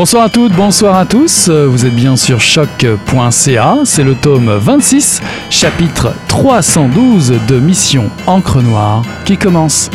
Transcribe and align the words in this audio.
Bonsoir 0.00 0.22
à 0.22 0.28
toutes, 0.30 0.54
bonsoir 0.54 0.96
à 0.96 1.04
tous. 1.04 1.50
Vous 1.50 1.84
êtes 1.84 1.94
bien 1.94 2.16
sur 2.16 2.40
choc.ca. 2.40 3.76
C'est 3.84 4.02
le 4.02 4.14
tome 4.14 4.50
26, 4.50 5.20
chapitre 5.50 6.14
312 6.26 7.34
de 7.46 7.60
Mission 7.60 8.08
Encre 8.26 8.62
Noire 8.62 9.02
qui 9.26 9.36
commence. 9.36 9.90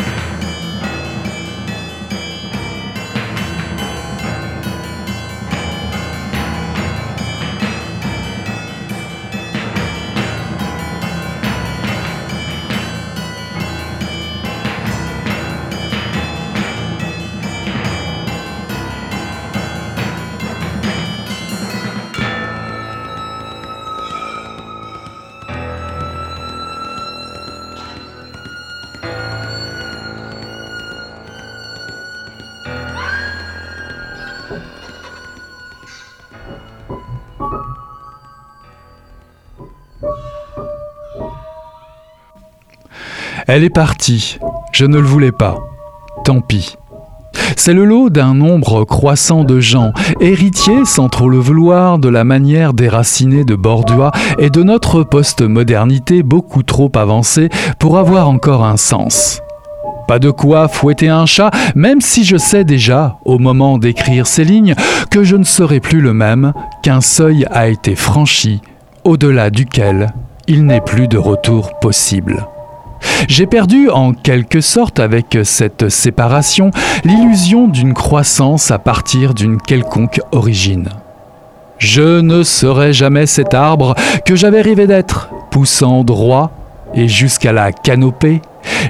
Elle 43.56 43.64
est 43.64 43.70
partie. 43.70 44.38
Je 44.70 44.84
ne 44.84 44.98
le 44.98 45.06
voulais 45.06 45.32
pas. 45.32 45.56
Tant 46.26 46.42
pis. 46.42 46.76
C'est 47.56 47.72
le 47.72 47.86
lot 47.86 48.10
d'un 48.10 48.34
nombre 48.34 48.84
croissant 48.84 49.44
de 49.44 49.60
gens, 49.60 49.92
héritiers 50.20 50.84
sans 50.84 51.08
trop 51.08 51.30
le 51.30 51.38
vouloir 51.38 51.98
de 51.98 52.10
la 52.10 52.22
manière 52.22 52.74
déracinée 52.74 53.44
de 53.44 53.54
Bordua 53.54 54.10
et 54.38 54.50
de 54.50 54.62
notre 54.62 55.04
post-modernité 55.04 56.22
beaucoup 56.22 56.64
trop 56.64 56.92
avancée 56.96 57.48
pour 57.78 57.96
avoir 57.96 58.28
encore 58.28 58.62
un 58.62 58.76
sens. 58.76 59.40
Pas 60.06 60.18
de 60.18 60.30
quoi 60.30 60.68
fouetter 60.68 61.08
un 61.08 61.24
chat, 61.24 61.50
même 61.74 62.02
si 62.02 62.24
je 62.24 62.36
sais 62.36 62.64
déjà, 62.64 63.16
au 63.24 63.38
moment 63.38 63.78
d'écrire 63.78 64.26
ces 64.26 64.44
lignes, 64.44 64.74
que 65.10 65.24
je 65.24 65.34
ne 65.36 65.44
serai 65.44 65.80
plus 65.80 66.02
le 66.02 66.12
même, 66.12 66.52
qu'un 66.82 67.00
seuil 67.00 67.46
a 67.50 67.68
été 67.68 67.94
franchi, 67.94 68.60
au-delà 69.04 69.48
duquel 69.48 70.12
il 70.46 70.66
n'est 70.66 70.82
plus 70.82 71.08
de 71.08 71.16
retour 71.16 71.78
possible. 71.80 72.46
J'ai 73.28 73.46
perdu 73.46 73.90
en 73.90 74.12
quelque 74.12 74.60
sorte 74.60 75.00
avec 75.00 75.38
cette 75.44 75.88
séparation 75.88 76.70
l'illusion 77.04 77.68
d'une 77.68 77.94
croissance 77.94 78.70
à 78.70 78.78
partir 78.78 79.34
d'une 79.34 79.60
quelconque 79.60 80.20
origine. 80.32 80.88
Je 81.78 82.20
ne 82.20 82.42
serai 82.42 82.92
jamais 82.92 83.26
cet 83.26 83.52
arbre 83.52 83.94
que 84.24 84.36
j'avais 84.36 84.62
rêvé 84.62 84.86
d'être, 84.86 85.28
poussant 85.50 86.04
droit 86.04 86.50
et 86.94 87.08
jusqu'à 87.08 87.52
la 87.52 87.72
canopée, 87.72 88.40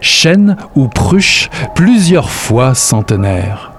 chêne 0.00 0.56
ou 0.76 0.88
pruche 0.88 1.50
plusieurs 1.74 2.30
fois 2.30 2.74
centenaire. 2.74 3.72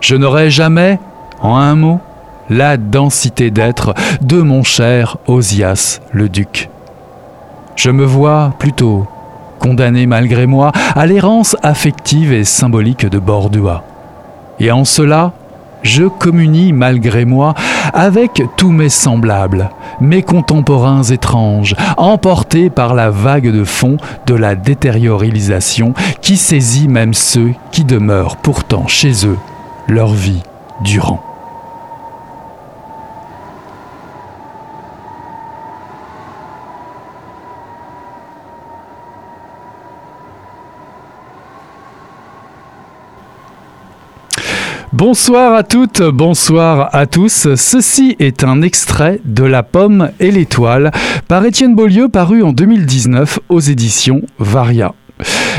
Je 0.00 0.14
n'aurai 0.14 0.50
jamais, 0.50 1.00
en 1.40 1.56
un 1.56 1.74
mot, 1.74 2.00
la 2.48 2.76
densité 2.76 3.50
d'être 3.50 3.94
de 4.22 4.40
mon 4.40 4.62
cher 4.62 5.16
Osias 5.26 6.00
le 6.12 6.28
duc. 6.28 6.70
Je 7.76 7.90
me 7.90 8.04
vois 8.04 8.54
plutôt 8.58 9.06
condamné 9.58 10.06
malgré 10.06 10.46
moi 10.46 10.72
à 10.94 11.06
l'errance 11.06 11.56
affective 11.62 12.32
et 12.32 12.44
symbolique 12.44 13.06
de 13.06 13.18
Bordua. 13.18 13.84
Et 14.60 14.72
en 14.72 14.84
cela, 14.84 15.32
je 15.82 16.04
communie 16.04 16.72
malgré 16.72 17.24
moi 17.24 17.54
avec 17.92 18.42
tous 18.56 18.70
mes 18.70 18.88
semblables, 18.88 19.70
mes 20.00 20.22
contemporains 20.22 21.04
étranges, 21.04 21.74
emportés 21.96 22.70
par 22.70 22.94
la 22.94 23.10
vague 23.10 23.52
de 23.52 23.64
fond 23.64 23.96
de 24.26 24.34
la 24.34 24.54
détériorisation 24.54 25.94
qui 26.20 26.36
saisit 26.36 26.88
même 26.88 27.14
ceux 27.14 27.52
qui 27.70 27.84
demeurent 27.84 28.36
pourtant 28.36 28.86
chez 28.86 29.26
eux 29.26 29.38
leur 29.86 30.08
vie 30.08 30.42
durant. 30.82 31.27
Bonsoir 44.98 45.54
à 45.54 45.62
toutes, 45.62 46.02
bonsoir 46.02 46.88
à 46.92 47.06
tous. 47.06 47.54
Ceci 47.54 48.16
est 48.18 48.42
un 48.42 48.62
extrait 48.62 49.20
de 49.24 49.44
La 49.44 49.62
pomme 49.62 50.10
et 50.18 50.32
l'étoile 50.32 50.90
par 51.28 51.44
Étienne 51.44 51.76
Beaulieu 51.76 52.08
paru 52.08 52.42
en 52.42 52.50
2019 52.50 53.38
aux 53.48 53.60
éditions 53.60 54.22
Varia. 54.40 54.96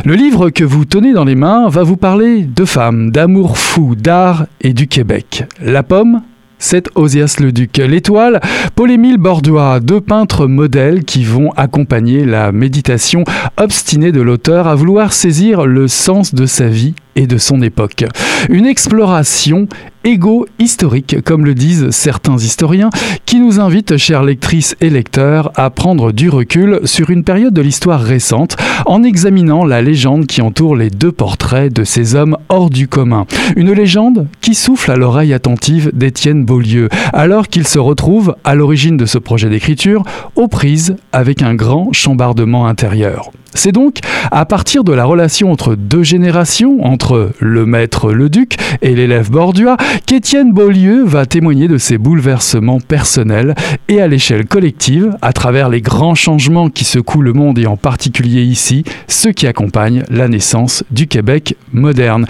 Le 0.03 0.15
livre 0.15 0.49
que 0.49 0.65
vous 0.65 0.83
tenez 0.83 1.13
dans 1.13 1.23
les 1.23 1.35
mains 1.35 1.69
va 1.69 1.83
vous 1.83 1.95
parler 1.95 2.41
de 2.41 2.65
femmes, 2.65 3.11
d'amour 3.11 3.57
fou, 3.57 3.95
d'art 3.95 4.45
et 4.59 4.73
du 4.73 4.89
Québec. 4.89 5.45
La 5.61 5.83
pomme, 5.83 6.21
c'est 6.57 6.89
Osias 6.95 7.37
le 7.39 7.53
Duc. 7.53 7.77
L'étoile, 7.77 8.41
Paul-Émile 8.75 9.19
Bordois, 9.19 9.79
deux 9.79 10.01
peintres 10.01 10.47
modèles 10.47 11.05
qui 11.05 11.23
vont 11.23 11.51
accompagner 11.53 12.25
la 12.25 12.51
méditation 12.51 13.23
obstinée 13.55 14.11
de 14.11 14.19
l'auteur 14.19 14.67
à 14.67 14.75
vouloir 14.75 15.13
saisir 15.13 15.65
le 15.65 15.87
sens 15.87 16.35
de 16.35 16.45
sa 16.45 16.67
vie 16.67 16.93
et 17.15 17.27
de 17.27 17.37
son 17.37 17.61
époque. 17.61 18.05
Une 18.49 18.65
exploration 18.65 19.67
égo-historique, 20.03 21.17
comme 21.25 21.45
le 21.45 21.53
disent 21.53 21.89
certains 21.89 22.37
historiens, 22.37 22.89
qui 23.25 23.39
nous 23.39 23.59
invite, 23.59 23.97
chères 23.97 24.23
lectrices 24.23 24.75
et 24.79 24.89
lecteurs, 24.89 25.51
à 25.55 25.69
prendre 25.69 26.11
du 26.11 26.29
recul 26.29 26.79
sur 26.85 27.09
une 27.09 27.23
période 27.23 27.53
de 27.53 27.61
l'histoire 27.61 28.01
récente 28.01 28.55
en 28.85 29.03
examinant 29.03 29.65
la 29.65 29.81
légende 29.81 30.25
qui 30.25 30.41
entoure 30.41 30.75
les 30.75 30.89
deux 30.89 31.11
portraits 31.11 31.73
de 31.73 31.83
ces 31.83 32.15
hommes 32.15 32.37
hors 32.47 32.69
du 32.69 32.87
commun. 32.87 33.25
Une 33.55 33.73
légende 33.73 34.27
qui 34.41 34.55
souffle 34.55 34.91
à 34.91 34.95
l'oreille 34.95 35.33
attentive 35.33 35.91
d'Étienne 35.93 36.45
Beaulieu, 36.45 36.89
alors 37.13 37.47
qu'il 37.47 37.67
se 37.67 37.79
retrouve, 37.79 38.35
à 38.43 38.55
l'origine 38.55 38.97
de 38.97 39.05
ce 39.05 39.17
projet 39.17 39.49
d'écriture, 39.49 40.03
aux 40.35 40.47
prises 40.47 40.95
avec 41.11 41.41
un 41.41 41.55
grand 41.55 41.91
chambardement 41.91 42.67
intérieur. 42.67 43.31
C'est 43.53 43.71
donc 43.71 43.97
à 44.31 44.45
partir 44.45 44.83
de 44.83 44.93
la 44.93 45.05
relation 45.05 45.51
entre 45.51 45.75
deux 45.75 46.03
générations, 46.03 46.85
entre 46.85 47.31
le 47.39 47.65
maître 47.65 48.11
le 48.13 48.29
duc 48.29 48.57
et 48.81 48.95
l'élève 48.95 49.31
Bordua, 49.31 49.77
qu'Étienne 50.05 50.53
Beaulieu 50.53 51.03
va 51.03 51.25
témoigner 51.25 51.67
de 51.67 51.77
ses 51.77 51.97
bouleversements 51.97 52.79
personnels 52.79 53.55
et 53.87 54.01
à 54.01 54.07
l'échelle 54.07 54.45
collective, 54.45 55.15
à 55.21 55.33
travers 55.33 55.69
les 55.69 55.81
grands 55.81 56.15
changements 56.15 56.69
qui 56.69 56.85
secouent 56.85 57.21
le 57.21 57.33
monde 57.33 57.59
et 57.59 57.65
en 57.65 57.77
particulier 57.77 58.43
ici, 58.43 58.83
ceux 59.07 59.31
qui 59.31 59.47
accompagnent 59.47 60.03
la 60.09 60.27
naissance 60.27 60.83
du 60.91 61.07
Québec 61.07 61.55
moderne. 61.73 62.25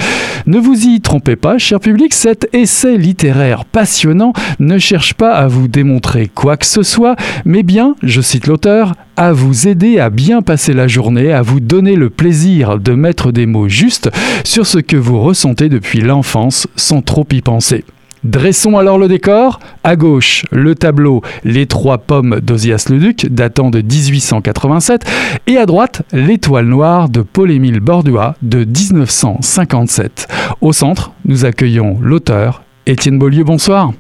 Ne 0.46 0.58
vous 0.58 0.86
y 0.86 1.02
trompez 1.02 1.36
pas, 1.36 1.58
cher 1.58 1.80
public, 1.80 2.14
cet 2.14 2.48
essai 2.54 2.98
littéraire 2.98 3.66
passionnant 3.66 4.34
ne 4.60 4.78
cherche 4.78 5.14
pas 5.14 5.34
à 5.34 5.48
vous 5.48 5.68
démontrer 5.68 6.30
quoi 6.34 6.58
que 6.58 6.66
ce 6.66 6.84
soit, 6.84 7.16
mais 7.46 7.64
bien, 7.64 7.96
je 8.04 8.22
cite 8.22 8.48
l'auteur, 8.48 8.94
à 9.20 9.34
vous 9.34 9.68
aider 9.68 10.00
à 10.00 10.10
bien 10.10 10.42
passer 10.42 10.72
la 10.72 10.88
journée, 10.88 11.34
à 11.34 11.42
vous 11.42 11.60
donner 11.60 11.98
le 11.98 12.10
plaisir 12.10 12.80
de 12.80 12.94
mettre 12.94 13.34
des 13.34 13.46
mots 13.46 13.68
justes 13.68 14.10
sur 14.46 14.66
ce 14.66 14.78
que 14.78 14.96
vous 14.96 15.20
ressentez 15.20 15.68
depuis 15.68 16.00
l'enfance 16.00 16.70
sans 16.78 17.02
trop 17.02 17.28
y 17.34 17.42
penser. 17.42 17.84
Dressons 18.24 18.78
alors 18.78 18.98
le 18.98 19.10
décor. 19.10 19.60
À 19.84 19.98
gauche, 19.98 20.46
le 20.52 20.74
tableau 20.74 21.22
Les 21.44 21.66
trois 21.66 21.98
pommes 21.98 22.40
d'Ozias 22.40 22.88
le 22.90 22.98
Duc, 22.98 23.26
datant 23.26 23.70
de 23.70 23.82
1887, 23.82 25.04
et 25.48 25.58
à 25.58 25.66
droite, 25.66 26.04
l'étoile 26.14 26.68
noire 26.68 27.10
de 27.10 27.22
Paul-Émile 27.22 27.82
Bordua 27.82 28.36
de 28.42 28.64
1957. 28.64 30.30
Au 30.62 30.72
centre, 30.72 31.12
nous 31.26 31.44
accueillons 31.44 31.98
l'auteur, 32.02 32.64
Étienne 32.86 33.20
Beaulieu. 33.20 33.44
Bonsoir. 33.44 33.92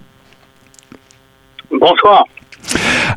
Bonsoir. 1.69 2.23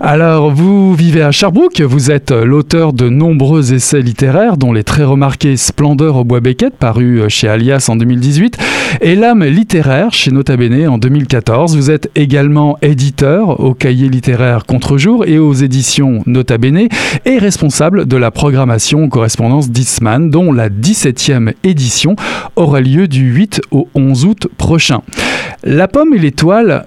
Alors, 0.01 0.51
vous 0.51 0.95
vivez 0.95 1.23
à 1.23 1.31
Sherbrooke, 1.31 1.81
vous 1.81 2.11
êtes 2.11 2.33
l'auteur 2.33 2.93
de 2.93 3.09
nombreux 3.09 3.73
essais 3.73 4.01
littéraires, 4.01 4.57
dont 4.57 4.73
les 4.73 4.83
très 4.83 5.05
remarqués 5.05 5.57
Splendeur 5.57 6.17
au 6.17 6.25
bois 6.25 6.41
Beckett, 6.41 6.75
paru 6.75 7.23
chez 7.29 7.47
Alias 7.47 7.87
en 7.89 7.95
2018, 7.95 8.59
et 9.01 9.15
L'âme 9.15 9.45
littéraire 9.45 10.13
chez 10.13 10.33
Nota 10.33 10.57
Bene 10.57 10.89
en 10.89 10.99
2014. 10.99 11.77
Vous 11.77 11.91
êtes 11.91 12.11
également 12.17 12.79
éditeur 12.83 13.61
au 13.61 13.75
cahier 13.75 14.09
littéraire 14.09 14.65
Contre-jour 14.67 15.25
et 15.27 15.39
aux 15.39 15.53
éditions 15.53 16.23
Nota 16.27 16.59
Bene, 16.59 16.89
et 17.25 17.39
responsable 17.39 18.07
de 18.07 18.17
la 18.17 18.31
programmation 18.31 19.09
correspondance 19.09 19.71
d'Isman, 19.71 20.31
dont 20.31 20.53
la 20.53 20.69
17e 20.69 21.53
édition 21.63 22.17
aura 22.57 22.81
lieu 22.81 23.07
du 23.07 23.33
8 23.33 23.61
au 23.71 23.89
11 23.95 24.25
août 24.25 24.49
prochain. 24.57 25.03
La 25.63 25.87
pomme 25.87 26.15
et 26.15 26.19
l'étoile 26.19 26.87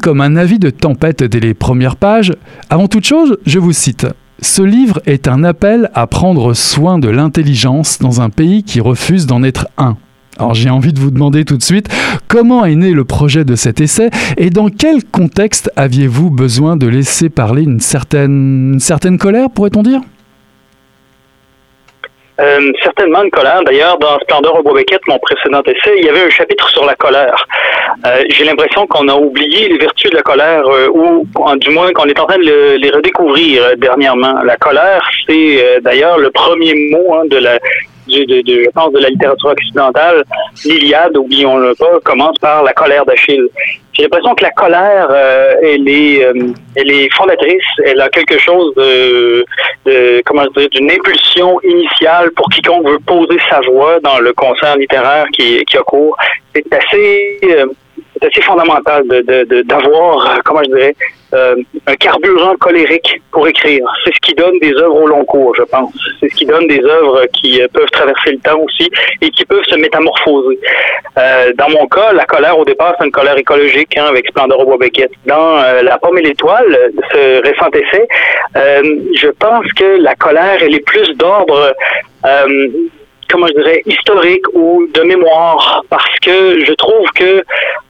comme 0.00 0.20
un 0.20 0.36
avis 0.36 0.60
de 0.60 0.70
tempête 0.70 1.24
dès 1.24 1.40
les 1.40 1.52
premières 1.52 1.96
pages. 1.96 2.32
Avant 2.70 2.86
toute 2.86 3.04
chose, 3.04 3.36
je 3.46 3.58
vous 3.58 3.72
cite. 3.72 4.06
Ce 4.40 4.62
livre 4.62 5.00
est 5.06 5.26
un 5.26 5.42
appel 5.42 5.90
à 5.92 6.06
prendre 6.06 6.54
soin 6.54 7.00
de 7.00 7.08
l'intelligence 7.08 7.98
dans 7.98 8.20
un 8.20 8.30
pays 8.30 8.62
qui 8.62 8.80
refuse 8.80 9.26
d'en 9.26 9.42
être 9.42 9.66
un. 9.76 9.96
Alors 10.38 10.54
j'ai 10.54 10.70
envie 10.70 10.92
de 10.92 11.00
vous 11.00 11.10
demander 11.10 11.44
tout 11.44 11.56
de 11.56 11.64
suite 11.64 11.88
comment 12.28 12.64
est 12.64 12.76
né 12.76 12.92
le 12.92 13.04
projet 13.04 13.44
de 13.44 13.56
cet 13.56 13.80
essai 13.80 14.10
et 14.36 14.50
dans 14.50 14.68
quel 14.68 15.02
contexte 15.02 15.68
aviez-vous 15.74 16.30
besoin 16.30 16.76
de 16.76 16.86
laisser 16.86 17.28
parler 17.28 17.62
une 17.62 17.80
certaine, 17.80 18.74
une 18.74 18.80
certaine 18.80 19.18
colère, 19.18 19.50
pourrait-on 19.50 19.82
dire? 19.82 20.00
Euh, 22.38 22.72
certainement 22.82 23.22
une 23.22 23.30
colère. 23.30 23.62
D'ailleurs, 23.64 23.98
dans 23.98 24.18
Splendeur 24.20 24.58
au 24.58 24.62
bois 24.62 24.80
mon 25.08 25.18
précédent 25.18 25.62
essai, 25.62 25.94
il 25.98 26.04
y 26.04 26.08
avait 26.08 26.24
un 26.24 26.30
chapitre 26.30 26.68
sur 26.70 26.84
la 26.84 26.94
colère. 26.94 27.46
Euh, 28.06 28.22
J'ai 28.28 28.44
l'impression 28.44 28.86
qu'on 28.86 29.08
a 29.08 29.14
oublié 29.14 29.68
les 29.68 29.78
vertus 29.78 30.10
de 30.10 30.16
la 30.16 30.22
colère, 30.22 30.66
euh, 30.66 30.88
ou 30.88 31.26
du 31.56 31.70
moins 31.70 31.92
qu'on 31.92 32.06
est 32.06 32.18
en 32.18 32.26
train 32.26 32.38
de 32.38 32.76
les 32.76 32.90
redécouvrir 32.90 33.76
dernièrement. 33.76 34.42
La 34.42 34.56
colère, 34.56 35.08
c'est 35.26 35.80
d'ailleurs 35.80 36.18
le 36.18 36.30
premier 36.30 36.74
mot 36.90 37.14
hein, 37.14 37.22
de 37.26 37.38
la 37.38 37.58
de, 38.06 38.42
je 38.46 38.70
pense, 38.70 38.92
de 38.92 38.98
la 38.98 39.08
littérature 39.08 39.50
occidentale, 39.50 40.24
l'Iliade, 40.64 41.16
oublions-le 41.16 41.74
pas, 41.74 42.00
commence 42.04 42.38
par 42.38 42.62
la 42.62 42.72
colère 42.72 43.04
d'Achille. 43.04 43.48
J'ai 43.92 44.02
l'impression 44.02 44.34
que 44.34 44.44
la 44.44 44.50
colère, 44.50 45.08
euh, 45.10 45.54
elle 45.62 45.88
est, 45.88 46.22
euh, 46.22 47.08
fondatrice. 47.16 47.64
Elle 47.84 48.00
a 48.00 48.08
quelque 48.10 48.38
chose 48.38 48.74
de, 48.74 49.44
comment 50.26 50.44
dire, 50.54 50.68
d'une 50.68 50.90
impulsion 50.90 51.58
initiale 51.62 52.30
pour 52.32 52.48
quiconque 52.50 52.86
veut 52.86 52.98
poser 53.06 53.38
sa 53.48 53.60
voix 53.60 53.98
dans 54.00 54.18
le 54.18 54.34
concert 54.34 54.76
littéraire 54.76 55.26
qui, 55.32 55.64
qui 55.64 55.78
a 55.78 55.82
cours. 55.82 56.16
C'est 56.54 56.74
assez, 56.74 57.38
euh, 57.44 57.66
c'est 58.20 58.28
assez 58.28 58.42
fondamental 58.42 59.06
de, 59.08 59.62
d'avoir, 59.62 60.26
euh, 60.26 60.36
comment 60.44 60.62
je 60.62 60.70
dirais, 60.70 60.96
euh, 61.34 61.56
un 61.86 61.94
carburant 61.96 62.54
colérique 62.56 63.20
pour 63.30 63.46
écrire. 63.48 63.86
C'est 64.04 64.14
ce 64.14 64.20
qui 64.20 64.34
donne 64.34 64.58
des 64.60 64.72
œuvres 64.74 65.02
au 65.02 65.06
long 65.06 65.24
cours, 65.24 65.54
je 65.56 65.62
pense. 65.62 65.92
C'est 66.20 66.28
ce 66.28 66.34
qui 66.34 66.46
donne 66.46 66.66
des 66.66 66.82
œuvres 66.84 67.26
qui 67.32 67.60
euh, 67.60 67.68
peuvent 67.72 67.90
traverser 67.90 68.32
le 68.32 68.38
temps 68.38 68.58
aussi 68.60 68.90
et 69.20 69.30
qui 69.30 69.44
peuvent 69.44 69.64
se 69.64 69.76
métamorphoser. 69.76 70.58
Dans 71.56 71.70
mon 71.70 71.86
cas, 71.86 72.12
la 72.12 72.26
colère 72.26 72.58
au 72.58 72.64
départ, 72.64 72.94
c'est 72.98 73.06
une 73.06 73.10
colère 73.10 73.38
écologique 73.38 73.96
hein, 73.96 74.06
avec 74.08 74.26
Splendor 74.28 74.60
au 74.60 74.66
bois 74.66 74.76
Beckett. 74.76 75.10
Dans 75.24 75.56
La 75.82 75.96
pomme 75.98 76.18
et 76.18 76.22
l'étoile, 76.22 76.92
ce 77.10 77.42
récent 77.42 77.70
essai, 77.72 78.06
je 78.54 79.28
pense 79.38 79.64
que 79.72 79.98
la 80.02 80.14
colère, 80.14 80.58
elle 80.60 80.74
est 80.74 80.84
plus 80.84 81.08
d'ordre 81.16 81.74
comment 83.28 83.46
je 83.48 83.54
dirais, 83.54 83.82
historique 83.86 84.44
ou 84.54 84.86
de 84.92 85.02
mémoire, 85.02 85.82
parce 85.90 86.18
que 86.20 86.64
je 86.64 86.72
trouve 86.74 87.08
que 87.14 87.44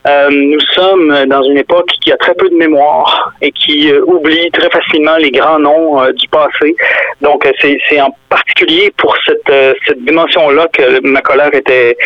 euh, 0.06 0.28
nous 0.30 0.60
sommes 0.72 1.26
dans 1.26 1.42
une 1.42 1.58
époque 1.58 1.90
qui 2.00 2.12
a 2.12 2.16
très 2.16 2.34
peu 2.34 2.48
de 2.48 2.54
mémoire 2.54 3.32
et 3.42 3.50
qui 3.50 3.90
euh, 3.90 4.04
oublie 4.06 4.50
très 4.52 4.70
facilement 4.70 5.16
les 5.16 5.32
grands 5.32 5.58
noms 5.58 6.00
euh, 6.00 6.12
du 6.12 6.28
passé. 6.28 6.76
Donc, 7.20 7.48
c'est 7.60 8.00
en 8.00 8.14
particulier 8.28 8.92
pour 8.96 9.16
cette, 9.26 9.52
dimension-là 9.98 10.68
que 10.72 11.00
ma 11.06 11.20
colère 11.22 11.52
était, 11.52 11.96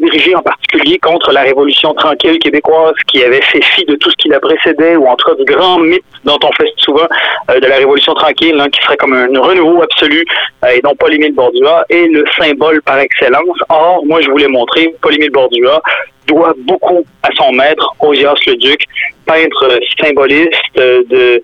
dirigée 0.00 0.36
en 0.36 0.42
particulier 0.42 0.98
contre 0.98 1.32
la 1.32 1.42
Révolution 1.42 1.94
tranquille 1.94 2.38
québécoise 2.38 2.94
qui 3.08 3.24
avait 3.24 3.42
fait 3.42 3.62
fi 3.62 3.84
de 3.84 3.94
tout 3.96 4.10
ce 4.10 4.16
qui 4.16 4.28
la 4.28 4.38
précédait, 4.38 4.96
ou 4.96 5.06
en 5.06 5.16
tout 5.16 5.30
cas 5.30 5.34
du 5.34 5.44
grand 5.44 5.78
mythe 5.78 6.04
dont 6.24 6.38
on 6.42 6.52
fait 6.52 6.70
souvent 6.76 7.06
de 7.48 7.66
la 7.66 7.76
Révolution 7.76 8.14
tranquille, 8.14 8.58
hein, 8.60 8.68
qui 8.70 8.80
serait 8.82 8.96
comme 8.96 9.14
un 9.14 9.40
renouveau 9.40 9.82
absolu, 9.82 10.24
et 10.72 10.80
non 10.84 10.94
pas 10.94 11.08
l'Émile 11.08 11.34
Bordua, 11.34 11.84
et 11.88 12.06
le 12.08 12.24
symbole 12.38 12.82
par 12.82 12.98
excellence. 12.98 13.58
Or, 13.70 14.04
moi, 14.04 14.20
je 14.20 14.30
voulais 14.30 14.48
montrer 14.48 14.94
Paul-Émile 15.00 15.30
Bordua 15.30 15.82
doit 16.28 16.54
beaucoup 16.58 17.04
à 17.22 17.30
son 17.36 17.52
maître, 17.52 17.94
Osias 18.00 18.34
le 18.46 18.56
Duc, 18.56 18.84
peintre 19.26 19.80
symboliste 20.00 20.54
de, 20.76 21.42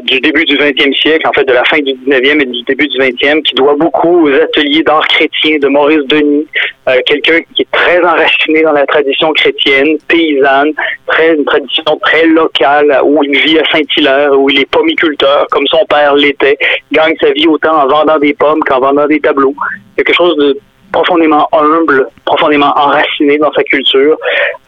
du 0.00 0.20
début 0.20 0.44
du 0.44 0.56
20e 0.56 0.94
siècle, 0.98 1.26
en 1.26 1.32
fait 1.32 1.44
de 1.44 1.52
la 1.52 1.64
fin 1.64 1.78
du 1.78 1.92
19e 1.92 2.40
et 2.40 2.46
du 2.46 2.62
début 2.62 2.88
du 2.88 2.98
20e, 2.98 3.42
qui 3.42 3.54
doit 3.54 3.74
beaucoup 3.74 4.26
aux 4.26 4.32
ateliers 4.32 4.82
d'art 4.82 5.06
chrétien 5.08 5.58
de 5.58 5.68
Maurice 5.68 6.06
Denis, 6.06 6.46
euh, 6.88 6.98
quelqu'un 7.06 7.40
qui 7.54 7.62
est 7.62 7.70
très 7.72 8.00
enraciné 8.00 8.62
dans 8.62 8.72
la 8.72 8.86
tradition 8.86 9.32
chrétienne, 9.32 9.98
paysanne, 10.08 10.72
très 11.06 11.34
une 11.34 11.44
tradition 11.44 11.98
très 12.02 12.26
locale, 12.26 13.00
où 13.04 13.22
il 13.24 13.38
vit 13.38 13.58
à 13.58 13.64
Saint-Hilaire, 13.70 14.38
où 14.38 14.48
il 14.48 14.60
est 14.60 14.70
pomiculteur, 14.70 15.46
comme 15.50 15.66
son 15.66 15.84
père 15.86 16.14
l'était, 16.14 16.56
gagne 16.92 17.14
sa 17.20 17.30
vie 17.32 17.46
autant 17.46 17.82
en 17.82 17.86
vendant 17.86 18.18
des 18.18 18.34
pommes 18.34 18.60
qu'en 18.60 18.80
vendant 18.80 19.06
des 19.06 19.20
tableaux. 19.20 19.54
Quelque 19.96 20.14
chose 20.14 20.36
de 20.36 20.58
profondément 20.92 21.48
humble, 21.52 22.06
profondément 22.24 22.72
enraciné 22.76 23.38
dans 23.38 23.52
sa 23.52 23.62
culture. 23.62 24.16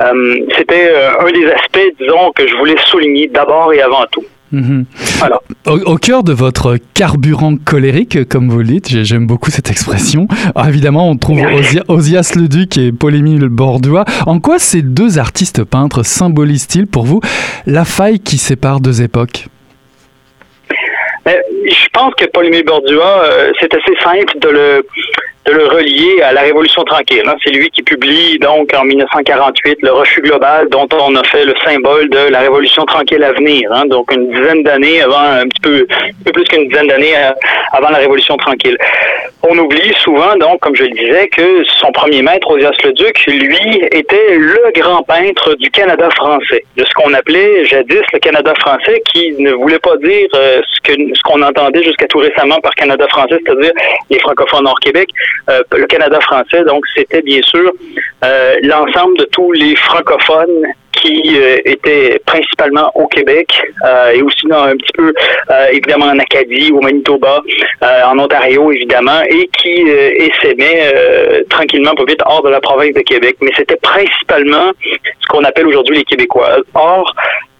Euh, 0.02 0.36
c'était 0.56 0.90
euh, 0.90 1.20
un 1.20 1.30
des 1.30 1.46
aspects, 1.46 1.94
disons, 2.00 2.32
que 2.32 2.46
je 2.46 2.56
voulais 2.56 2.76
souligner 2.86 3.28
d'abord 3.28 3.72
et 3.72 3.80
avant 3.80 4.04
tout. 4.10 4.24
Mhm. 4.52 4.84
Voilà. 5.19 5.40
Au, 5.66 5.96
cœur 5.96 6.22
de 6.22 6.34
votre 6.34 6.76
carburant 6.92 7.54
colérique, 7.56 8.28
comme 8.28 8.50
vous 8.50 8.58
le 8.58 8.64
dites, 8.64 9.02
j'aime 9.02 9.26
beaucoup 9.26 9.50
cette 9.50 9.70
expression. 9.70 10.28
Alors 10.54 10.69
évidemment, 10.69 11.08
on 11.08 11.16
trouve 11.16 11.40
Osias 11.88 12.34
Leduc 12.36 12.76
et 12.76 12.92
Paul-Émile 12.92 13.48
Bordois. 13.48 14.04
En 14.26 14.40
quoi 14.40 14.58
ces 14.58 14.82
deux 14.82 15.18
artistes 15.18 15.64
peintres 15.64 16.04
symbolisent-ils 16.04 16.86
pour 16.86 17.04
vous 17.04 17.20
la 17.66 17.86
faille 17.86 18.20
qui 18.20 18.36
sépare 18.36 18.80
deux 18.80 19.00
époques? 19.00 19.46
Je 21.25 21.88
pense 21.92 22.14
que 22.16 22.25
Paul-Émile 22.26 22.64
euh, 22.68 23.52
c'est 23.60 23.72
assez 23.72 23.94
simple 24.02 24.38
de 24.38 24.48
le 24.48 24.86
de 25.44 25.52
le 25.52 25.66
relier 25.66 26.22
à 26.22 26.32
la 26.32 26.42
Révolution 26.42 26.82
tranquille. 26.84 27.22
Hein. 27.26 27.34
C'est 27.44 27.50
lui 27.50 27.68
qui 27.70 27.82
publie 27.82 28.38
donc 28.38 28.72
en 28.74 28.84
1948 28.84 29.78
le 29.82 29.92
refus 29.92 30.20
global 30.22 30.68
dont 30.70 30.88
on 30.92 31.16
a 31.16 31.24
fait 31.24 31.44
le 31.44 31.54
symbole 31.64 32.08
de 32.10 32.30
la 32.30 32.40
Révolution 32.40 32.84
tranquille 32.84 33.22
à 33.24 33.32
venir. 33.32 33.70
Hein. 33.72 33.86
Donc 33.86 34.12
une 34.12 34.30
dizaine 34.30 34.62
d'années 34.62 35.02
avant, 35.02 35.18
un 35.18 35.48
petit 35.48 35.60
peu, 35.62 35.86
un 35.90 36.24
peu 36.24 36.32
plus 36.32 36.44
qu'une 36.44 36.68
dizaine 36.68 36.86
d'années 36.86 37.16
euh, 37.16 37.32
avant 37.72 37.90
la 37.90 37.98
Révolution 37.98 38.36
tranquille. 38.36 38.76
On 39.42 39.58
oublie 39.58 39.92
souvent 39.98 40.36
donc, 40.36 40.60
comme 40.60 40.76
je 40.76 40.84
le 40.84 40.90
disais, 40.90 41.26
que 41.28 41.64
son 41.80 41.90
premier 41.90 42.22
maître, 42.22 42.48
Osias 42.48 42.70
le 42.84 42.92
Duc, 42.92 43.26
lui, 43.26 43.82
était 43.90 44.36
le 44.36 44.70
grand 44.74 45.02
peintre 45.02 45.54
du 45.56 45.68
Canada 45.70 46.08
français, 46.10 46.64
de 46.76 46.84
ce 46.84 46.92
qu'on 46.94 47.12
appelait 47.12 47.64
jadis 47.64 48.02
le 48.12 48.20
Canada 48.20 48.54
français, 48.60 49.02
qui 49.12 49.32
ne 49.38 49.50
voulait 49.52 49.80
pas 49.80 49.96
dire 49.96 50.28
euh, 50.36 50.62
ce 50.72 50.80
que 50.82 50.92
ce 50.92 51.22
qu'on 51.22 51.42
entendait 51.42 51.82
jusqu'à 51.82 52.06
tout 52.06 52.18
récemment 52.18 52.60
par 52.60 52.72
Canada 52.74 53.06
français, 53.08 53.38
c'est-à-dire 53.44 53.72
les 54.10 54.18
francophones 54.20 54.66
hors 54.66 54.78
Québec. 54.78 55.08
Euh, 55.50 55.62
le 55.73 55.87
Canada 55.87 56.20
français, 56.20 56.62
donc 56.64 56.84
c'était 56.94 57.23
bien 57.23 57.40
sûr 57.43 57.73
euh, 58.25 58.56
l'ensemble 58.62 59.19
de 59.19 59.25
tous 59.32 59.50
les 59.52 59.75
francophones 59.75 60.67
qui 60.93 61.34
euh, 61.37 61.56
étaient 61.64 62.20
principalement 62.26 62.93
au 62.94 63.08
Québec 63.08 63.49
et 64.14 64.23
aussi 64.23 64.47
dans, 64.47 64.62
un 64.62 64.76
petit 64.76 64.92
peu 64.95 65.12
évidemment 65.73 66.06
en 66.06 66.18
Acadie, 66.18 66.71
au 66.71 66.80
Manitoba, 66.80 67.42
en 68.04 68.18
Ontario 68.18 68.71
évidemment, 68.71 69.21
et 69.28 69.49
qui 69.59 69.80
essaimaient 69.80 70.92
tranquillement 71.50 71.95
pas 71.95 72.04
vite 72.04 72.21
hors 72.25 72.42
de 72.42 72.50
la 72.50 72.61
province 72.61 72.95
de 72.95 73.00
Québec. 73.00 73.37
Mais 73.40 73.50
c'était 73.56 73.76
principalement 73.76 74.71
ce 74.83 75.26
qu'on 75.28 75.42
appelle 75.42 75.66
aujourd'hui 75.66 75.97
les 75.97 76.04
Québécois. 76.04 76.59
Or, 76.75 77.12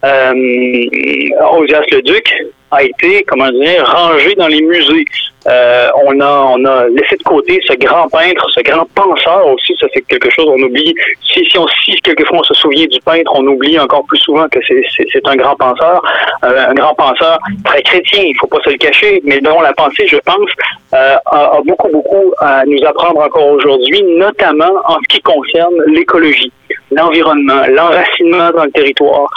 euh, 0.05 0.33
le 0.35 2.01
Duc 2.03 2.35
a 2.71 2.83
été, 2.83 3.25
comment 3.25 3.51
dire, 3.51 3.87
rangé 3.87 4.35
dans 4.35 4.49
les 4.49 4.63
musées. 4.63 5.05
Euh, 5.47 5.89
on 6.07 6.21
a 6.21 6.45
on 6.57 6.65
a 6.65 6.89
laissé 6.89 7.17
de 7.17 7.23
côté 7.23 7.61
ce 7.67 7.75
grand 7.75 8.09
peintre, 8.09 8.49
ce 8.51 8.61
grand 8.61 8.87
penseur 8.95 9.47
aussi. 9.49 9.75
Ça 9.81 9.87
c'est 9.93 10.03
quelque 10.03 10.31
chose 10.31 10.47
on 10.49 10.63
oublie. 10.63 10.95
Si 11.33 11.45
si 11.51 11.59
on 11.59 11.67
si 11.85 11.93
quelquefois 12.03 12.39
on 12.39 12.43
se 12.45 12.55
souvient 12.55 12.87
du 12.87 13.01
peintre, 13.01 13.33
on 13.35 13.47
oublie 13.47 13.79
encore 13.79 14.05
plus 14.07 14.19
souvent 14.19 14.49
que 14.49 14.61
c'est 14.67 15.29
un 15.29 15.37
grand 15.37 15.57
penseur, 15.57 16.03
euh, 16.45 16.69
un 16.69 16.75
grand 16.75 16.95
penseur 16.95 17.39
très 17.65 17.83
chrétien. 17.83 18.23
Il 18.25 18.37
faut 18.39 18.47
pas 18.47 18.61
se 18.65 18.71
le 18.71 18.77
cacher, 18.77 19.21
mais 19.25 19.41
dont 19.41 19.61
la 19.61 19.73
pensée, 19.73 20.07
je 20.07 20.19
pense, 20.19 20.51
euh, 20.95 21.17
a, 21.27 21.61
beaucoup 21.65 21.89
beaucoup 21.89 22.33
à 22.39 22.65
nous 22.67 22.85
apprendre 22.87 23.21
encore 23.21 23.49
aujourd'hui, 23.49 24.03
notamment 24.03 24.73
en 24.87 24.97
ce 25.03 25.09
qui 25.09 25.21
concerne 25.23 25.75
l'écologie 25.89 26.53
l'environnement, 26.93 27.63
l'enracinement 27.69 28.51
dans 28.51 28.65
le 28.65 28.71
territoire. 28.71 29.29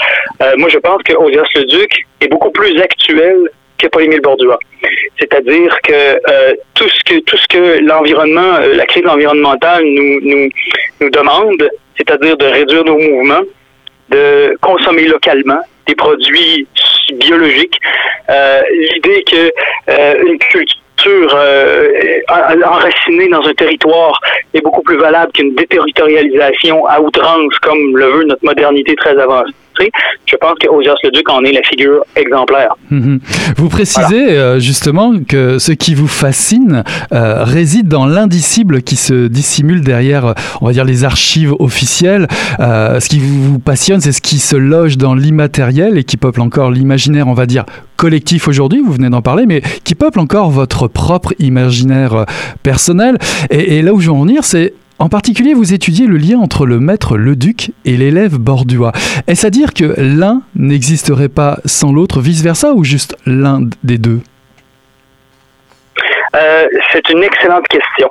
Euh, 0.41 0.53
moi, 0.57 0.69
je 0.69 0.77
pense 0.79 1.01
que 1.03 1.13
Osias 1.13 1.47
le 1.55 1.65
Duc 1.65 2.05
est 2.21 2.27
beaucoup 2.27 2.51
plus 2.51 2.79
actuel 2.81 3.49
que 3.77 3.87
Paul-Émile 3.87 4.21
Bordua. 4.21 4.57
C'est-à-dire 5.19 5.77
que 5.83 5.93
euh, 5.93 6.53
tout 6.73 6.87
ce 6.89 7.03
que 7.03 7.19
tout 7.21 7.37
ce 7.37 7.47
que 7.47 7.79
l'environnement, 7.85 8.55
euh, 8.59 8.75
la 8.75 8.85
crise 8.85 9.05
environnementale 9.07 9.83
nous, 9.83 10.19
nous, 10.21 10.49
nous 11.01 11.09
demande, 11.09 11.69
c'est-à-dire 11.97 12.37
de 12.37 12.45
réduire 12.45 12.83
nos 12.83 12.97
mouvements, 12.97 13.43
de 14.09 14.57
consommer 14.61 15.07
localement 15.07 15.61
des 15.87 15.95
produits 15.95 16.67
biologiques, 17.13 17.79
l'idée 18.71 19.23
que 19.23 19.51
une 20.27 20.39
culture 20.39 20.79
euh, 21.07 21.91
enracinée 22.29 23.27
dans 23.27 23.45
un 23.45 23.53
territoire 23.53 24.19
est 24.53 24.61
beaucoup 24.61 24.81
plus 24.81 24.97
valable 24.97 25.31
qu'une 25.33 25.53
déterritorialisation 25.55 26.85
à 26.87 26.99
outrance 26.99 27.57
comme 27.61 27.97
le 27.97 28.05
veut 28.05 28.23
notre 28.25 28.43
modernité 28.43 28.95
très 28.95 29.17
avancée. 29.17 29.53
Je 30.25 30.35
pense 30.37 30.53
que 30.59 30.67
Osias 30.67 30.95
le 31.03 31.11
Duc 31.11 31.29
en 31.29 31.43
est 31.43 31.51
la 31.51 31.61
figure 31.63 32.03
exemplaire. 32.15 32.75
Mhm. 32.89 33.19
Vous 33.57 33.69
précisez 33.69 34.31
euh, 34.31 34.59
justement 34.59 35.13
que 35.27 35.59
ce 35.59 35.71
qui 35.71 35.93
vous 35.93 36.07
fascine 36.07 36.83
euh, 37.13 37.43
réside 37.43 37.87
dans 37.87 38.05
l'indicible 38.05 38.81
qui 38.81 38.95
se 38.95 39.27
dissimule 39.27 39.81
derrière, 39.81 40.33
on 40.61 40.67
va 40.67 40.73
dire, 40.73 40.85
les 40.85 41.03
archives 41.03 41.53
officielles. 41.59 42.27
ce 42.59 43.07
qui 43.07 43.19
vous 43.19 43.59
passionne, 43.59 44.01
c'est 44.01 44.11
ce 44.11 44.21
qui 44.21 44.39
se 44.39 44.55
loge 44.55 44.97
dans 44.97 45.15
l'immatériel 45.15 45.97
et 45.97 46.03
qui 46.03 46.17
peuple 46.17 46.41
encore 46.41 46.71
l'imaginaire, 46.71 47.27
on 47.27 47.33
va 47.33 47.45
dire, 47.45 47.65
collectif 47.95 48.47
aujourd'hui, 48.47 48.81
vous 48.85 48.93
venez 48.93 49.09
d'en 49.09 49.21
parler, 49.21 49.45
mais 49.45 49.61
qui 49.83 49.95
peuple 49.95 50.19
encore 50.19 50.49
votre 50.49 50.87
propre 50.87 51.33
imaginaire 51.39 52.13
euh, 52.13 52.23
personnel. 52.63 53.17
Et, 53.49 53.81
là 53.81 53.93
où 53.93 53.99
je 53.99 54.07
veux 54.07 54.15
en 54.15 54.21
venir, 54.21 54.43
c'est 54.43 54.73
En 54.97 55.09
particulier, 55.09 55.53
vous 55.53 55.73
étudiez 55.73 56.07
le 56.07 56.15
lien 56.15 56.39
entre 56.39 56.65
le 56.65 56.79
maître 56.79 57.17
Leduc 57.17 57.71
et 57.83 57.97
l'élève 57.97 58.37
borduas. 58.37 58.93
Est-ce 59.27 59.45
à 59.45 59.49
dire 59.49 59.73
que 59.73 59.93
l'un 59.97 60.41
n'existerait 60.55 61.27
pas 61.27 61.59
sans 61.65 61.91
l'autre, 61.91 62.21
vice-versa, 62.21 62.71
ou 62.73 62.85
juste 62.85 63.17
l'un 63.25 63.59
des 63.83 63.97
deux? 63.97 64.21
Euh, 66.35 66.67
c'est 66.93 67.09
une 67.09 67.23
excellente 67.23 67.67
question. 67.67 68.09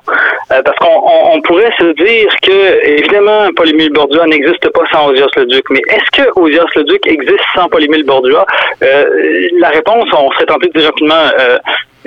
Euh, 0.52 0.60
parce 0.62 0.78
qu'on 0.78 1.40
pourrait 1.42 1.72
se 1.78 1.94
dire 1.94 2.28
que, 2.42 2.86
évidemment, 2.86 3.48
Paul-Émile 3.56 3.92
Bordua 3.92 4.26
n'existe 4.26 4.68
pas 4.70 4.82
sans 4.92 5.08
Osias 5.08 5.26
le 5.36 5.46
Duc. 5.46 5.64
Mais 5.70 5.80
est-ce 5.88 6.22
que 6.22 6.28
Osias 6.38 6.66
le 6.76 6.84
Duc 6.84 7.06
existe 7.06 7.44
sans 7.54 7.66
Paul-Émile 7.68 8.04
Bordua? 8.04 8.44
Euh, 8.82 9.48
la 9.58 9.70
réponse, 9.70 10.08
on 10.12 10.30
serait 10.32 10.46
tenté 10.46 10.68
de 10.68 10.78
dire 10.78 10.88
rapidement 10.88 11.14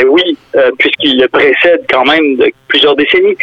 oui, 0.05 0.37
euh, 0.55 0.71
puisqu'il 0.77 1.19
le 1.19 1.27
précède 1.27 1.85
quand 1.89 2.05
même 2.05 2.35
de 2.37 2.51
plusieurs 2.67 2.95
décennies. 2.95 3.37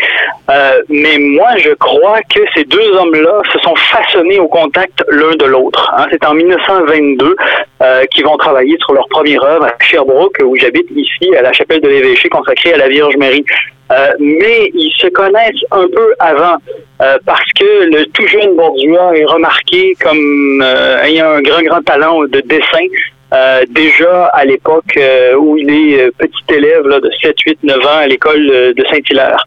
Euh, 0.50 0.82
mais 0.88 1.18
moi, 1.18 1.56
je 1.58 1.70
crois 1.70 2.20
que 2.34 2.40
ces 2.54 2.64
deux 2.64 2.90
hommes-là 2.96 3.42
se 3.52 3.58
sont 3.60 3.74
façonnés 3.76 4.38
au 4.38 4.48
contact 4.48 5.04
l'un 5.08 5.34
de 5.36 5.44
l'autre. 5.46 5.92
Hein. 5.96 6.06
C'est 6.10 6.24
en 6.24 6.34
1922 6.34 7.36
euh, 7.82 8.04
qu'ils 8.06 8.24
vont 8.24 8.36
travailler 8.36 8.76
sur 8.80 8.92
leur 8.92 9.08
première 9.08 9.42
œuvre 9.42 9.64
à 9.64 9.74
Sherbrooke, 9.80 10.38
où 10.44 10.56
j'habite 10.56 10.86
ici, 10.94 11.34
à 11.36 11.42
la 11.42 11.52
chapelle 11.52 11.80
de 11.80 11.88
l'évêché 11.88 12.28
consacrée 12.28 12.74
à 12.74 12.78
la 12.78 12.88
Vierge 12.88 13.16
Marie. 13.16 13.44
Euh, 13.92 14.12
mais 14.18 14.70
ils 14.72 14.92
se 14.96 15.08
connaissent 15.08 15.62
un 15.70 15.86
peu 15.88 16.14
avant 16.18 16.56
euh, 17.02 17.18
parce 17.26 17.52
que 17.52 17.84
le 17.84 18.06
tout 18.06 18.26
jeune 18.26 18.56
Bordua 18.56 19.14
est 19.14 19.26
remarqué 19.26 19.94
comme 20.00 20.64
ayant 21.02 21.32
un 21.32 21.42
grand, 21.42 21.62
grand 21.62 21.82
talent 21.82 22.22
de 22.22 22.40
dessin. 22.40 22.86
Euh, 23.34 23.64
déjà 23.68 24.26
à 24.26 24.44
l'époque 24.44 24.96
euh, 24.96 25.34
où 25.34 25.56
il 25.56 25.68
est 25.68 26.02
euh, 26.02 26.10
petit 26.16 26.54
élève 26.54 26.86
là, 26.86 27.00
de 27.00 27.10
7, 27.20 27.34
8, 27.44 27.58
9 27.64 27.78
ans 27.84 27.98
à 27.98 28.06
l'école 28.06 28.46
de 28.46 28.84
Saint-Hilaire. 28.90 29.44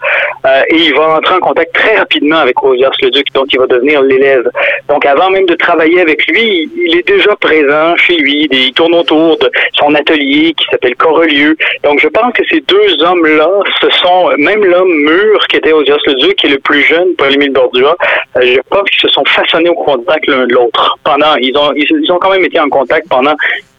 et 0.69 0.75
il 0.75 0.93
va 0.93 1.17
entrer 1.17 1.35
en 1.35 1.39
contact 1.39 1.73
très 1.73 1.95
rapidement 1.95 2.37
avec 2.37 2.61
Osias 2.61 2.91
le 3.01 3.09
Duc, 3.11 3.27
donc 3.33 3.47
il 3.53 3.59
va 3.59 3.67
devenir 3.67 4.01
l'élève. 4.01 4.49
Donc 4.89 5.05
avant 5.05 5.29
même 5.29 5.45
de 5.45 5.55
travailler 5.55 6.01
avec 6.01 6.25
lui, 6.27 6.69
il 6.75 6.97
est 6.97 7.07
déjà 7.07 7.35
présent 7.37 7.95
chez 7.95 8.17
lui. 8.17 8.47
Il 8.51 8.73
tourne 8.73 8.95
autour 8.95 9.37
de 9.37 9.49
son 9.73 9.93
atelier 9.95 10.53
qui 10.53 10.65
s'appelle 10.69 10.95
Corelieu. 10.95 11.55
Donc 11.83 11.99
je 11.99 12.07
pense 12.07 12.33
que 12.33 12.43
ces 12.49 12.61
deux 12.61 13.03
hommes-là, 13.03 13.49
ce 13.81 13.89
sont 13.89 14.31
même 14.37 14.65
l'homme 14.65 14.93
mûr 15.05 15.39
qui 15.47 15.57
était 15.57 15.71
Osias 15.71 15.97
le 16.07 16.15
Duc 16.15 16.43
et 16.43 16.49
le 16.49 16.59
plus 16.59 16.81
jeune, 16.81 17.15
Paul-Émile 17.17 17.51
Bordua, 17.51 17.95
je 18.35 18.59
pense 18.69 18.89
qu'ils 18.89 19.09
se 19.09 19.09
sont 19.09 19.25
façonnés 19.25 19.69
au 19.69 19.75
contact 19.75 20.27
l'un 20.27 20.45
de 20.45 20.53
l'autre. 20.53 20.97
Pendant, 21.03 21.35
ils 21.39 21.55
ont, 21.57 21.71
ils 21.75 22.11
ont 22.11 22.17
quand 22.17 22.31
même 22.31 22.43
été 22.43 22.59
en 22.59 22.69
contact 22.69 23.07
pendant 23.09 23.31
euh, 23.31 23.35
euh, 23.35 23.76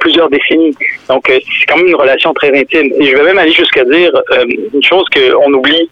plusieurs 0.00 0.28
décennies. 0.30 0.76
Donc, 1.08 1.28
euh, 1.30 1.38
c'est 1.58 1.66
quand 1.66 1.76
même 1.76 1.88
une 1.88 1.96
relation 1.96 2.32
très 2.34 2.48
intime. 2.58 2.92
Et 2.98 3.06
je 3.06 3.16
vais 3.16 3.24
même 3.24 3.38
aller 3.38 3.52
jusqu'à 3.52 3.84
dire 3.84 4.12
une 4.72 4.82
chose 4.82 5.04
qu'on 5.14 5.52
oublie 5.52 5.88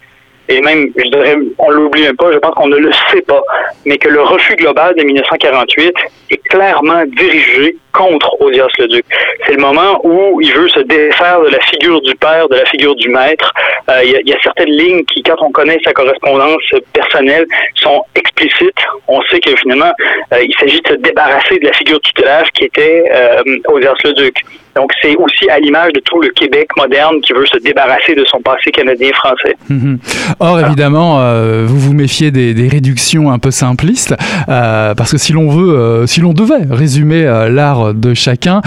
et 0.49 0.61
même, 0.61 0.91
je 0.97 1.09
dirais, 1.11 1.37
on 1.59 1.71
l'oublie 1.71 2.03
même 2.03 2.17
pas, 2.17 2.33
je 2.33 2.39
pense 2.39 2.55
qu'on 2.55 2.69
ne 2.69 2.77
le 2.77 2.93
sait 3.11 3.23
pas, 3.23 3.43
mais 3.85 3.99
que 3.99 4.09
le 4.09 4.23
refus 4.23 4.55
global 4.57 4.95
de 4.97 5.03
1948 5.03 5.93
est 6.31 6.49
clairement 6.49 7.05
dirigé 7.07 7.77
contre 7.93 8.41
Odias 8.41 8.69
le 8.79 8.89
Duc. 8.89 9.05
C'est 9.45 9.55
le 9.55 9.61
moment 9.61 10.01
où 10.05 10.41
il 10.41 10.53
veut 10.53 10.69
se 10.69 10.81
défaire 10.81 11.41
de 11.41 11.49
la 11.49 11.61
figure 11.61 12.01
du 12.03 12.15
père, 12.15 12.49
de 12.49 12.57
la 12.57 12.65
figure 12.67 12.95
du 12.95 13.09
maître. 13.09 13.53
Euh, 13.91 14.03
il 14.05 14.29
y, 14.29 14.33
a 14.33 14.37
certaines 14.43 14.71
lignes 14.71 15.05
qui, 15.05 15.23
quand 15.23 15.41
on 15.41 15.51
connaît 15.51 15.79
sa 15.85 15.93
correspondance 15.93 16.63
personnelle, 16.93 17.47
sont 17.75 18.03
explicites. 18.15 18.79
On 19.09 19.23
sait 19.23 19.41
que 19.41 19.57
finalement, 19.57 19.93
euh, 20.33 20.43
il 20.43 20.55
s'agit 20.59 20.81
de 20.83 20.89
se 20.89 20.95
débarrasser 20.95 21.59
de 21.59 21.67
la 21.67 21.73
figure 21.73 22.01
tutélaire 22.01 22.45
qui 22.53 22.65
était 22.65 23.05
euh, 23.13 23.43
Odias 23.69 23.95
le 24.05 24.13
Duc. 24.13 24.37
Donc, 24.77 24.93
c'est 25.01 25.17
aussi 25.17 25.49
à 25.49 25.59
l'image 25.59 25.93
de 25.95 26.01
tout 26.01 26.21
le 26.21 26.29
Québec 26.29 26.69
moderne 26.77 27.21
qui 27.23 27.33
veut 27.33 27.47
se 27.47 27.57
débarrasser 27.59 28.15
de 28.15 28.25
son 28.27 28.41
passé 28.43 28.71
canadien-français. 28.71 29.57
Mhm. 29.71 29.99
Or, 30.39 30.61
évidemment, 30.61 31.21
euh, 31.21 31.65
vous 31.67 31.79
vous 31.79 31.95
méfiez 31.95 32.31
des, 32.31 32.69
réductions 32.69 33.31
un 33.31 33.39
peu 33.39 33.51
simplistes, 33.51 34.15
euh, 34.49 34.95
parce 34.95 35.13
que 35.13 35.19
si 35.19 35.33
l'on 35.33 35.49
veut, 35.49 35.79
euh, 35.79 36.07
si 36.07 36.21
l'on 36.21 36.35
devait 36.35 36.67
résumer 36.69 37.23
l'art 37.51 37.95
de 37.95 38.13
chacun, 38.13 38.61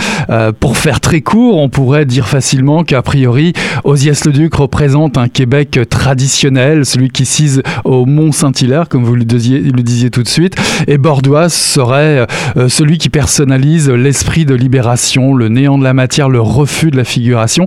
pour 0.60 0.78
faire 0.78 1.00
très 1.00 1.22
court, 1.22 1.58
on 1.58 1.70
pourrait 1.70 2.06
dire 2.06 2.28
facilement 2.28 2.84
qu'a 2.84 3.02
priori, 3.02 3.54
Osias 3.84 4.24
le 4.26 4.32
Duc 4.32 4.56
représente 4.56 5.18
un 5.18 5.28
Québec 5.28 5.80
traditionnel, 5.90 6.86
celui 6.86 7.10
qui 7.10 7.26
cise 7.26 7.62
au 7.84 8.06
Mont-Saint-Hilaire, 8.06 8.90
comme 8.90 9.04
vous 9.04 9.16
le 9.16 9.26
disiez, 9.26 9.60
le 9.60 9.84
disiez 9.84 10.10
tout 10.10 10.24
de 10.24 10.28
suite, 10.28 10.56
et 10.88 10.98
Bordois 10.98 11.50
serait 11.50 12.26
celui 12.68 12.98
qui 12.98 13.10
personnalise 13.10 13.90
l'esprit 13.90 14.46
de 14.46 14.56
libération, 14.56 15.34
le 15.34 15.50
néant 15.50 15.78
de 15.78 15.84
la 15.84 15.94
matière, 15.94 16.30
le 16.30 16.42
refus 16.42 16.92
de 16.92 16.98
la 16.98 17.04
figuration. 17.04 17.66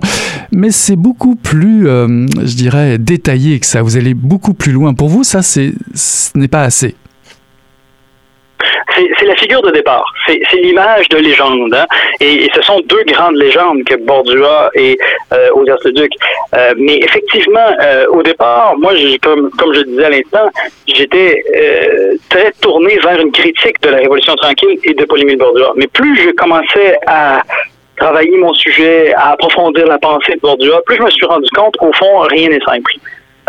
Mais 0.51 0.71
c'est 0.71 0.95
beaucoup 0.95 1.35
plus, 1.35 1.85
je 1.85 2.55
dirais, 2.55 2.97
détaillé 2.97 3.59
que 3.59 3.65
ça. 3.65 3.81
Vous 3.81 3.92
allez 3.97 4.13
beaucoup 4.13 4.53
plus 4.53 4.71
loin. 4.71 4.93
Pour 4.93 5.09
vous, 5.09 5.23
ça, 5.23 5.41
ce 5.41 5.71
n'est 6.37 6.47
pas 6.47 6.61
assez 6.61 6.95
c'est 9.19 9.25
la 9.25 9.35
figure 9.35 9.61
de 9.61 9.71
départ. 9.71 10.05
C'est 10.27 10.61
l'image 10.61 11.09
de 11.09 11.17
légende. 11.17 11.73
Hein. 11.73 11.85
Et, 12.19 12.47
ce 12.53 12.61
sont 12.61 12.79
deux 12.85 13.03
grandes 13.05 13.35
légendes 13.35 13.83
que 13.85 13.95
Bordua 13.95 14.69
et 14.75 14.97
euh, 15.33 15.49
Duc. 15.95 16.11
Euh, 16.55 16.73
mais 16.77 16.97
effectivement, 16.97 17.59
euh, 17.81 18.05
au 18.09 18.21
départ, 18.23 18.75
moi, 18.77 18.93
comme, 19.21 19.49
comme 19.51 19.73
je 19.73 19.81
disais 19.81 20.05
à 20.05 20.09
l'instant, 20.09 20.49
j'étais 20.87 21.43
euh, 21.55 22.15
très 22.29 22.51
tourné 22.61 22.97
vers 22.99 23.19
une 23.19 23.31
critique 23.31 23.81
de 23.81 23.89
la 23.89 23.97
Révolution 23.97 24.35
tranquille 24.35 24.79
et 24.83 24.93
de 24.93 25.05
Paul-Émile 25.05 25.37
Bordua. 25.37 25.73
Mais 25.75 25.87
plus 25.87 26.15
je 26.17 26.29
commençais 26.31 26.97
à 27.07 27.41
travailler 27.97 28.37
mon 28.37 28.53
sujet, 28.53 29.13
à 29.13 29.31
approfondir 29.31 29.87
la 29.87 29.97
pensée 29.97 30.33
de 30.35 30.39
Bordua, 30.39 30.81
plus 30.85 30.97
je 30.97 31.03
me 31.03 31.09
suis 31.09 31.25
rendu 31.25 31.49
compte 31.55 31.75
qu'au 31.77 31.93
fond, 31.93 32.19
rien 32.21 32.49
n'est 32.49 32.63
simple. 32.65 32.93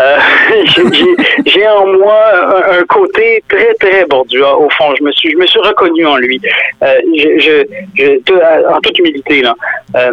Euh, 0.01 0.19
j'ai 1.47 1.69
en 1.69 1.87
moi 1.87 2.21
un, 2.73 2.85
côté 2.85 3.45
très 3.49 3.75
très 3.75 4.05
Bordua 4.07 4.57
au 4.57 4.69
fond. 4.71 4.95
Je 4.99 5.05
me 5.05 5.13
suis 5.13 5.31
je 5.31 5.37
me 5.37 5.47
suis 5.47 5.61
reconnu 5.61 6.05
en 6.05 6.17
lui. 6.17 6.41
Euh, 6.83 6.95
je, 7.17 7.65
je, 7.95 8.69
en 8.69 8.81
toute 8.81 8.99
humilité 8.99 9.43
là. 9.43 9.55
Euh, 9.97 10.11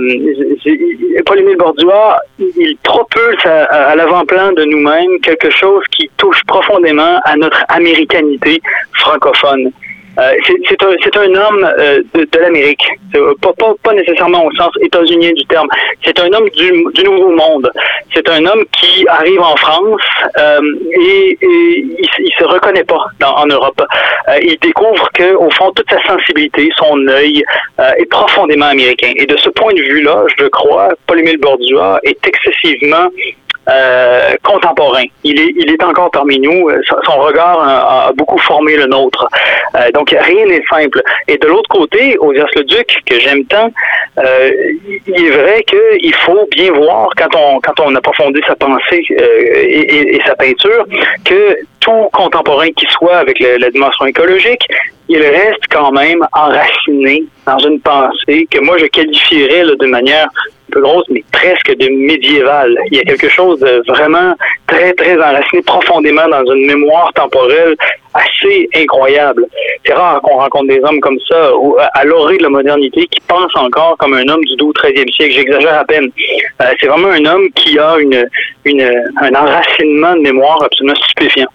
Paul-Émile 1.26 1.58
Bordua, 1.58 2.20
il 2.40 2.78
propulse 2.84 3.46
à, 3.46 3.64
à 3.64 3.96
l'avant-plan 3.96 4.52
de 4.54 4.66
nous-mêmes 4.66 5.20
quelque 5.22 5.50
chose 5.50 5.84
qui 5.92 6.10
touche 6.18 6.42
profondément 6.46 7.20
à 7.24 7.36
notre 7.36 7.64
américanité 7.70 8.62
francophone. 8.94 9.72
Euh, 10.20 10.34
c'est 10.68 11.18
un, 11.18 11.36
homme 11.36 11.72
euh, 11.80 12.02
de, 12.14 12.40
l'Amérique, 12.40 12.86
pas, 13.42 13.54
pas, 13.82 13.94
nécessairement 13.94 14.46
au 14.46 14.52
sens 14.54 14.72
états-unien 14.82 15.32
du 15.32 15.46
terme. 15.46 15.68
C'est 16.04 16.20
un 16.20 16.32
homme 16.34 16.50
du, 16.50 17.04
Nouveau 17.04 17.32
Monde. 17.32 17.72
C'est 18.14 18.28
un 18.30 18.46
homme 18.46 18.64
qui 18.78 19.08
arrive 19.08 19.40
en 19.40 19.56
France 19.56 20.02
euh, 20.38 20.60
et, 20.92 21.38
il, 21.42 21.98
il, 22.20 22.32
se 22.38 22.44
reconnaît 22.44 22.84
pas 22.84 23.06
en 23.24 23.46
Europe. 23.46 23.82
Euh, 24.28 24.38
il 24.44 24.58
découvre 24.60 25.10
que, 25.14 25.34
au 25.36 25.50
fond, 25.52 25.72
toute 25.72 25.90
sa 25.90 26.02
sensibilité, 26.04 26.70
son 26.78 27.08
œil 27.08 27.44
est 27.98 28.10
profondément 28.10 28.68
américain. 28.68 29.14
Et 29.16 29.26
de 29.26 29.38
ce 29.38 29.50
point 29.50 29.74
de 29.74 29.82
vue-là, 29.82 30.26
je 30.38 30.46
crois, 30.48 30.90
Paul-Émile 31.08 31.40
Bordua 31.40 32.00
est 32.04 32.20
excessivement 32.28 33.08
euh, 33.70 34.36
contemporain. 34.44 35.04
Il 35.24 35.40
est, 35.40 35.54
il 35.56 35.72
est 35.72 35.84
encore 35.84 36.10
parmi 36.10 36.40
nous. 36.40 36.70
Son 37.06 37.18
regard 37.20 37.60
a, 37.62 38.12
beaucoup 38.14 38.40
formé 38.40 38.76
le 38.76 38.86
nôtre. 38.86 39.28
Euh, 39.76 39.92
donc 39.92 40.10
rien 40.10 40.46
n'est 40.46 40.64
simple. 40.70 41.02
Et 41.28 41.38
de 41.38 41.48
l'autre 41.48 41.70
côté, 41.70 42.18
Osias 42.20 42.48
le 42.56 42.64
Duc, 42.64 43.02
que 43.06 43.20
j'aime 43.20 43.46
tant, 43.46 43.70
euh, 44.18 44.52
il 45.08 45.26
est 45.26 45.30
vrai 45.30 45.64
qu'il 45.64 46.14
faut 46.16 46.48
bien 46.52 46.72
voir 46.72 47.10
quand 47.16 47.36
on 47.36 47.60
quand 47.60 47.80
on 47.82 47.96
approfondit 47.96 48.42
sa 48.48 48.56
pensée 48.56 49.06
et, 49.10 50.16
et, 50.16 50.22
sa 50.26 50.36
peinture 50.36 50.86
que 51.24 51.58
tout 51.82 52.10
contemporain 52.14 52.70
qui 52.78 52.86
soit 52.90 53.18
avec 53.18 53.40
la 53.40 53.70
dimension 53.70 54.06
écologique, 54.06 54.66
il 55.10 55.22
reste 55.22 55.66
quand 55.70 55.92
même 55.92 56.26
enraciné 56.32 57.24
dans 57.46 57.58
une 57.58 57.82
pensée 57.82 58.48
que 58.50 58.60
moi 58.60 58.78
je 58.78 58.86
qualifierais 58.86 59.64
de 59.78 59.86
manière 59.86 60.28
un 60.28 60.72
peu 60.72 60.82
grosse, 60.82 61.04
mais 61.10 61.24
presque 61.34 61.76
de 61.76 61.90
médiévale. 61.90 62.78
Il 62.92 62.98
y 62.98 63.02
a 63.02 63.04
quelque 63.04 63.28
chose 63.28 63.60
de 63.60 63.84
vraiment 63.88 64.36
très, 64.68 64.94
très 64.94 65.18
enraciné 65.18 65.62
profondément 65.64 66.28
dans 66.30 66.46
une 66.54 66.66
mémoire 66.66 67.12
temporelle 67.14 67.76
assez 68.14 68.70
incroyable. 68.74 69.48
C'est 69.86 69.94
rare 69.94 70.22
qu'on 70.22 70.38
rencontre 70.38 70.68
des 70.68 70.80
hommes 70.82 71.02
comme 71.02 71.20
ça, 71.28 71.52
à 71.94 72.06
l'orée 72.06 72.38
de 72.38 72.44
la 72.44 72.50
modernité, 72.50 73.06
qui 73.08 73.20
pensent 73.28 73.56
encore 73.56 73.98
comme 73.98 74.14
un 74.14 74.28
homme 74.30 74.46
du 74.46 74.56
12 74.56 74.74
13e 74.76 75.14
siècle. 75.14 75.34
J'exagère 75.34 75.80
à 75.80 75.84
peine. 75.84 76.10
Euh, 76.62 76.66
c'est 76.80 76.88
vraiment 76.88 77.10
un 77.10 77.26
homme 77.26 77.50
qui 77.56 77.78
a 77.78 77.98
une, 78.00 78.26
une, 78.64 79.12
un 79.22 79.36
enracinement 79.36 80.16
de 80.16 80.22
mémoire 80.22 80.64
absolument 80.64 80.96
stupéfiant. 80.96 81.50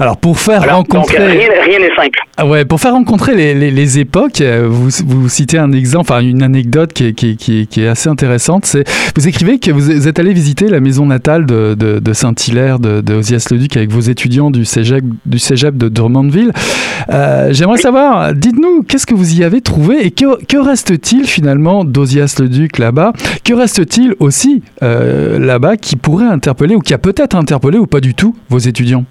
Alors 0.00 0.16
pour 0.16 0.38
faire 0.38 0.68
rencontrer, 0.68 1.18
rien 1.18 1.78
n'est 1.78 1.94
simple. 1.94 2.18
Ah 2.36 2.46
ouais, 2.46 2.64
pour 2.64 2.80
faire 2.80 2.92
rencontrer 2.92 3.34
les, 3.34 3.70
les, 3.70 3.98
époques, 3.98 4.42
euh, 4.42 4.66
vous, 4.68 4.90
vous, 5.06 5.28
citez 5.28 5.56
un 5.58 5.72
exemple, 5.72 6.12
enfin 6.12 6.20
une 6.20 6.42
anecdote 6.42 6.92
qui 6.92 7.06
est, 7.06 7.12
qui, 7.14 7.36
qui, 7.36 7.66
qui 7.66 7.82
est 7.82 7.88
assez 7.88 8.10
intéressante. 8.10 8.66
C'est 8.66 8.84
vous 9.16 9.26
écrivez 9.26 9.58
que 9.58 9.70
vous 9.70 10.06
êtes 10.06 10.18
allé 10.18 10.34
visiter 10.34 10.68
la 10.68 10.80
maison 10.80 11.06
natale 11.06 11.46
de, 11.46 11.74
de, 11.74 11.98
de 11.98 12.12
Saint-Hilaire 12.12 12.78
de, 12.78 13.00
de 13.00 13.14
Osias 13.14 13.46
Leduc 13.50 13.76
avec 13.76 13.90
vos 13.90 14.00
étudiants 14.00 14.50
du 14.50 14.64
cégep, 14.66 15.02
du 15.24 15.38
cégep 15.38 15.76
de 15.76 15.88
Drummondville. 15.88 16.52
Euh, 17.10 17.48
J'aimerais 17.52 17.78
savoir, 17.78 18.34
dites-nous, 18.34 18.82
qu'est-ce 18.82 19.06
que 19.06 19.14
vous 19.14 19.40
y 19.40 19.44
avez 19.44 19.62
trouvé 19.62 20.04
et 20.04 20.10
que, 20.10 20.44
que 20.44 20.58
reste-t-il 20.58 21.26
finalement 21.26 21.84
d'Osias 21.84 22.36
Leduc 22.38 22.78
là-bas? 22.78 23.12
Que 23.44 23.54
reste-t-il 23.54 24.14
aussi 24.20 24.62
euh, 24.82 25.38
là-bas 25.38 25.76
qui 25.76 25.96
pourrait 25.96 26.26
interpeller 26.26 26.74
ou 26.74 26.80
qui 26.80 26.92
a 26.92 26.98
peut-être 26.98 27.34
interpellé 27.34 27.78
ou 27.78 27.86
pas 27.86 28.00
du 28.00 28.14
tout 28.14 28.36
vos 28.50 28.58
étudiants? 28.58 29.04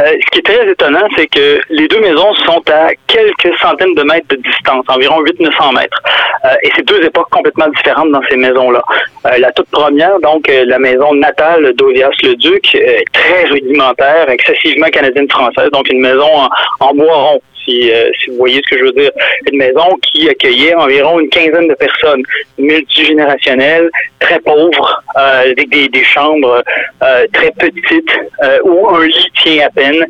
Euh, 0.00 0.12
ce 0.24 0.30
qui 0.30 0.38
est 0.38 0.42
très 0.42 0.70
étonnant, 0.70 1.06
c'est 1.16 1.26
que 1.26 1.60
les 1.70 1.88
deux 1.88 2.00
maisons 2.00 2.32
sont 2.46 2.62
à 2.70 2.90
quelques 3.06 3.56
centaines 3.58 3.94
de 3.94 4.02
mètres 4.02 4.28
de 4.28 4.36
distance, 4.36 4.84
environ 4.88 5.20
800-900 5.22 5.74
mètres. 5.74 6.02
Euh, 6.44 6.54
et 6.62 6.70
c'est 6.76 6.84
deux 6.84 7.02
époques 7.04 7.30
complètement 7.30 7.68
différentes 7.68 8.12
dans 8.12 8.22
ces 8.30 8.36
maisons-là. 8.36 8.82
Euh, 9.26 9.38
la 9.38 9.50
toute 9.52 9.68
première, 9.70 10.20
donc 10.20 10.48
la 10.48 10.78
maison 10.78 11.12
natale 11.14 11.72
d'Audias-le-Duc, 11.74 12.76
très 13.12 13.44
rudimentaire, 13.50 14.30
excessivement 14.30 14.86
canadienne-française, 14.86 15.70
donc 15.72 15.88
une 15.90 16.00
maison 16.00 16.28
en, 16.32 16.48
en 16.80 16.94
bois 16.94 17.14
rond. 17.14 17.42
Euh, 17.68 18.10
si, 18.20 18.30
vous 18.30 18.36
voyez 18.36 18.60
ce 18.64 18.70
que 18.70 18.78
je 18.78 18.84
veux 18.84 18.92
dire. 18.92 19.10
Une 19.50 19.58
maison 19.58 19.96
qui 20.02 20.28
accueillait 20.28 20.74
environ 20.74 21.20
une 21.20 21.28
quinzaine 21.28 21.68
de 21.68 21.74
personnes, 21.74 22.22
multigénérationnelles, 22.58 23.90
très 24.20 24.40
pauvres, 24.40 25.02
euh, 25.16 25.52
avec 25.52 25.68
des, 25.68 26.04
chambres 26.04 26.62
euh, 27.02 27.26
très 27.32 27.50
petites, 27.52 28.18
où 28.64 28.88
un 28.88 29.06
lit 29.06 29.30
tient 29.42 29.66
à 29.66 29.70
peine, 29.70 30.04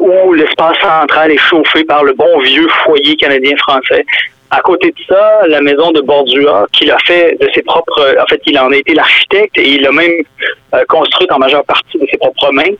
où 0.00 0.32
l'espace 0.34 0.78
central 0.78 1.30
est 1.30 1.38
chauffé 1.38 1.84
par 1.84 2.04
le 2.04 2.12
bon 2.12 2.38
vieux 2.40 2.68
foyer 2.84 3.16
canadien-français. 3.16 4.04
À 4.50 4.60
côté 4.60 4.88
de 4.88 5.14
ça, 5.14 5.42
la 5.46 5.60
maison 5.60 5.90
de 5.92 6.00
Bordua, 6.00 6.66
qu'il 6.72 6.90
a 6.90 6.98
fait 7.06 7.36
de 7.38 7.48
ses 7.54 7.62
propres, 7.62 8.16
en 8.20 8.26
fait, 8.26 8.40
il 8.46 8.58
en 8.58 8.72
a 8.72 8.76
été 8.76 8.94
l'architecte 8.94 9.58
et 9.58 9.68
il 9.74 9.82
l'a 9.82 9.92
même 9.92 10.22
construite 10.88 11.30
en 11.32 11.38
majeure 11.38 11.64
partie 11.64 11.98
de 11.98 12.06
ses 12.10 12.16
propres 12.16 12.50
mains. 12.52 12.74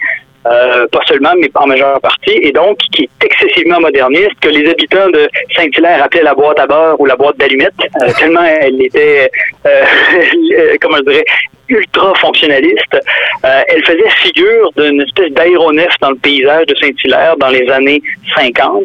Euh, 0.46 0.86
pas 0.92 1.00
seulement, 1.06 1.32
mais 1.36 1.50
en 1.54 1.66
majeure 1.66 2.00
partie, 2.00 2.38
et 2.42 2.52
donc 2.52 2.78
qui 2.92 3.04
est 3.04 3.24
excessivement 3.24 3.80
moderniste, 3.80 4.38
que 4.40 4.48
les 4.48 4.70
habitants 4.70 5.10
de 5.10 5.28
Saint-Hilaire 5.56 6.02
appelaient 6.04 6.22
la 6.22 6.34
boîte 6.34 6.60
à 6.60 6.66
beurre 6.66 6.98
ou 7.00 7.06
la 7.06 7.16
boîte 7.16 7.36
d'allumettes, 7.38 7.74
euh, 8.02 8.10
tellement 8.18 8.44
elle 8.44 8.80
était, 8.80 9.30
euh, 9.66 9.84
comment 10.80 10.98
je 10.98 11.10
dirais, 11.10 11.24
ultra 11.68 12.14
fonctionnaliste. 12.14 12.96
Euh, 13.44 13.62
elle 13.68 13.84
faisait 13.84 14.08
figure 14.22 14.70
d'une 14.76 15.00
espèce 15.02 15.30
d'aéronef 15.32 15.88
dans 16.00 16.10
le 16.10 16.16
paysage 16.16 16.66
de 16.66 16.74
Saint-Hilaire 16.76 17.36
dans 17.36 17.48
les 17.48 17.68
années 17.70 18.02
50. 18.34 18.84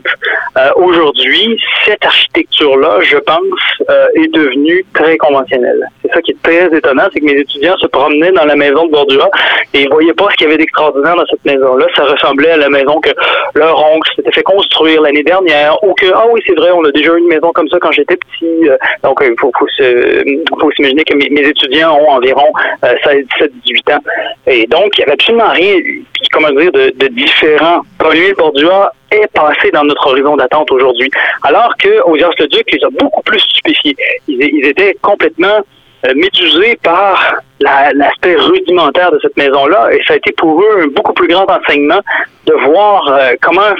Euh, 0.57 0.69
Aujourd'hui, 0.75 1.59
cette 1.85 2.03
architecture-là, 2.05 2.99
je 3.01 3.17
pense, 3.17 3.89
euh, 3.89 4.07
est 4.15 4.27
devenue 4.33 4.85
très 4.93 5.17
conventionnelle. 5.17 5.87
C'est 6.01 6.13
ça 6.13 6.21
qui 6.21 6.31
est 6.31 6.43
très 6.43 6.77
étonnant, 6.77 7.03
c'est 7.13 7.19
que 7.19 7.25
mes 7.25 7.39
étudiants 7.39 7.77
se 7.77 7.87
promenaient 7.87 8.31
dans 8.31 8.45
la 8.45 8.55
maison 8.55 8.85
de 8.85 8.91
Bordua 8.91 9.29
et 9.73 9.81
ils 9.81 9.89
voyaient 9.89 10.13
pas 10.13 10.27
ce 10.31 10.35
qu'il 10.35 10.47
y 10.47 10.49
avait 10.49 10.57
d'extraordinaire 10.57 11.15
dans 11.15 11.25
cette 11.25 11.43
maison-là. 11.45 11.85
Ça 11.95 12.03
ressemblait 12.03 12.51
à 12.51 12.57
la 12.57 12.69
maison 12.69 12.99
que 12.99 13.11
leur 13.55 13.77
oncle 13.93 14.09
s'était 14.15 14.31
fait 14.31 14.43
construire 14.43 15.01
l'année 15.01 15.23
dernière 15.23 15.81
ou 15.83 15.93
que, 15.93 16.07
ah 16.13 16.25
oui, 16.31 16.41
c'est 16.45 16.55
vrai, 16.55 16.71
on 16.71 16.83
a 16.85 16.91
déjà 16.91 17.13
eu 17.13 17.19
une 17.19 17.27
maison 17.27 17.51
comme 17.53 17.69
ça 17.69 17.77
quand 17.79 17.91
j'étais 17.91 18.17
petit. 18.17 18.69
Donc, 19.03 19.19
il 19.21 19.33
faut, 19.39 19.51
faut 19.55 20.71
s'imaginer 20.71 21.03
que 21.03 21.15
mes 21.15 21.47
étudiants 21.47 21.97
ont 21.97 22.11
environ 22.11 22.51
16, 22.81 23.25
17, 23.39 23.51
18 23.65 23.89
ans. 23.91 23.99
Et 24.47 24.65
donc, 24.67 24.97
il 24.97 25.01
n'y 25.01 25.03
avait 25.03 25.13
absolument 25.13 25.49
rien, 25.49 25.75
comment 26.31 26.51
dire, 26.51 26.71
de, 26.71 26.93
de 26.95 27.07
différent. 27.07 27.81
Paul 27.97 28.17
Bordua 28.37 28.91
est 29.11 29.27
passé 29.33 29.71
dans 29.71 29.83
notre 29.83 30.07
horizon 30.07 30.35
d'attente 30.35 30.71
aujourd'hui. 30.71 31.09
Alors 31.43 31.75
que 31.77 31.89
le 31.89 32.47
Duc 32.47 32.71
les 32.71 32.83
a 32.83 32.89
beaucoup 32.99 33.21
plus 33.23 33.39
stupéfiés. 33.39 33.95
Ils, 34.27 34.65
étaient 34.65 34.95
complètement 35.01 35.59
euh, 36.05 36.13
médusés 36.15 36.77
par 36.83 37.35
l'aspect 37.59 38.35
rudimentaire 38.35 39.11
de 39.11 39.19
cette 39.21 39.37
maison-là, 39.37 39.89
et 39.93 40.01
ça 40.05 40.15
a 40.15 40.17
été 40.17 40.33
pour 40.33 40.61
eux 40.61 40.81
un 40.83 40.87
beaucoup 40.87 41.13
plus 41.13 41.27
grand 41.27 41.49
enseignement 41.49 41.99
de 42.45 42.53
voir 42.53 43.07
euh, 43.07 43.33
comment, 43.41 43.73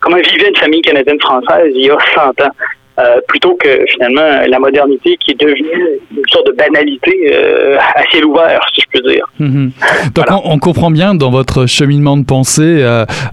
comment 0.00 0.16
vivait 0.16 0.48
une 0.48 0.56
famille 0.56 0.82
canadienne-française 0.82 1.72
il 1.74 1.86
y 1.86 1.90
a 1.90 1.98
100 2.14 2.20
ans. 2.42 2.50
Euh, 2.98 3.20
plutôt 3.26 3.56
que 3.58 3.86
finalement 3.88 4.46
la 4.46 4.58
modernité 4.58 5.16
qui 5.24 5.30
est 5.30 5.40
devenue 5.40 5.98
une 6.14 6.22
sorte 6.30 6.46
de 6.46 6.52
banalité 6.52 7.32
euh, 7.32 7.78
à 7.78 8.02
ciel 8.10 8.26
ouvert, 8.26 8.60
si 8.74 8.82
je 8.82 8.98
peux 8.98 9.10
dire. 9.10 9.24
Mhm. 9.38 9.70
Donc 10.14 10.26
on, 10.44 10.58
comprend 10.58 10.90
bien 10.90 11.14
dans 11.14 11.30
votre 11.30 11.64
cheminement 11.64 12.18
de 12.18 12.24
pensée, 12.26 12.84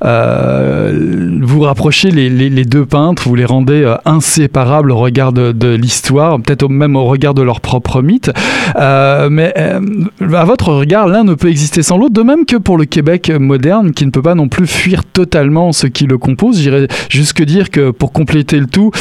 euh, 0.02 0.94
vous 1.42 1.60
rapprochez 1.60 2.10
les, 2.10 2.30
les, 2.30 2.64
deux 2.64 2.86
peintres, 2.86 3.28
vous 3.28 3.36
les 3.36 3.44
rendez 3.44 3.86
inséparables 4.06 4.94
au 4.94 4.98
regard 4.98 5.34
de, 5.34 5.52
de 5.52 5.76
l'histoire, 5.76 6.38
peut-être 6.40 6.70
même 6.70 6.96
au 6.96 7.04
regard 7.04 7.34
de 7.34 7.42
leur 7.42 7.60
propre 7.60 8.02
mythe. 8.02 8.32
mais 8.78 9.54
à 9.58 10.46
votre 10.46 10.72
regard, 10.72 11.08
l'un 11.08 11.26
ne 11.26 11.34
peut 11.34 11.50
exister 11.50 11.84
sans 11.84 11.98
l'autre, 11.98 12.14
de 12.14 12.24
même 12.24 12.46
que 12.46 12.56
pour 12.56 12.78
le 12.78 12.86
Québec 12.86 13.30
moderne, 13.30 13.92
qui 13.92 14.06
ne 14.06 14.12
peut 14.12 14.22
pas 14.22 14.36
non 14.36 14.48
plus 14.48 14.68
fuir 14.68 15.04
totalement 15.04 15.74
ce 15.74 15.88
qui 15.88 16.06
le 16.06 16.18
compose. 16.18 16.62
J'irais 16.62 16.88
jusque 17.10 17.44
dire 17.44 17.70
que 17.72 17.92
pour 17.92 18.14
compléter 18.14 18.58
le 18.58 18.68
tout, 18.68 18.92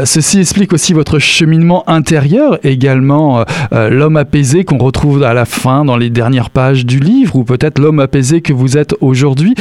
euh, 0.00 0.04
ceci 0.10 0.40
explique 0.40 0.72
aussi 0.72 0.92
votre 0.92 1.20
cheminement 1.20 1.88
intérieur, 1.88 2.58
également 2.64 3.38
euh, 3.38 3.44
euh, 3.72 3.90
l'homme 3.90 4.16
apaisé 4.16 4.64
qu'on 4.64 4.78
retrouve 4.78 5.22
à 5.22 5.34
la 5.34 5.44
fin 5.44 5.84
dans 5.84 5.96
les 5.96 6.10
dernières 6.10 6.50
pages 6.50 6.84
du 6.84 6.98
livre, 6.98 7.36
ou 7.36 7.44
peut-être 7.44 7.78
l'homme 7.78 8.00
apaisé 8.00 8.40
que 8.40 8.52
vous 8.52 8.76
êtes 8.76 8.92
aujourd'hui, 9.00 9.54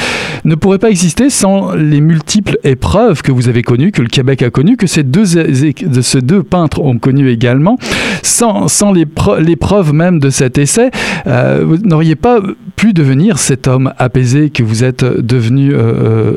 ne 0.45 0.55
pourrait 0.55 0.79
pas 0.79 0.89
exister 0.89 1.29
sans 1.29 1.73
les 1.75 2.01
multiples 2.01 2.57
épreuves 2.63 3.21
que 3.21 3.31
vous 3.31 3.47
avez 3.47 3.62
connues, 3.62 3.91
que 3.91 4.01
le 4.01 4.07
Québec 4.07 4.41
a 4.41 4.49
connues, 4.49 4.75
que 4.75 4.88
ces 4.88 5.03
deux, 5.03 5.25
de 5.25 6.01
ces 6.01 6.21
deux 6.21 6.41
peintres 6.41 6.81
ont 6.81 6.97
connues 6.97 7.29
également. 7.29 7.77
Sans, 8.23 8.67
sans 8.67 8.93
l'épreuve 8.93 9.93
même 9.93 10.19
de 10.19 10.29
cet 10.29 10.58
essai, 10.58 10.91
vous 11.25 11.77
n'auriez 11.77 12.15
pas 12.15 12.39
pu 12.75 12.93
devenir 12.93 13.39
cet 13.39 13.67
homme 13.67 13.93
apaisé 13.97 14.49
que 14.49 14.63
vous 14.63 14.84
êtes 14.84 15.03
devenu 15.03 15.73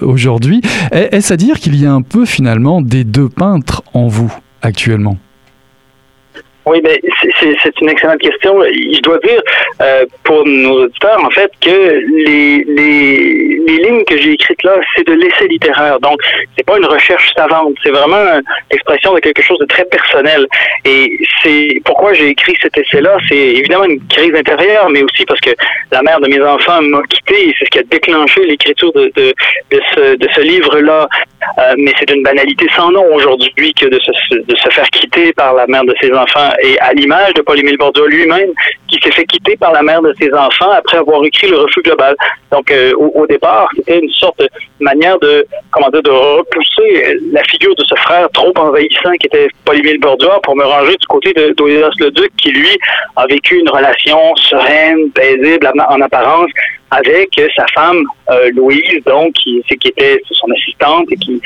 aujourd'hui. 0.00 0.60
Est-ce 0.92 1.32
à 1.32 1.36
dire 1.36 1.58
qu'il 1.60 1.76
y 1.76 1.86
a 1.86 1.92
un 1.92 2.02
peu 2.02 2.24
finalement 2.24 2.82
des 2.82 3.04
deux 3.04 3.28
peintres 3.28 3.82
en 3.94 4.08
vous 4.08 4.32
actuellement? 4.62 5.16
Oui, 6.66 6.80
ben, 6.80 6.96
c'est 7.40 7.80
une 7.80 7.88
excellente 7.88 8.20
question. 8.20 8.62
Je 8.62 9.00
dois 9.00 9.18
dire 9.18 9.42
euh, 9.80 10.04
pour 10.24 10.46
nos 10.46 10.84
auditeurs, 10.84 11.24
en 11.24 11.30
fait, 11.30 11.50
que 11.60 11.70
les, 11.70 12.64
les, 12.64 13.58
les 13.66 13.78
lignes 13.78 14.04
que 14.04 14.16
j'ai 14.16 14.32
écrites 14.32 14.62
là, 14.62 14.74
c'est 14.94 15.06
de 15.06 15.12
l'essai 15.14 15.48
littéraire. 15.48 15.98
Donc, 16.00 16.20
c'est 16.56 16.64
pas 16.64 16.78
une 16.78 16.86
recherche 16.86 17.32
savante. 17.36 17.74
C'est 17.82 17.90
vraiment 17.90 18.40
l'expression 18.70 19.14
de 19.14 19.20
quelque 19.20 19.42
chose 19.42 19.58
de 19.58 19.66
très 19.66 19.84
personnel. 19.86 20.46
Et 20.84 21.18
c'est 21.42 21.80
pourquoi 21.84 22.12
j'ai 22.12 22.28
écrit 22.28 22.56
cet 22.62 22.78
essai-là. 22.78 23.16
C'est 23.28 23.36
évidemment 23.36 23.84
une 23.84 24.00
crise 24.06 24.34
intérieure, 24.34 24.88
mais 24.90 25.02
aussi 25.02 25.24
parce 25.24 25.40
que 25.40 25.50
la 25.90 26.02
mère 26.02 26.20
de 26.20 26.28
mes 26.28 26.40
enfants 26.40 26.80
m'a 26.82 27.02
quitté 27.08 27.48
et 27.48 27.54
c'est 27.58 27.64
ce 27.64 27.70
qui 27.70 27.78
a 27.80 27.82
déclenché 27.82 28.44
l'écriture 28.44 28.92
de, 28.92 29.12
de, 29.16 29.34
ce, 29.94 30.16
de 30.16 30.28
ce 30.34 30.40
livre-là. 30.42 31.08
Euh, 31.58 31.74
mais 31.76 31.92
c'est 31.98 32.10
une 32.10 32.22
banalité 32.22 32.66
sans 32.76 32.92
nom 32.92 33.04
aujourd'hui 33.14 33.74
que 33.74 33.86
de 33.86 33.98
se, 33.98 34.34
de 34.36 34.56
se 34.56 34.68
faire 34.70 34.86
quitter 34.90 35.32
par 35.32 35.54
la 35.54 35.66
mère 35.66 35.84
de 35.84 35.94
ses 36.00 36.12
enfants 36.12 36.51
et 36.62 36.78
à 36.80 36.92
l'image 36.92 37.34
de 37.34 37.42
Paul-Émile 37.42 37.78
Bordeaux 37.78 38.06
lui-même, 38.06 38.50
qui 38.88 38.98
s'est 39.02 39.12
fait 39.12 39.24
quitter 39.24 39.56
par 39.56 39.72
la 39.72 39.82
mère 39.82 40.02
de 40.02 40.14
ses 40.20 40.32
enfants 40.32 40.70
après 40.70 40.98
avoir 40.98 41.24
écrit 41.24 41.48
Le 41.48 41.58
Refus 41.58 41.82
global. 41.82 42.14
Donc, 42.50 42.70
euh, 42.70 42.92
au, 42.96 43.26
départ, 43.26 43.68
c'était 43.76 44.00
une 44.00 44.12
sorte 44.12 44.38
de 44.38 44.48
manière 44.80 45.18
de, 45.20 45.46
comment 45.70 45.88
dire, 45.90 46.02
de 46.02 46.10
repousser 46.10 47.18
la 47.32 47.42
figure 47.44 47.74
de 47.74 47.84
ce 47.84 47.94
frère 47.96 48.28
trop 48.32 48.52
envahissant 48.56 49.12
qui 49.20 49.26
était 49.26 49.48
Paul-Émile 49.64 50.00
Bordeaux 50.00 50.40
pour 50.42 50.56
me 50.56 50.64
ranger 50.64 50.96
du 50.96 51.06
côté 51.06 51.32
de 51.32 51.54
le 51.58 52.10
Duc, 52.10 52.30
qui, 52.36 52.50
lui, 52.50 52.78
a 53.16 53.26
vécu 53.26 53.58
une 53.58 53.68
relation 53.68 54.34
sereine, 54.36 55.10
paisible 55.12 55.70
en 55.88 56.00
apparence 56.00 56.50
avec 56.92 57.40
sa 57.56 57.66
femme 57.74 58.04
euh, 58.30 58.50
Louise, 58.54 59.02
donc 59.06 59.32
qui, 59.32 59.62
qui 59.62 59.88
était 59.88 60.20
son 60.30 60.46
assistante 60.52 61.06
et 61.10 61.16
qui 61.16 61.40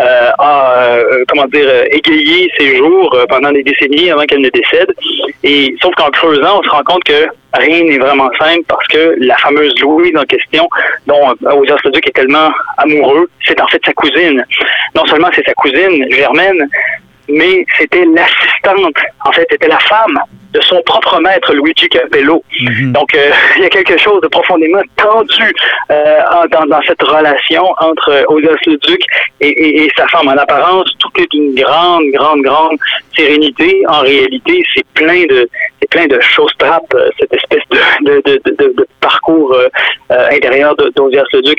euh, 0.00 0.30
a, 0.38 0.74
euh, 0.76 1.24
comment 1.28 1.46
dire, 1.46 1.68
égayé 1.90 2.50
ses 2.58 2.76
jours 2.76 3.16
pendant 3.28 3.52
des 3.52 3.62
décennies 3.62 4.10
avant 4.10 4.24
qu'elle 4.24 4.42
ne 4.42 4.50
décède. 4.50 4.92
Et 5.44 5.74
sauf 5.80 5.94
qu'en 5.94 6.10
creusant, 6.10 6.60
on 6.60 6.62
se 6.62 6.68
rend 6.68 6.82
compte 6.82 7.04
que 7.04 7.26
rien 7.54 7.84
n'est 7.84 7.98
vraiment 7.98 8.30
simple 8.38 8.64
parce 8.68 8.86
que 8.88 9.14
la 9.18 9.36
fameuse 9.36 9.72
Louise 9.80 10.16
en 10.16 10.24
question, 10.24 10.68
dont 11.06 11.34
Audience 11.50 11.80
Duc 11.92 12.06
est 12.06 12.14
tellement 12.14 12.50
amoureux, 12.78 13.28
c'est 13.46 13.60
en 13.60 13.66
fait 13.68 13.80
sa 13.84 13.92
cousine. 13.92 14.44
Non 14.96 15.06
seulement 15.06 15.28
c'est 15.34 15.46
sa 15.46 15.54
cousine 15.54 16.06
germaine, 16.10 16.68
mais 17.28 17.64
c'était 17.78 18.04
l'assistante, 18.04 18.96
en 19.24 19.32
fait, 19.32 19.46
c'était 19.50 19.68
la 19.68 19.78
femme 19.80 20.18
de 20.52 20.60
son 20.62 20.80
propre 20.82 21.20
maître 21.20 21.52
Luigi 21.52 21.88
Capello. 21.88 22.42
Mhm. 22.60 22.92
Donc, 22.92 23.14
euh, 23.14 23.30
il 23.56 23.62
y 23.62 23.66
a 23.66 23.68
quelque 23.68 23.98
chose 23.98 24.20
de 24.22 24.28
profondément 24.28 24.80
tendu 24.96 25.52
euh, 25.90 26.20
dans, 26.50 26.66
dans, 26.66 26.80
cette 26.86 27.02
relation 27.02 27.64
entre 27.80 28.24
Osias 28.28 28.56
le 28.66 28.76
Duc 28.78 29.00
et, 29.40 29.48
et, 29.48 29.84
et, 29.84 29.92
sa 29.96 30.06
femme. 30.08 30.28
En 30.28 30.36
apparence, 30.36 30.90
tout 30.98 31.10
est 31.20 31.30
d'une 31.30 31.54
grande, 31.54 32.04
grande, 32.12 32.42
grande 32.42 32.78
sérénité. 33.16 33.82
En 33.88 34.00
réalité, 34.00 34.64
c'est 34.74 34.86
plein 34.94 35.24
de 35.26 35.48
c'est 35.80 35.90
plein 35.90 36.06
de 36.06 36.20
choses 36.20 36.50
trappes, 36.58 36.92
euh, 36.94 37.08
cette 37.20 37.32
espèce 37.32 37.62
de, 37.70 38.20
de, 38.24 38.40
de, 38.44 38.74
de 38.76 38.86
parcours 39.00 39.54
euh, 39.54 39.68
intérieur 40.30 40.74
d'Osias 40.96 41.24
le 41.32 41.42
Duc. 41.42 41.58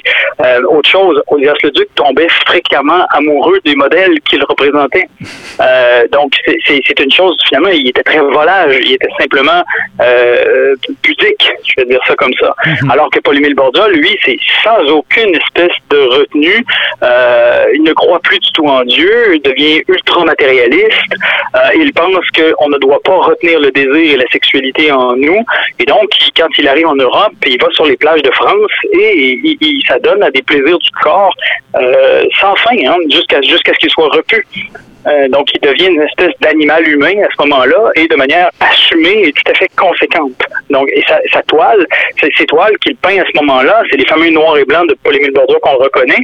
autre 0.68 0.90
chose, 0.90 1.22
Osias 1.28 1.56
le 1.64 1.72
Duc 1.72 1.88
tombait 1.96 2.28
fréquemment 2.46 3.06
amoureux 3.12 3.60
des 3.64 3.76
modèles 3.76 4.20
qu'il 4.22 4.44
représentait. 4.44 5.08
donc, 6.12 6.34
c'est 6.66 7.00
une 7.00 7.12
chose, 7.12 7.38
finalement, 7.48 7.70
il 7.70 7.88
était 7.88 8.04
très 8.04 8.20
volage 8.20 8.79
il 8.82 8.94
était 8.94 9.10
simplement 9.20 9.64
euh, 10.02 10.76
pudique, 11.02 11.52
je 11.66 11.74
vais 11.78 11.86
dire 11.86 12.00
ça 12.08 12.16
comme 12.16 12.34
ça. 12.40 12.56
Mhm. 12.66 12.92
Alors 12.92 13.10
que 13.10 13.20
Paul-Émile 13.20 13.56
Bordeaux, 13.56 13.88
lui, 13.90 14.18
c'est 14.26 14.38
sans 14.64 14.82
aucune 14.90 15.36
espèce 15.36 15.76
de 15.90 15.98
retenue. 15.98 16.66
Euh, 17.04 17.66
il 17.74 17.84
ne 17.84 17.94
croit 17.94 18.20
plus 18.20 18.40
du 18.40 18.52
tout 18.54 18.66
en 18.66 18.84
Dieu, 18.84 19.36
il 19.36 19.42
devient 19.42 19.82
ultra 19.88 20.24
matérialiste. 20.26 21.14
Euh, 21.56 21.60
il 21.76 21.92
pense 21.94 22.26
qu'on 22.36 22.70
ne 22.70 22.78
doit 22.78 23.02
pas 23.04 23.18
retenir 23.18 23.60
le 23.60 23.72
désir 23.72 24.14
et 24.14 24.18
la 24.18 24.30
sexualité 24.32 24.92
en 24.92 25.16
nous. 25.16 25.44
Et 25.80 25.86
donc, 25.86 26.10
quand 26.36 26.48
il 26.58 26.68
arrive 26.68 26.88
en 26.88 26.96
Europe, 26.96 27.34
il 27.46 27.60
va 27.62 27.68
sur 27.72 27.86
les 27.86 27.98
plages 27.98 28.22
de 28.22 28.32
France 28.32 28.72
et 28.94 29.40
il, 29.62 29.84
s'adonne 29.88 30.22
à 30.24 30.32
des 30.32 30.42
plaisirs 30.42 30.78
du 30.78 30.90
corps 31.02 31.34
euh, 31.76 32.24
sans 32.40 32.56
fin, 32.56 32.76
hein, 32.86 32.98
jusqu'à 33.10 33.42
jusqu'à 33.42 33.74
ce 33.74 33.80
qu'il 33.80 33.90
soit 33.90 34.10
repu. 34.10 34.46
Euh, 35.08 35.28
donc, 35.30 35.48
il 35.54 35.62
devient 35.62 35.88
une 35.88 36.02
espèce 36.02 36.34
d'animal 36.42 36.88
humain 36.88 37.14
à 37.24 37.28
ce 37.32 37.48
moment-là 37.48 37.92
et 37.96 38.08
de 38.08 38.16
manière 38.16 38.50
assumée 38.60 39.28
et 39.28 39.32
tout 39.32 39.52
à 39.52 39.54
fait 39.56 39.70
conséquente. 39.78 40.34
Donc, 40.70 40.90
et 40.94 41.04
sa, 41.08 41.20
sa 41.32 41.42
toile, 41.44 41.86
ces 42.20 42.46
toiles 42.46 42.78
qu'il 42.80 42.96
peint 42.98 43.18
à 43.18 43.26
ce 43.26 43.40
moment-là, 43.42 43.82
c'est 43.90 43.98
les 43.98 44.06
fameux 44.06 44.30
noirs 44.30 44.58
et 44.58 44.66
blancs 44.66 44.90
de 44.90 44.96
Paul-Émile 45.04 45.32
Bordeaux 45.32 45.60
qu'on 45.62 45.78
reconnaît. 45.78 46.20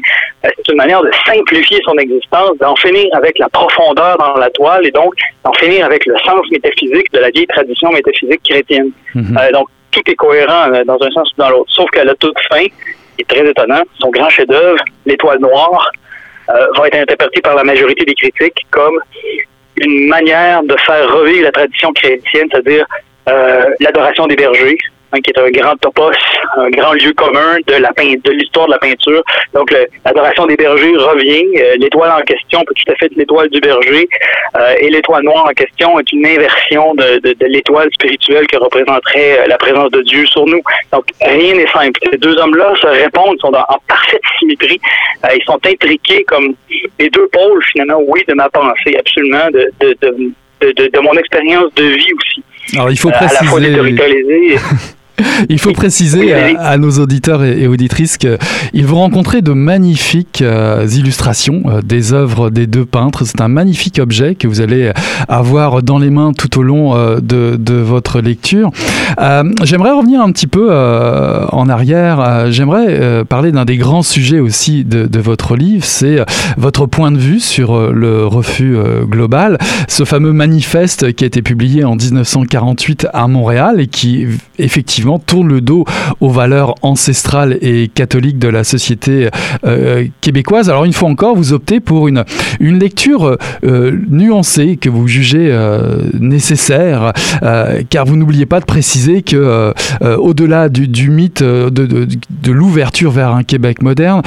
Euh, 0.45 0.49
c'est 0.57 0.71
une 0.71 0.77
manière 0.77 1.01
de 1.01 1.11
simplifier 1.25 1.79
son 1.85 1.97
existence, 1.97 2.57
d'en 2.59 2.75
finir 2.75 3.07
avec 3.13 3.39
la 3.39 3.49
profondeur 3.49 4.17
dans 4.17 4.35
la 4.35 4.49
toile 4.49 4.85
et 4.85 4.91
donc 4.91 5.13
d'en 5.43 5.53
finir 5.53 5.85
avec 5.85 6.05
le 6.05 6.17
sens 6.19 6.45
métaphysique 6.51 7.11
de 7.13 7.19
la 7.19 7.29
vieille 7.29 7.47
tradition 7.47 7.91
métaphysique 7.91 8.41
chrétienne. 8.43 8.91
Mhm. 9.13 9.37
Euh, 9.39 9.51
donc, 9.51 9.67
tout 9.91 10.01
est 10.07 10.15
cohérent 10.15 10.67
dans 10.85 11.01
un 11.01 11.11
sens 11.11 11.31
ou 11.31 11.41
dans 11.41 11.49
l'autre. 11.49 11.71
Sauf 11.71 11.89
qu'à 11.91 12.03
la 12.03 12.13
toute 12.15 12.37
fin, 12.51 12.65
est 13.17 13.27
très 13.27 13.47
étonnant, 13.49 13.81
son 13.99 14.09
grand 14.09 14.29
chef-d'œuvre, 14.29 14.83
l'étoile 15.05 15.39
noire, 15.39 15.91
euh, 16.49 16.67
va 16.77 16.87
être 16.87 16.95
interprété 16.95 17.41
par 17.41 17.55
la 17.55 17.63
majorité 17.63 18.05
des 18.05 18.13
critiques 18.13 18.65
comme 18.71 18.99
une 19.77 20.07
manière 20.07 20.63
de 20.63 20.75
faire 20.77 21.11
revivre 21.13 21.43
la 21.43 21.51
tradition 21.51 21.91
chrétienne, 21.93 22.47
c'est-à-dire 22.51 22.85
euh, 23.27 23.65
l'adoration 23.79 24.27
des 24.27 24.35
bergers, 24.35 24.77
Hein, 25.15 25.21
qui 25.21 25.31
est 25.31 25.39
un 25.39 25.49
grand 25.49 25.75
topos, 25.77 26.11
un 26.57 26.69
grand 26.69 26.93
lieu 26.93 27.13
commun 27.13 27.57
de 27.67 27.73
la 27.75 27.89
de 27.95 28.31
l'histoire 28.31 28.67
de 28.67 28.71
la 28.71 28.79
peinture. 28.79 29.23
Donc, 29.53 29.73
l'adoration 30.03 30.45
des 30.45 30.55
bergers 30.55 30.95
revient. 30.97 31.45
Euh, 31.57 31.75
l'étoile 31.77 32.11
en 32.11 32.21
question 32.21 32.61
peut 32.65 32.73
tout 32.73 32.91
à 32.91 32.95
fait 32.95 33.05
être 33.05 33.15
l'étoile 33.15 33.49
du 33.49 33.59
berger. 33.59 34.07
Euh, 34.57 34.75
et 34.79 34.89
l'étoile 34.89 35.23
noire 35.23 35.45
en 35.49 35.53
question 35.53 35.99
est 35.99 36.11
une 36.11 36.25
inversion 36.25 36.93
de, 36.95 37.19
de, 37.19 37.45
l'étoile 37.45 37.89
spirituelle 37.93 38.45
qui 38.47 38.57
représenterait 38.57 39.39
euh, 39.39 39.47
la 39.47 39.57
présence 39.57 39.91
de 39.91 40.01
Dieu 40.01 40.25
sur 40.25 40.45
nous. 40.45 40.61
Donc, 40.91 41.05
rien 41.21 41.55
n'est 41.55 41.67
simple. 41.67 41.99
Ces 42.11 42.17
deux 42.17 42.37
hommes-là 42.37 42.73
se 42.81 42.87
répondent, 42.87 43.39
sont 43.39 43.53
en 43.53 43.79
parfaite 43.87 44.21
symétrie. 44.39 44.79
ils 45.33 45.43
sont 45.45 45.59
intriqués 45.65 46.23
comme 46.25 46.55
les 46.99 47.09
deux 47.09 47.27
pôles, 47.27 47.63
finalement, 47.71 48.01
oui, 48.07 48.21
de 48.27 48.33
ma 48.33 48.49
pensée, 48.49 48.97
absolument, 48.97 49.49
de, 49.51 49.71
de, 49.79 49.97
de, 50.01 50.87
de 50.87 50.99
mon 50.99 51.13
expérience 51.13 51.73
de 51.75 51.83
vie 51.83 52.13
aussi. 52.13 52.43
Alors, 52.73 52.91
il 52.91 52.99
faut 52.99 53.11
préciser... 53.11 53.37
À 53.37 53.43
la 53.43 53.49
fois 53.49 53.59
Il 55.49 55.59
faut 55.59 55.71
préciser 55.71 56.33
à, 56.33 56.77
nos 56.77 56.91
auditeurs 56.91 57.43
et, 57.43 57.67
auditrices 57.67 58.17
qu'ils 58.17 58.85
vont 58.85 58.97
rencontrer 58.97 59.41
de 59.41 59.51
magnifiques 59.51 60.41
euh, 60.41 60.87
illustrations 60.87 61.63
euh, 61.67 61.81
des 61.81 62.13
œuvres 62.13 62.49
des 62.49 62.67
deux 62.67 62.85
peintres. 62.85 63.25
C'est 63.25 63.41
un 63.41 63.47
magnifique 63.47 63.99
objet 63.99 64.35
que 64.35 64.47
vous 64.47 64.61
allez 64.61 64.91
avoir 65.27 65.83
dans 65.83 65.97
les 65.97 66.09
mains 66.09 66.33
tout 66.33 66.59
au 66.59 66.63
long 66.63 66.95
euh, 66.95 67.19
de, 67.21 67.75
votre 67.75 68.21
lecture. 68.21 68.71
J'aimerais 69.63 69.91
revenir 69.91 70.21
un 70.21 70.31
petit 70.31 70.47
peu 70.47 70.73
en 70.73 71.69
arrière. 71.69 72.51
J'aimerais 72.51 73.25
parler 73.25 73.51
d'un 73.51 73.65
des 73.65 73.77
grands 73.77 74.01
sujets 74.01 74.39
aussi 74.39 74.85
de, 74.85 75.05
de 75.05 75.19
votre 75.19 75.55
livre, 75.55 75.83
c'est 75.83 76.23
votre 76.57 76.85
point 76.85 77.11
de 77.11 77.17
vue 77.17 77.39
sur 77.39 77.91
le 77.91 78.25
refus 78.25 78.77
global. 79.03 79.57
Ce 79.87 80.05
fameux 80.05 80.31
manifeste 80.31 81.13
qui 81.13 81.25
a 81.25 81.27
été 81.27 81.41
publié 81.41 81.83
en 81.83 81.95
1948 81.95 83.07
à 83.13 83.27
Montréal 83.27 83.79
et 83.79 83.87
qui 83.87 84.25
effectivement 84.57 85.04
tourne 85.19 85.47
le 85.47 85.61
dos 85.61 85.85
aux 86.19 86.29
valeurs 86.29 86.75
ancestrales 86.81 87.57
et 87.61 87.87
catholiques 87.87 88.39
de 88.39 88.47
la 88.47 88.63
société 88.63 89.29
euh, 89.65 90.07
québécoise. 90.21 90.69
Alors 90.69 90.85
une 90.85 90.93
fois 90.93 91.09
encore, 91.09 91.35
vous 91.35 91.53
optez 91.53 91.79
pour 91.79 92.07
une, 92.07 92.23
une 92.59 92.79
lecture 92.79 93.37
euh, 93.63 93.99
nuancée 94.09 94.77
que 94.77 94.89
vous 94.89 95.07
jugez 95.07 95.47
euh, 95.49 95.99
nécessaire, 96.19 97.13
car 97.89 98.05
vous 98.05 98.15
n'oubliez 98.15 98.45
pas 98.45 98.59
de 98.59 98.65
préciser 98.65 99.21
que 99.21 99.73
au-delà 100.01 100.69
du, 100.69 101.09
mythe 101.09 101.43
de, 101.43 101.69
de, 101.69 102.51
l'ouverture 102.51 103.11
vers 103.11 103.33
un 103.33 103.43
Québec 103.43 103.81
moderne, 103.81 104.21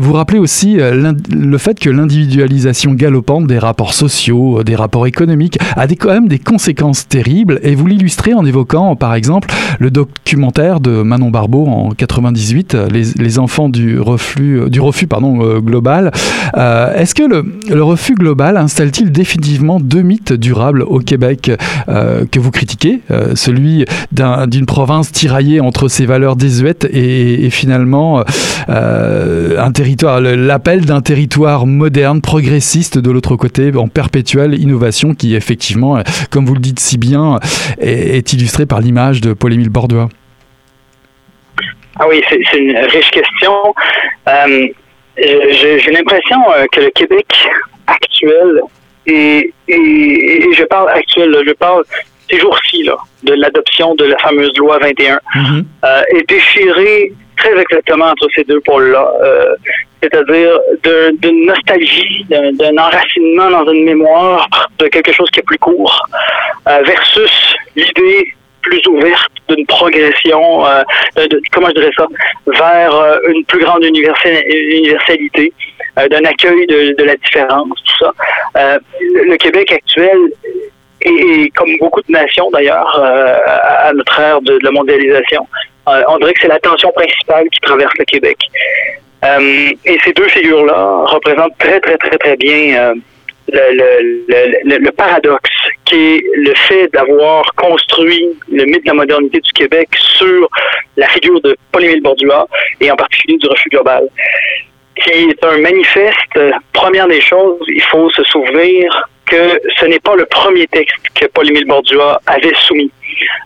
vous 0.00 0.12
rappelez 0.12 0.38
aussi 0.38 0.78
le 0.78 1.58
fait 1.58 1.78
que 1.78 1.90
l'individualisation 1.90 2.92
galopante 2.92 3.46
des 3.46 3.58
rapports 3.58 3.94
sociaux, 3.94 4.62
des 4.62 4.76
rapports 4.76 5.06
économiques, 5.06 5.58
a 5.76 5.86
des, 5.86 5.96
quand 5.96 6.10
même 6.10 6.28
des 6.28 6.38
conséquences 6.38 7.08
terribles, 7.08 7.60
et 7.62 7.74
vous 7.74 7.86
l'illustrez 7.86 8.34
en 8.34 8.44
évoquant 8.44 8.96
par 8.96 9.14
exemple 9.14 9.48
le, 9.78 9.90
doc, 9.90 10.08
documentaire 10.30 10.78
de 10.78 11.02
Manon 11.02 11.30
Barbeau 11.30 11.66
en 11.66 11.90
98, 11.90 12.76
les, 12.92 13.02
les 13.18 13.38
enfants 13.40 13.68
du 13.68 13.98
reflux, 13.98 14.70
du 14.70 14.80
refus 14.80 15.08
pardon, 15.08 15.42
euh, 15.42 15.58
global. 15.58 16.12
Euh, 16.56 16.94
est-ce 16.94 17.16
que 17.16 17.24
le, 17.24 17.82
refus 17.82 18.14
global 18.14 18.56
installe-t-il 18.56 19.10
définitivement 19.10 19.80
deux 19.80 20.02
mythes 20.02 20.32
durables 20.32 20.82
au 20.82 21.00
Québec 21.00 21.50
euh, 21.88 22.26
que 22.30 22.38
vous 22.38 22.52
critiquez 22.52 23.00
Celui 23.34 23.86
d'une 24.12 24.66
province 24.66 25.10
tiraillée 25.10 25.58
entre 25.58 25.88
ses 25.88 26.06
valeurs 26.06 26.36
désuètes 26.36 26.86
et, 26.92 27.50
finalement 27.50 28.22
un 28.68 29.72
territoire, 29.72 30.20
l'appel 30.20 30.84
d'un 30.84 31.00
territoire 31.00 31.66
moderne, 31.66 32.20
progressiste 32.20 32.98
de 32.98 33.10
l'autre 33.10 33.34
côté, 33.34 33.74
en 33.74 33.88
perpétuelle 33.88 34.54
innovation 34.60 35.14
qui 35.14 35.34
effectivement, 35.34 35.98
comme 36.30 36.46
vous 36.46 36.54
le 36.54 36.60
dites 36.60 36.78
si 36.78 36.98
bien, 36.98 37.40
est, 37.78 38.16
est 38.16 38.32
illustré 38.32 38.64
par 38.64 38.80
l'image 38.80 39.20
de 39.20 39.32
Paul-Émile 39.32 39.70
Bordeaux? 39.70 40.08
Ah 41.98 42.06
oui, 42.08 42.22
c'est 42.28 42.58
une 42.58 42.76
riche 42.76 43.10
question. 43.10 43.74
Euh, 44.28 44.68
J'ai 45.16 45.90
l'impression 45.90 46.38
euh, 46.52 46.66
que 46.72 46.80
le 46.80 46.90
Québec 46.90 47.26
actuel, 47.86 48.60
et, 49.06 49.52
et, 49.68 50.52
je 50.52 50.64
parle 50.64 50.90
actuel, 50.90 51.36
je 51.46 51.52
parle 51.52 51.82
ces 52.30 52.38
jours-ci, 52.38 52.88
de 53.24 53.34
l'adoption 53.34 53.94
de 53.96 54.04
la 54.04 54.18
fameuse 54.18 54.56
loi 54.56 54.78
21, 54.78 55.16
mm-hmm. 55.16 55.64
euh, 55.84 56.02
est 56.16 56.28
déchiré 56.28 57.12
très 57.36 57.58
exactement 57.58 58.06
entre 58.06 58.28
ces 58.34 58.44
deux 58.44 58.60
pôles-là. 58.60 59.12
Euh, 59.22 59.54
c'est-à-dire 60.02 60.58
d'une 61.20 61.46
nostalgie, 61.46 62.24
d'un 62.28 62.78
enracinement 62.78 63.50
dans 63.50 63.70
une 63.70 63.84
mémoire 63.84 64.48
de 64.78 64.86
quelque 64.86 65.12
chose 65.12 65.28
qui 65.30 65.40
est 65.40 65.44
plus 65.44 65.58
court, 65.58 66.06
euh, 66.68 66.82
versus 66.86 67.54
l'idée 67.76 68.34
plus 68.62 68.80
ouverte, 68.88 69.32
d'une 69.48 69.66
progression, 69.66 70.66
euh, 70.66 70.82
comment 71.52 71.68
je 71.68 71.74
dirais 71.74 71.92
ça, 71.96 72.06
vers 72.46 72.94
euh, 72.94 73.16
une 73.28 73.44
plus 73.44 73.60
grande 73.60 73.84
universalité, 73.84 75.52
euh, 75.98 76.08
d'un 76.08 76.24
accueil 76.24 76.66
de, 76.66 77.02
la 77.02 77.16
différence, 77.16 77.68
tout 77.84 78.04
ça. 78.04 78.78
Le, 79.00 79.36
Québec 79.36 79.72
actuel 79.72 80.18
et, 81.02 81.50
comme 81.56 81.76
beaucoup 81.78 82.02
de 82.02 82.12
nations 82.12 82.50
d'ailleurs 82.50 83.00
à 83.00 83.92
notre 83.92 84.20
ère 84.20 84.40
de, 84.42 84.58
la 84.62 84.70
mondialisation, 84.70 85.46
on 85.86 86.18
dirait 86.18 86.32
que 86.34 86.40
c'est 86.42 86.48
la 86.48 86.58
tension 86.60 86.90
principale 86.92 87.48
qui 87.50 87.60
traverse 87.60 87.94
le 87.98 88.04
Québec. 88.04 88.38
et 89.22 89.98
ces 90.04 90.12
deux 90.12 90.28
figures-là 90.28 91.04
représentent 91.06 91.56
très, 91.58 91.80
très, 91.80 91.96
très, 91.96 92.18
très 92.18 92.36
bien 92.36 92.94
le, 93.52 94.90
paradoxe 94.90 95.50
qui 95.84 95.96
est 95.96 96.24
le 96.34 96.54
fait 96.54 96.88
d'avoir 96.92 97.44
construit 97.54 98.26
le 98.50 98.64
mythe 98.64 98.84
de 98.84 98.88
la 98.88 98.94
modernité 98.94 99.40
du 99.40 99.52
Québec 99.52 99.88
sur 99.96 100.48
la 100.96 101.08
figure 101.08 101.40
de 101.40 101.56
Paul-Émile 101.72 102.02
Bordua 102.02 102.46
et 102.80 102.90
en 102.90 102.96
particulier 102.96 103.38
du 103.38 103.46
refus 103.46 103.68
global, 103.70 104.08
qui 104.96 105.34
un 105.42 105.58
manifeste. 105.58 106.38
Première 106.72 107.08
des 107.08 107.20
choses, 107.20 107.64
il 107.68 107.82
faut 107.82 108.10
se 108.10 108.22
souvenir 108.24 109.08
que 109.26 109.60
ce 109.78 109.84
n'est 109.86 110.00
pas 110.00 110.16
le 110.16 110.26
premier 110.26 110.66
texte 110.66 111.06
que 111.14 111.26
Paul-Émile 111.26 111.66
Bordua 111.66 112.20
avait 112.26 112.52
soumis. 112.66 112.90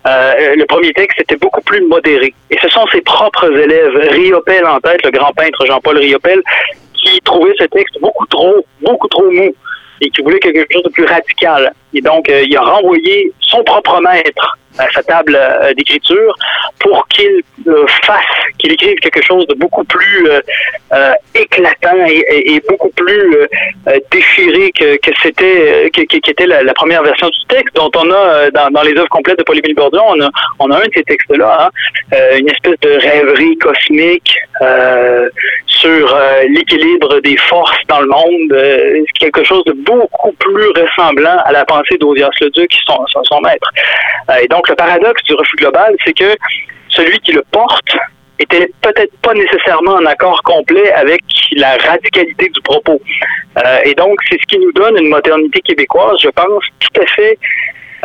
Euh, 0.06 0.54
le 0.56 0.64
premier 0.66 0.92
texte 0.92 1.20
était 1.20 1.36
beaucoup 1.36 1.60
plus 1.62 1.82
modéré. 1.86 2.34
Et 2.50 2.56
ce 2.60 2.68
sont 2.68 2.86
ses 2.88 3.02
propres 3.02 3.50
élèves, 3.50 3.94
Riopel 4.10 4.64
en 4.66 4.80
tête, 4.80 5.04
le 5.04 5.10
grand 5.10 5.32
peintre 5.32 5.64
Jean-Paul 5.66 5.98
Riopel, 5.98 6.42
qui 6.94 7.20
trouvaient 7.20 7.54
ce 7.58 7.64
texte 7.64 7.98
beaucoup 8.00 8.26
trop, 8.26 8.64
beaucoup 8.80 9.08
trop 9.08 9.30
mou. 9.30 9.54
Et 10.00 10.10
qui 10.10 10.22
voulait 10.22 10.38
quelque 10.38 10.66
chose 10.72 10.82
de 10.82 10.90
plus 10.90 11.04
radical. 11.04 11.72
Et 11.92 12.00
donc, 12.00 12.26
il 12.28 12.56
a 12.56 12.62
renvoyé 12.62 13.32
son 13.40 13.62
propre 13.64 14.00
maître 14.00 14.58
à 14.78 14.90
sa 14.92 15.02
table 15.02 15.38
euh, 15.40 15.72
d'écriture 15.74 16.36
pour 16.80 17.06
qu'il 17.08 17.42
euh, 17.68 17.86
fasse, 18.04 18.24
qu'il 18.58 18.72
écrive 18.72 18.98
quelque 18.98 19.22
chose 19.22 19.46
de 19.46 19.54
beaucoup 19.54 19.84
plus 19.84 20.28
euh, 20.92 21.12
éclatant 21.34 22.04
et, 22.06 22.60
beaucoup 22.68 22.90
plus 22.90 23.36
déchiré 24.10 24.70
que, 24.72 24.96
que 24.96 25.10
c'était 25.22 25.90
qui 25.92 26.02
était 26.02 26.46
la, 26.46 26.72
première 26.74 27.02
version 27.02 27.28
du 27.28 27.44
texte 27.48 27.74
dont 27.74 27.90
on 27.96 28.10
a 28.10 28.50
dans, 28.50 28.82
les 28.82 28.92
œuvres 28.92 29.08
complètes 29.08 29.38
de 29.38 29.44
Paul-Émile 29.44 29.74
Bourdieu, 29.74 30.00
on 30.06 30.20
a, 30.20 30.30
on 30.58 30.70
a 30.70 30.76
un 30.76 30.86
de 30.86 30.90
ces 30.94 31.02
textes-là, 31.02 31.70
hein, 32.12 32.18
une 32.38 32.48
espèce 32.48 32.78
de 32.80 32.98
rêverie 33.00 33.56
cosmique 33.58 34.36
sur 35.66 36.18
l'équilibre 36.48 37.20
des 37.20 37.36
forces 37.36 37.76
dans 37.88 38.00
le 38.00 38.06
monde, 38.06 39.06
quelque 39.18 39.44
chose 39.44 39.64
de 39.64 39.72
beaucoup 39.72 40.32
plus 40.32 40.68
ressemblant 40.68 41.38
à 41.44 41.52
la 41.52 41.64
pensée 41.64 41.96
d'Audias 41.98 42.30
Leduc, 42.40 42.70
qui 42.70 42.80
sont 42.86 43.04
son, 43.08 43.22
son 43.24 43.40
maître. 43.40 43.70
et 44.40 44.48
donc 44.48 44.63
le 44.68 44.74
paradoxe 44.74 45.22
du 45.24 45.34
refus 45.34 45.56
global, 45.56 45.94
c'est 46.04 46.12
que 46.12 46.36
celui 46.88 47.18
qui 47.20 47.32
le 47.32 47.42
porte 47.50 47.96
était 48.38 48.68
peut-être 48.82 49.16
pas 49.18 49.34
nécessairement 49.34 49.94
en 49.94 50.06
accord 50.06 50.42
complet 50.42 50.92
avec 50.92 51.22
la 51.52 51.76
radicalité 51.76 52.48
du 52.48 52.60
propos. 52.62 53.00
Euh, 53.58 53.78
et 53.84 53.94
donc, 53.94 54.18
c'est 54.28 54.38
ce 54.40 54.46
qui 54.48 54.58
nous 54.58 54.72
donne 54.72 54.96
une 54.96 55.08
modernité 55.08 55.60
québécoise, 55.60 56.16
je 56.22 56.30
pense, 56.30 56.64
tout 56.80 57.00
à 57.00 57.06
fait 57.06 57.38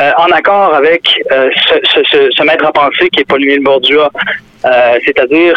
euh, 0.00 0.10
en 0.18 0.30
accord 0.30 0.74
avec 0.74 1.02
euh, 1.32 1.50
ce, 1.56 2.42
maître 2.44 2.64
à 2.64 2.72
penser 2.72 3.08
qui 3.10 3.20
est 3.20 3.28
Paul-Émile 3.28 3.62
Bourdieu, 3.62 4.02
c'est-à-dire 4.62 5.54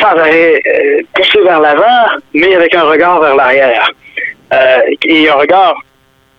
sans 0.00 0.16
arrêt 0.16 0.62
poussé 1.14 1.40
vers 1.42 1.60
l'avant, 1.60 2.06
mais 2.34 2.54
avec 2.54 2.74
un 2.74 2.82
regard 2.82 3.20
vers 3.20 3.34
l'arrière. 3.34 3.90
et 5.02 5.28
un 5.28 5.34
regard 5.34 5.74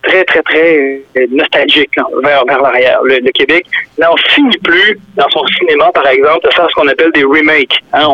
très, 0.04 0.24
très, 0.24 0.42
très 0.42 1.02
nostalgique 1.32 1.96
vers, 2.24 2.46
vers 2.46 2.62
l'arrière. 2.62 3.00
Le, 3.04 3.20
Québec 3.32 3.66
n'en 3.98 4.16
finit 4.30 4.58
plus, 4.58 5.00
dans 5.16 5.30
son 5.30 5.46
cinéma, 5.60 5.92
par 5.94 6.08
exemple, 6.08 6.48
de 6.48 6.54
faire 6.54 6.68
ce 6.70 6.76
qu'on 6.76 6.88
appelle 6.88 7.12
des 7.14 7.24
remakes. 7.24 7.80
Hein. 7.94 8.08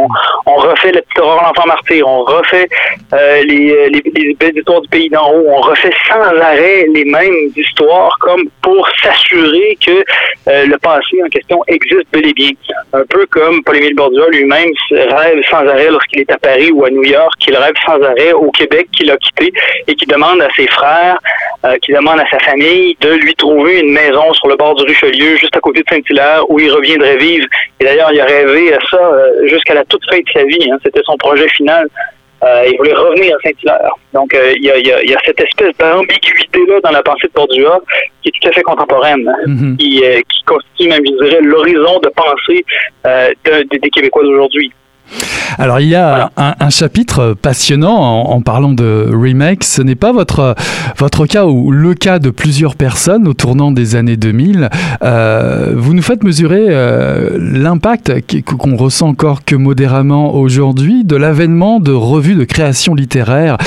On, 0.45 0.55
refait 0.55 0.91
la 0.91 1.01
petite 1.01 1.19
aurore 1.19 1.43
l'enfant 1.43 1.67
martyr, 1.67 2.07
on 2.07 2.23
refait 2.23 2.67
euh, 3.13 3.43
les, 3.43 3.89
les, 3.89 4.11
les, 4.13 4.33
belles 4.33 4.57
histoires 4.57 4.81
du 4.81 4.89
pays 4.89 5.09
d'en 5.09 5.31
haut, 5.31 5.45
on 5.47 5.61
refait 5.61 5.91
sans 6.07 6.21
arrêt 6.21 6.87
les 6.93 7.05
mêmes 7.05 7.49
histoires 7.55 8.15
comme 8.19 8.49
pour 8.61 8.87
s'assurer 9.01 9.77
que 9.85 10.03
euh, 10.47 10.65
le 10.65 10.77
passé 10.77 11.21
en 11.23 11.29
question 11.29 11.61
existe 11.67 12.05
bel 12.11 12.27
et 12.27 12.33
bien. 12.33 12.51
Un 12.93 13.03
peu 13.09 13.25
comme 13.27 13.63
Paul-Émile 13.63 13.95
Bourdieu 13.95 14.29
lui-même 14.31 14.69
rêve 14.91 15.41
sans 15.49 15.67
arrêt 15.67 15.89
lorsqu'il 15.89 16.21
est 16.21 16.31
à 16.31 16.37
Paris 16.37 16.71
ou 16.71 16.85
à 16.85 16.89
New 16.89 17.03
York, 17.03 17.33
qu'il 17.39 17.55
rêve 17.55 17.75
sans 17.85 18.01
arrêt 18.01 18.33
au 18.33 18.51
Québec 18.51 18.87
qu'il 18.91 19.11
a 19.11 19.17
quitté 19.17 19.53
et 19.87 19.95
qui 19.95 20.05
demande 20.05 20.41
à 20.41 20.47
ses 20.55 20.67
frères 20.67 21.19
euh, 21.65 21.74
qui 21.81 21.93
demande 21.93 22.19
à 22.19 22.25
sa 22.29 22.39
famille 22.39 22.95
de 23.01 23.13
lui 23.15 23.33
trouver 23.35 23.79
une 23.79 23.91
maison 23.91 24.33
sur 24.33 24.47
le 24.47 24.55
bord 24.55 24.75
du 24.75 24.83
Richelieu, 24.83 25.35
juste 25.37 25.55
à 25.55 25.59
côté 25.59 25.81
de 25.81 25.85
Saint-Hilaire, 25.89 26.49
où 26.49 26.59
il 26.59 26.71
reviendrait 26.71 27.17
vivre. 27.17 27.45
Et 27.79 27.85
d'ailleurs, 27.85 28.11
il 28.11 28.19
a 28.19 28.25
rêvé 28.25 28.73
à 28.73 28.79
ça 28.89 28.97
euh, 28.97 29.47
jusqu'à 29.47 29.73
la 29.73 29.83
toute 29.85 30.03
fin 30.09 30.17
de 30.17 30.23
sa 30.33 30.43
vie. 30.43 30.69
Hein. 30.71 30.77
C'était 30.83 31.01
son 31.05 31.17
projet 31.17 31.47
final. 31.49 31.87
Euh, 32.43 32.67
il 32.69 32.77
voulait 32.77 32.93
revenir 32.93 33.35
à 33.35 33.39
Saint-Hilaire. 33.47 33.91
Donc, 34.13 34.37
il 34.57 34.63
y, 34.63 34.69
a, 34.69 35.19
cette 35.25 35.39
espèce 35.39 35.75
d'ambiguïté-là 35.77 36.79
dans 36.83 36.91
la 36.91 37.01
pensée 37.01 37.27
de 37.27 37.33
Bourdieu 37.33 37.67
qui 38.21 38.29
est 38.29 38.31
tout 38.39 38.49
à 38.49 38.51
fait 38.51 38.61
contemporaine, 38.61 39.29
mm-hmm. 39.47 39.77
qui, 39.77 40.43
constitue 40.45 40.89
même, 40.89 41.03
je 41.05 41.25
dirais, 41.25 41.41
l'horizon 41.41 41.99
de 41.99 42.09
pensée 42.09 42.65
des 43.03 43.89
Québécois 43.89 44.23
d'aujourd'hui. 44.23 44.71
Alors 45.57 45.79
il 45.79 45.87
y 45.87 45.95
a 45.95 46.31
un, 46.37 46.69
chapitre 46.69 47.35
passionnant 47.39 47.95
en, 47.95 48.41
parlant 48.41 48.73
de 48.73 49.09
remake. 49.11 49.63
Ce 49.63 49.81
n'est 49.81 49.95
pas 49.95 50.11
votre, 50.11 50.55
votre 50.97 51.25
cas 51.25 51.45
ou 51.45 51.71
le 51.71 51.93
cas 51.93 52.19
de 52.19 52.29
plusieurs 52.29 52.75
personnes 52.75 53.27
au 53.27 53.33
tournant 53.33 53.71
des 53.71 53.95
années 53.95 54.17
2000. 54.17 54.69
Euh, 55.03 55.73
vous 55.75 55.93
nous 55.93 56.01
faites 56.01 56.23
mesurer 56.23 56.65
euh, 56.69 57.37
l'impact 57.39 58.13
qu'on 58.45 58.75
ressent 58.75 59.07
encore 59.07 59.45
que 59.45 59.55
modérément 59.55 60.35
aujourd'hui 60.35 61.05
de 61.05 61.15
l'avènement 61.15 61.79
de 61.79 61.91
revues 61.91 62.35
de 62.35 62.43
création 62.43 62.93
littéraire 62.93 63.57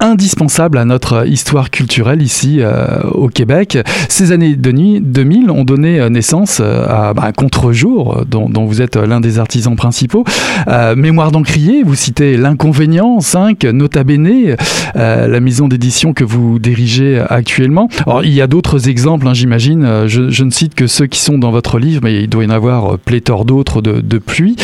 indispensables 0.00 0.76
à 0.76 0.84
notre 0.84 1.26
histoire 1.26 1.70
culturelle 1.70 2.20
ici 2.20 2.58
euh, 2.60 3.00
au 3.12 3.28
Québec. 3.28 3.78
Ces 4.08 4.32
années 4.32 4.56
2000 4.56 5.50
ont 5.50 5.64
donné 5.64 6.10
naissance 6.10 6.60
à 6.60 7.14
bah, 7.14 7.32
Contre-jour, 7.36 8.24
dont, 8.26 8.48
dont, 8.48 8.64
vous 8.64 8.82
êtes 8.82 8.96
l'un 8.96 9.20
des 9.20 9.38
artisans 9.38 9.76
principaux. 9.76 10.24
Euh, 10.66 10.87
Mémoire 10.96 11.30
d'encrier, 11.30 11.82
vous 11.82 11.94
citez 11.94 12.36
L'Inconvénient 12.36 13.20
5, 13.20 13.64
Nota 13.64 14.04
Bene, 14.04 14.56
euh, 14.96 15.26
la 15.26 15.40
maison 15.40 15.68
d'édition 15.68 16.12
que 16.12 16.24
vous 16.24 16.58
dirigez 16.58 17.22
actuellement. 17.28 17.88
Alors, 18.06 18.24
il 18.24 18.32
y 18.32 18.40
a 18.40 18.46
d'autres 18.46 18.88
exemples, 18.88 19.26
hein, 19.28 19.34
j'imagine. 19.34 19.84
Euh, 19.84 20.08
je, 20.08 20.44
ne 20.44 20.50
cite 20.50 20.74
que 20.74 20.86
ceux 20.86 21.06
qui 21.06 21.20
sont 21.20 21.38
dans 21.38 21.50
votre 21.50 21.78
livre, 21.78 22.00
mais 22.02 22.22
il 22.22 22.28
doit 22.28 22.44
y 22.44 22.46
en 22.46 22.50
avoir 22.50 22.98
pléthore 22.98 23.44
d'autres 23.44 23.82
de, 23.82 24.00
depuis. 24.00 24.56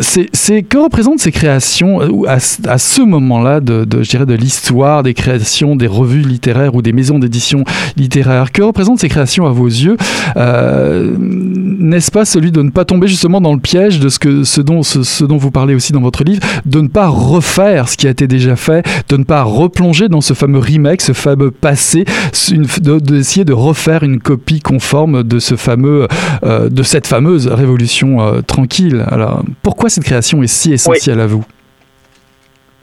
c'est, 0.00 0.62
que 0.62 0.78
représentent 0.78 1.20
ces 1.20 1.32
créations 1.32 2.24
à, 2.26 2.36
à 2.36 2.78
ce 2.78 3.02
moment-là 3.02 3.60
de, 3.60 3.84
de, 3.84 4.02
je 4.02 4.10
dirais, 4.10 4.26
de 4.26 4.34
l'histoire 4.34 5.02
des 5.02 5.14
créations 5.14 5.76
des 5.76 5.86
revues 5.86 6.22
littéraires 6.22 6.74
ou 6.74 6.82
des 6.82 6.92
maisons 6.92 7.18
d'édition 7.18 7.64
littéraires? 7.96 8.52
Que 8.52 8.62
représentent 8.62 9.00
ces 9.00 9.08
créations 9.08 9.46
à 9.46 9.50
vos 9.50 9.68
yeux? 9.68 9.96
N'est-ce 10.36 12.10
pas 12.10 12.24
celui 12.24 12.52
de 12.52 12.62
ne 12.62 12.70
pas 12.70 12.84
tomber 12.84 13.08
justement 13.08 13.40
dans 13.40 13.54
le 13.54 13.60
piège 13.60 14.00
de 14.00 14.08
ce, 14.08 14.18
que, 14.18 14.44
ce 14.44 14.60
dont 14.60 14.79
ce, 14.82 15.24
dont 15.24 15.36
vous 15.36 15.50
parlez 15.50 15.74
aussi 15.74 15.92
dans 15.92 16.00
votre 16.00 16.24
livre, 16.24 16.40
de 16.66 16.80
ne 16.80 16.88
pas 16.88 17.08
refaire 17.08 17.88
ce 17.88 17.96
qui 17.96 18.06
a 18.06 18.10
été 18.10 18.26
déjà 18.26 18.56
fait, 18.56 18.86
de 19.08 19.16
ne 19.16 19.24
pas 19.24 19.42
replonger 19.42 20.08
dans 20.08 20.20
ce 20.20 20.34
fameux 20.34 20.58
remake, 20.58 21.00
ce 21.00 21.12
fameux 21.12 21.50
passé, 21.50 22.04
d'essayer 22.80 23.44
de, 23.44 23.52
refaire 23.52 24.02
une 24.02 24.20
copie 24.20 24.60
conforme 24.60 25.22
de 25.22 25.38
ce 25.38 25.56
fameux, 25.56 26.06
euh, 26.44 26.68
de 26.68 26.82
cette 26.82 27.06
fameuse 27.06 27.46
révolution 27.46 28.20
euh, 28.20 28.40
tranquille. 28.40 29.04
Alors, 29.10 29.42
pourquoi 29.62 29.90
cette 29.90 30.04
création 30.04 30.42
est 30.42 30.46
si 30.46 30.72
essentielle 30.72 31.20
à 31.20 31.26
vous? 31.26 31.44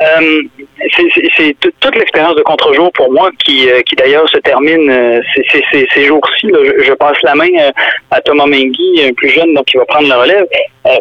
Euh, 0.02 0.42
c'est 0.96 1.56
toute 1.60 1.96
l'expérience 1.96 2.36
de 2.36 2.42
contre-jour 2.42 2.92
pour 2.94 3.12
moi 3.12 3.30
qui, 3.44 3.68
qui 3.86 3.96
d'ailleurs 3.96 4.28
se 4.30 4.38
termine 4.40 5.22
ces 5.94 6.06
jours-ci. 6.06 6.48
Je, 6.48 6.94
passe 6.94 7.22
la 7.22 7.36
main 7.36 7.50
à 8.12 8.22
Thomas 8.22 8.48
Mengi, 8.48 9.04
un 9.04 9.14
plus 9.14 9.30
jeune, 9.30 9.54
donc 9.54 9.66
qui 9.66 9.78
va 9.78 9.86
prendre 9.86 10.08
la 10.08 10.18
relève. 10.18 10.46
Euh, 10.88 10.96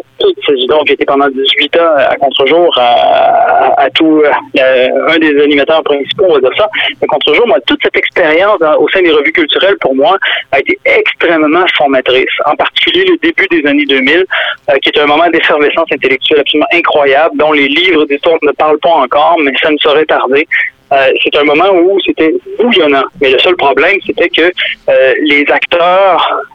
donc, 0.67 0.89
été 0.89 1.05
pendant 1.05 1.29
18 1.29 1.77
ans 1.77 1.95
à 1.97 2.15
contre-jour 2.15 2.77
à, 2.77 3.87
tout, 3.93 4.21
euh, 4.23 4.87
un 5.07 5.17
des 5.19 5.41
animateurs 5.41 5.83
principaux, 5.83 6.25
on 6.29 6.33
va 6.33 6.39
dire 6.39 6.57
ça. 6.57 6.69
À 7.01 7.05
contre-jour, 7.07 7.47
moi, 7.47 7.57
toute 7.67 7.79
cette 7.83 7.95
expérience 7.95 8.59
au 8.79 8.87
sein 8.89 9.01
des 9.01 9.11
revues 9.11 9.31
culturelles, 9.31 9.77
pour 9.79 9.95
moi, 9.95 10.17
a 10.51 10.59
été 10.59 10.77
extrêmement 10.85 11.65
formatrice. 11.75 12.25
En 12.45 12.55
particulier 12.55 13.05
le 13.05 13.17
début 13.17 13.47
des 13.49 13.67
années 13.67 13.85
2000, 13.85 14.25
euh, 14.69 14.77
qui 14.79 14.89
est 14.89 14.99
un 14.99 15.05
moment 15.05 15.29
d'effervescence 15.29 15.87
intellectuelle 15.91 16.41
absolument 16.41 16.67
incroyable, 16.73 17.37
dont 17.37 17.53
les 17.53 17.67
livres 17.67 18.05
d'histoire 18.05 18.37
ne 18.41 18.51
parlent 18.51 18.79
pas 18.79 18.89
encore, 18.89 19.37
mais 19.41 19.53
ça 19.61 19.69
ne 19.77 19.89
saurait 19.89 20.05
tarder. 20.05 20.47
Euh, 20.93 21.11
c'est 21.21 21.35
un 21.35 21.43
moment 21.43 21.69
où 21.71 21.99
c'était 22.05 22.33
bouillonnant. 22.57 23.03
Mais 23.19 23.31
le 23.31 23.39
seul 23.39 23.55
problème, 23.57 23.97
c'était 24.05 24.29
que 24.29 24.49
euh, 24.89 25.13
les 25.23 25.45
acteurs 25.49 26.45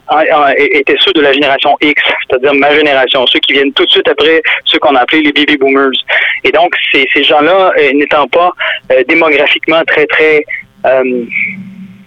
étaient 0.57 0.97
ceux 1.01 1.13
de 1.13 1.21
la 1.21 1.33
génération 1.33 1.77
X, 1.83 2.03
c'est-à-dire 2.29 2.55
ma 2.55 2.75
génération, 2.75 3.27
ceux 3.27 3.41
qui 3.41 3.53
viennent 3.53 3.73
tout 3.73 3.85
de 3.85 3.91
suite 3.91 4.09
après 4.09 4.43
ceux 4.65 4.79
qu'on 4.79 4.95
a 4.95 5.01
appelés 5.01 5.23
les 5.23 5.33
baby 5.33 5.57
boomers. 5.59 5.91
Et 6.45 6.51
donc, 6.51 6.75
ces, 6.93 7.07
ces 7.13 7.25
gens-là, 7.25 7.73
euh, 7.79 7.93
n'étant 7.93 8.27
pas 8.29 8.53
démographiquement 9.09 9.83
très, 9.87 10.07
très 10.07 10.45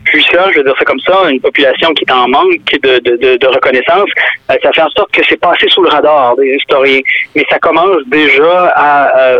puissant, 0.05 0.51
je 0.51 0.57
veux 0.57 0.63
dire 0.63 0.75
ça 0.77 0.85
comme 0.85 0.99
ça, 0.99 1.29
une 1.29 1.41
population 1.41 1.93
qui 1.93 2.05
est 2.07 2.11
en 2.11 2.27
manque 2.27 2.59
de, 2.81 2.99
de, 2.99 3.37
de, 3.37 3.47
reconnaissance, 3.47 4.09
euh, 4.49 4.55
ça 4.61 4.71
fait 4.71 4.81
en 4.81 4.89
sorte 4.91 5.11
que 5.11 5.21
c'est 5.27 5.39
passé 5.39 5.67
sous 5.69 5.83
le 5.83 5.89
radar 5.89 6.35
des 6.37 6.55
historiens. 6.55 7.01
Mais 7.35 7.45
ça 7.49 7.59
commence 7.59 8.03
déjà 8.07 8.73
à... 8.75 9.19
Euh, 9.19 9.39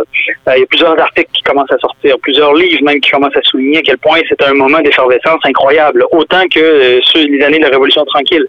il 0.54 0.60
y 0.60 0.62
a 0.62 0.66
plusieurs 0.66 0.98
articles 0.98 1.30
qui 1.32 1.42
commencent 1.42 1.72
à 1.72 1.78
sortir, 1.78 2.16
plusieurs 2.20 2.54
livres 2.54 2.82
même 2.82 3.00
qui 3.00 3.10
commencent 3.10 3.36
à 3.36 3.42
souligner 3.42 3.78
à 3.78 3.82
quel 3.82 3.98
point 3.98 4.20
c'est 4.28 4.42
un 4.42 4.54
moment 4.54 4.80
d'effervescence 4.80 5.40
incroyable, 5.44 6.04
autant 6.12 6.46
que 6.48 6.60
euh, 6.60 7.00
ceux, 7.04 7.26
les 7.26 7.42
années 7.42 7.58
de 7.58 7.64
la 7.64 7.70
Révolution 7.70 8.04
tranquille. 8.04 8.46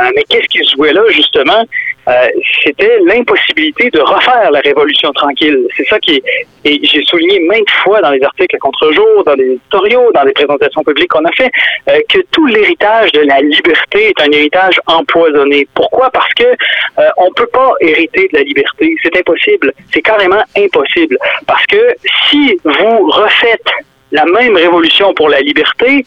Euh, 0.00 0.10
mais 0.14 0.24
qu'est-ce 0.28 0.48
qui 0.48 0.60
jouait 0.74 0.92
là, 0.92 1.02
justement? 1.10 1.64
Euh, 2.06 2.26
c'était 2.62 2.98
l'impossibilité 3.06 3.90
de 3.90 4.00
refaire 4.00 4.50
la 4.50 4.60
révolution 4.60 5.10
tranquille. 5.12 5.66
C'est 5.76 5.86
ça 5.88 5.98
qui 6.00 6.16
est, 6.16 6.22
et 6.66 6.80
j'ai 6.82 7.02
souligné 7.04 7.40
maintes 7.40 7.70
fois 7.82 8.00
dans 8.02 8.10
les 8.10 8.22
articles 8.22 8.56
à 8.56 8.58
contre-jour, 8.58 9.24
dans 9.24 9.34
les 9.34 9.52
éditoriaux, 9.52 10.12
dans 10.12 10.24
les 10.24 10.32
présentations 10.32 10.82
publiques 10.82 11.08
qu'on 11.08 11.24
a 11.24 11.32
fait, 11.32 11.50
euh, 11.88 11.98
que 12.10 12.18
tout 12.30 12.46
l'héritage 12.46 13.12
de 13.12 13.20
la 13.20 13.40
liberté 13.40 14.08
est 14.08 14.20
un 14.20 14.30
héritage 14.32 14.78
empoisonné. 14.86 15.66
Pourquoi? 15.74 16.10
Parce 16.10 16.32
que 16.34 16.44
euh, 16.44 17.08
on 17.16 17.32
peut 17.32 17.46
pas 17.46 17.72
hériter 17.80 18.28
de 18.32 18.38
la 18.38 18.44
liberté. 18.44 18.94
C'est 19.02 19.16
impossible. 19.16 19.72
C'est 19.92 20.02
carrément 20.02 20.42
impossible. 20.56 21.16
Parce 21.46 21.64
que 21.66 21.94
si 22.28 22.58
vous 22.64 23.10
refaites 23.10 23.70
la 24.12 24.24
même 24.26 24.56
révolution 24.56 25.14
pour 25.14 25.28
la 25.30 25.40
liberté, 25.40 26.04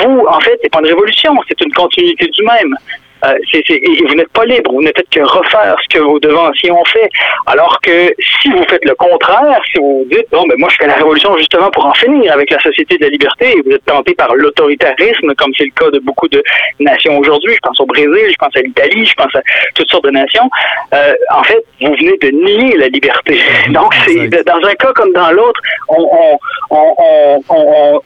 vous, 0.00 0.26
en 0.28 0.40
fait, 0.40 0.58
c'est 0.62 0.70
pas 0.70 0.80
une 0.80 0.86
révolution, 0.86 1.34
c'est 1.48 1.60
une 1.62 1.72
continuité 1.72 2.26
du 2.26 2.42
même. 2.42 2.76
Euh, 3.24 3.34
et 3.54 4.06
vous 4.06 4.14
n'êtes 4.14 4.32
pas 4.32 4.44
libre, 4.44 4.72
vous 4.72 4.82
ne 4.82 4.88
faites 4.88 5.08
que 5.10 5.20
refaire 5.20 5.76
ce 5.82 5.98
que 5.98 6.02
vos 6.02 6.18
devanciers 6.18 6.70
ont 6.70 6.84
fait. 6.84 7.10
Alors 7.46 7.80
que 7.80 8.14
si 8.42 8.50
vous 8.50 8.64
faites 8.68 8.84
le 8.84 8.94
contraire, 8.94 9.60
si 9.72 9.78
vous 9.78 10.06
dites, 10.10 10.26
bon, 10.30 10.46
ben 10.46 10.56
moi 10.58 10.68
je 10.70 10.76
fais 10.76 10.86
la 10.86 10.94
révolution 10.94 11.36
justement 11.36 11.70
pour 11.70 11.86
en 11.86 11.94
finir 11.94 12.32
avec 12.32 12.50
la 12.50 12.58
société 12.60 12.96
de 12.98 13.04
la 13.04 13.10
liberté, 13.10 13.56
et 13.56 13.62
vous 13.62 13.72
êtes 13.72 13.84
tenté 13.84 14.14
par 14.14 14.34
l'autoritarisme, 14.34 15.34
comme 15.34 15.52
c'est 15.56 15.64
le 15.64 15.70
cas 15.70 15.90
de 15.90 15.98
beaucoup 15.98 16.28
de 16.28 16.42
nations 16.78 17.18
aujourd'hui, 17.18 17.54
je 17.54 17.60
pense 17.62 17.80
au 17.80 17.86
Brésil, 17.86 18.26
je 18.30 18.36
pense 18.38 18.56
à 18.56 18.60
l'Italie, 18.60 19.06
je 19.06 19.14
pense 19.14 19.34
à 19.34 19.40
toutes 19.74 19.90
sortes 19.90 20.04
de 20.04 20.10
nations, 20.10 20.48
euh, 20.94 21.14
en 21.34 21.42
fait, 21.42 21.62
vous 21.80 21.94
venez 21.94 22.16
de 22.18 22.30
nier 22.30 22.76
la 22.76 22.88
liberté. 22.88 23.38
Donc, 23.70 23.94
c'est 24.06 24.28
dans 24.46 24.66
un 24.66 24.74
cas 24.74 24.92
comme 24.94 25.12
dans 25.12 25.30
l'autre, 25.32 25.60
on, 25.88 26.38
on, 26.70 27.42
on, 27.48 28.00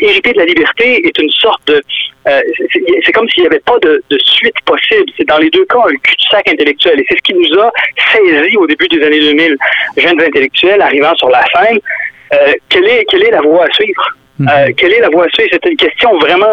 hériter 0.00 0.32
de 0.32 0.38
la 0.38 0.44
liberté 0.44 1.06
est 1.06 1.18
une 1.18 1.30
sorte 1.30 1.66
de 1.66 1.82
euh, 2.26 2.40
c'est 3.04 3.12
comme 3.12 3.28
s'il 3.28 3.42
n'y 3.42 3.48
avait 3.48 3.60
pas 3.60 3.78
de, 3.80 4.02
suite 4.34 4.54
possible. 4.64 5.04
C'est 5.16 5.26
dans 5.26 5.38
les 5.38 5.50
deux 5.50 5.64
cas 5.66 5.80
un 5.86 5.96
cul-de-sac 5.96 6.48
intellectuel. 6.48 7.00
Et 7.00 7.06
c'est 7.08 7.16
ce 7.16 7.22
qui 7.22 7.34
nous 7.34 7.58
a 7.60 7.70
saisi 8.12 8.56
au 8.56 8.66
début 8.66 8.88
des 8.88 9.02
années 9.04 9.20
2000. 9.20 9.56
Jeunes 9.96 10.20
intellectuels 10.20 10.80
arrivant 10.80 11.14
sur 11.16 11.30
la 11.30 11.42
scène, 11.54 11.78
euh, 12.32 12.52
quelle, 12.68 12.86
est, 12.86 13.04
quelle 13.08 13.24
est 13.24 13.30
la 13.30 13.40
voie 13.40 13.64
à 13.66 13.72
suivre? 13.72 14.16
Mhm. 14.38 14.48
Euh, 14.48 14.72
quelle 14.76 14.92
est 14.92 15.00
la 15.00 15.10
voie 15.10 15.26
à 15.26 15.28
suivre? 15.28 15.50
C'est 15.52 15.70
une 15.70 15.76
question 15.76 16.18
vraiment, 16.18 16.52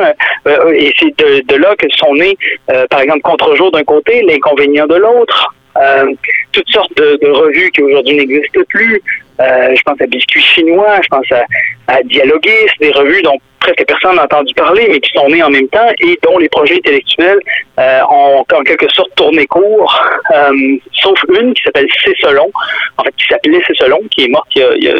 et 0.76 0.94
c'est 1.00 1.18
de, 1.18 1.56
là 1.56 1.76
que 1.76 1.88
sont 1.98 2.14
nés, 2.14 2.38
par 2.90 3.02
exemple, 3.02 3.22
Contre-jour 3.22 3.72
d'un 3.72 3.84
côté, 3.84 4.22
l'inconvénient 4.22 4.86
de 4.86 4.96
l'autre, 4.96 5.54
toutes 6.52 6.70
sortes 6.70 6.96
de, 6.96 7.30
revues 7.30 7.72
qui 7.72 7.82
aujourd'hui 7.82 8.18
n'existent 8.18 8.62
plus. 8.70 9.02
Je 9.42 9.82
pense 9.84 10.00
à 10.02 10.06
Biscuit 10.08 10.42
chinois, 10.42 11.00
je 11.02 11.08
pense 11.10 11.32
à, 11.32 11.44
à 11.88 12.04
Dialoguer, 12.04 12.68
des 12.80 12.92
revues 12.92 13.22
dont 13.24 13.38
presque 13.62 13.86
personne 13.88 14.16
n'a 14.16 14.24
entendu 14.24 14.54
parler, 14.56 14.88
mais 14.90 15.00
qui 15.00 15.12
sont 15.14 15.30
nés 15.30 15.44
en 15.44 15.50
même 15.50 15.68
temps 15.70 15.88
et 16.02 16.20
dont 16.24 16.38
les 16.38 16.50
projets 16.50 16.76
intellectuels 16.76 17.40
euh, 17.80 18.00
ont 18.10 18.44
en 18.54 18.64
quelque 18.64 18.88
sorte 18.94 19.14
tourné 19.16 19.46
court, 19.46 19.98
euh, 20.36 20.78
sauf 20.94 21.18
une 21.30 21.54
qui 21.54 21.64
s'appelle 21.64 21.88
Cécelon, 22.04 22.50
en 22.98 23.04
fait 23.04 23.16
qui 23.16 23.26
s'appelait 23.30 23.62
Cécelon, 23.68 24.00
qui 24.10 24.26
est 24.26 24.28
morte 24.28 24.48
il 24.56 24.62
y 24.62 24.64
a, 24.64 24.94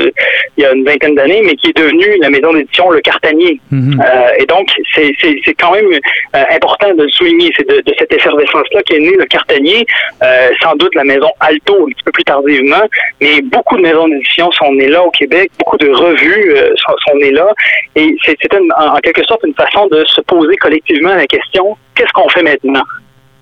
il 0.58 0.64
y 0.64 0.66
a, 0.66 0.72
une 0.74 0.86
vingtaine 0.86 1.16
d'années, 1.16 1.42
mais 1.44 1.56
qui 1.56 1.70
est 1.70 1.78
devenue 1.78 2.18
la 2.22 2.30
maison 2.30 2.54
d'édition 2.54 2.90
Le 2.92 3.02
Cartanier. 3.02 3.60
Mhm. 3.72 4.00
euh, 4.00 4.30
et 4.40 4.46
donc, 4.46 4.70
c'est 4.94 5.54
quand 5.60 5.72
même 5.72 5.92
euh, 6.36 6.44
important 6.52 6.94
de 6.94 7.04
le 7.04 7.10
souligner, 7.10 7.52
c'est 7.58 7.68
de, 7.68 7.82
de, 7.82 7.94
cette 7.98 8.14
effervescence-là 8.14 8.82
qui 8.84 8.96
est 8.96 9.00
né 9.00 9.16
Le 9.18 9.26
Cartanier, 9.26 9.86
euh, 10.24 10.50
sans 10.62 10.76
doute 10.76 10.94
la 10.96 11.04
maison 11.04 11.30
Alto 11.40 11.88
un 11.88 11.92
petit 11.92 12.04
peu 12.06 12.12
plus 12.12 12.24
tardivement, 12.24 12.84
mais 13.20 13.42
beaucoup 13.42 13.78
de 13.78 13.82
maisons 13.82 14.08
d'édition 14.08 14.31
sont 14.52 14.74
nées 14.74 14.88
là 14.88 15.04
au 15.04 15.12
Québec, 15.12 15.52
beaucoup 15.60 15.78
de 15.78 15.90
revues 15.90 16.56
sont, 16.78 16.94
sont 17.08 17.16
nées 17.18 17.32
là, 17.32 17.48
et 17.96 18.16
c'est 18.26 18.38
en, 18.78 18.96
quelque 18.98 19.24
sorte 19.26 19.42
une 19.46 19.54
façon 19.56 19.88
de 19.88 20.04
se 20.08 20.22
poser 20.22 20.56
collectivement 20.58 21.16
la 21.16 21.26
question 21.26 21.78
qu'est-ce 21.96 22.12
qu'on 22.14 22.30
fait 22.30 22.44
maintenant? 22.44 22.84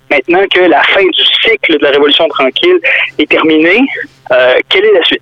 Maintenant 0.10 0.44
que 0.54 0.62
la 0.62 0.82
fin 0.84 1.04
du 1.04 1.24
cycle 1.44 1.78
de 1.78 1.84
la 1.84 1.92
Révolution 1.92 2.28
tranquille 2.30 2.80
est 3.18 3.30
terminée, 3.30 3.82
euh, 4.32 4.60
quelle 4.70 4.86
est 4.86 4.94
la 4.94 5.04
suite? 5.04 5.22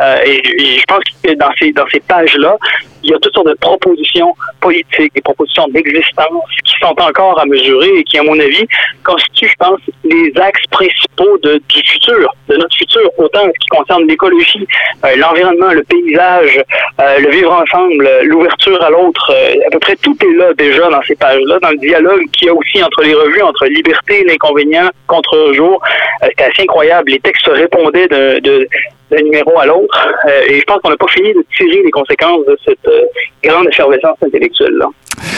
Euh, 0.00 0.18
et, 0.26 0.42
je 0.78 0.84
pense 0.86 1.02
que 1.22 1.32
dans 1.34 1.50
ces, 1.58 1.72
dans 1.72 1.86
ces 1.88 2.00
pages-là, 2.00 2.56
il 3.06 3.12
y 3.12 3.14
a 3.14 3.18
toutes 3.18 3.34
sortes 3.34 3.46
de 3.46 3.54
propositions 3.54 4.34
politiques, 4.60 5.14
des 5.14 5.20
propositions 5.20 5.68
d'existence 5.68 6.44
qui 6.64 6.74
sont 6.80 6.94
encore 7.00 7.38
à 7.40 7.46
mesurer 7.46 7.98
et 7.98 8.04
qui, 8.04 8.18
à 8.18 8.22
mon 8.24 8.38
avis, 8.38 8.66
constituent, 9.04 9.48
je 9.48 9.54
pense, 9.58 9.80
les 10.04 10.32
axes 10.36 10.66
principaux 10.70 11.38
de, 11.42 11.60
du 11.68 11.82
futur, 11.86 12.34
de 12.48 12.56
notre 12.56 12.76
futur, 12.76 13.08
autant 13.18 13.44
en 13.44 13.46
ce 13.46 13.58
qui 13.60 13.68
concerne 13.68 14.06
l'écologie, 14.08 14.66
euh, 15.04 15.16
l'environnement, 15.16 15.72
le 15.72 15.84
paysage, 15.84 16.60
euh, 17.00 17.18
le 17.20 17.30
vivre 17.30 17.52
ensemble, 17.52 18.10
l'ouverture 18.24 18.82
à 18.82 18.90
l'autre. 18.90 19.32
à 19.32 19.70
peu 19.70 19.78
près 19.78 19.96
tout 19.96 20.16
est 20.20 20.36
là 20.36 20.52
déjà 20.54 20.88
dans 20.88 21.02
ces 21.02 21.14
pages-là, 21.14 21.58
dans 21.60 21.70
le 21.70 21.78
dialogue 21.78 22.24
qu'il 22.32 22.48
y 22.48 22.50
a 22.50 22.54
aussi 22.54 22.82
entre 22.82 23.02
les 23.02 23.14
revues, 23.14 23.42
entre 23.42 23.66
liberté, 23.66 24.24
l'inconvénient, 24.24 24.90
contre-jour. 25.06 25.80
C'était 26.22 26.44
assez 26.44 26.62
incroyable. 26.62 27.10
Les 27.12 27.20
textes 27.20 27.46
répondaient 27.48 28.08
d'un 28.08 29.22
numéro 29.22 29.58
à 29.58 29.66
l'autre. 29.66 30.08
Euh, 30.26 30.42
et 30.48 30.60
je 30.60 30.64
pense 30.64 30.80
qu'on 30.82 30.90
n'a 30.90 30.96
pas 30.96 31.06
fini 31.08 31.32
de 31.32 31.44
tirer 31.56 31.82
les 31.82 31.90
conséquences 31.90 32.44
de 32.46 32.58
cette 32.64 32.88
euh, 32.88 32.95
grande 33.42 33.66
effervescence 33.68 34.16
intellectuelle-là. 34.24 34.86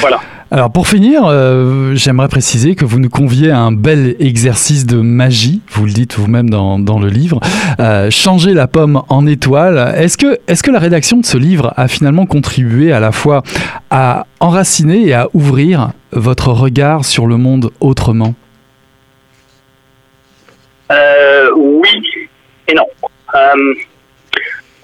Voilà. 0.00 0.20
Alors 0.50 0.72
pour 0.72 0.88
finir, 0.88 1.26
euh, 1.26 1.94
j'aimerais 1.94 2.28
préciser 2.28 2.74
que 2.74 2.86
vous 2.86 2.98
nous 2.98 3.10
conviez 3.10 3.50
à 3.50 3.58
un 3.58 3.70
bel 3.70 4.16
exercice 4.18 4.86
de 4.86 4.96
magie, 4.96 5.60
vous 5.70 5.84
le 5.84 5.92
dites 5.92 6.14
vous-même 6.14 6.48
dans, 6.48 6.78
dans, 6.78 6.98
le 6.98 7.08
livre, 7.08 7.40
changer 8.10 8.54
la 8.54 8.66
pomme 8.66 9.02
en 9.08 9.26
étoile. 9.26 9.94
Est-ce 9.96 10.16
que, 10.16 10.38
est 10.46 10.62
que 10.62 10.70
la 10.70 10.78
rédaction 10.78 11.18
de 11.18 11.26
ce 11.26 11.36
livre 11.36 11.74
a 11.76 11.86
finalement 11.86 12.24
contribué 12.24 12.92
à 12.92 13.00
la 13.00 13.12
fois 13.12 13.42
à 13.90 14.26
enraciner 14.40 15.06
et 15.08 15.12
à 15.12 15.28
ouvrir 15.34 15.90
votre 16.12 16.48
regard 16.48 17.04
sur 17.04 17.26
le 17.26 17.36
monde 17.36 17.70
autrement? 17.80 18.34
Oui 21.56 21.88
et 22.68 22.74
non. 22.74 22.86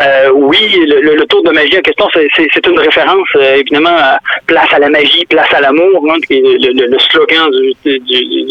Euh, 0.04 0.14
euh, 0.24 0.30
oui, 0.32 0.58
le, 0.86 1.24
tour 1.26 1.42
de 1.42 1.50
magie 1.50 1.78
en 1.78 1.82
question, 1.82 2.06
c'est 2.12 2.66
une 2.66 2.78
référence 2.78 3.28
euh, 3.36 3.56
évidemment 3.56 3.96
à 3.96 4.18
place 4.46 4.72
à 4.72 4.78
la 4.78 4.88
magie, 4.88 5.24
place 5.26 5.52
à 5.52 5.60
l'amour, 5.60 6.04
hein, 6.10 6.16
le, 6.30 6.86
le, 6.86 6.98
slogan 6.98 7.50
du, 7.50 7.98
du, 8.00 8.44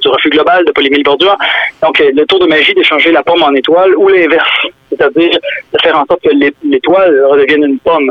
du, 0.00 0.08
refus 0.08 0.30
global 0.30 0.64
de 0.64 0.72
Paul-Émile 0.72 1.02
Bordua. 1.02 1.36
Donc, 1.82 1.98
le 1.98 2.24
tour 2.26 2.38
de 2.40 2.46
magie 2.46 2.74
d'échanger 2.74 3.12
la 3.12 3.22
pomme 3.22 3.42
en 3.42 3.54
étoile 3.54 3.94
ou 3.96 4.08
l'inverse, 4.08 4.66
c'est-à-dire 4.90 5.30
de 5.72 5.78
faire 5.82 5.98
en 5.98 6.04
sorte 6.06 6.22
que 6.22 6.30
l'étoile 6.64 7.24
redevienne 7.26 7.64
une 7.64 7.78
pomme. 7.78 8.10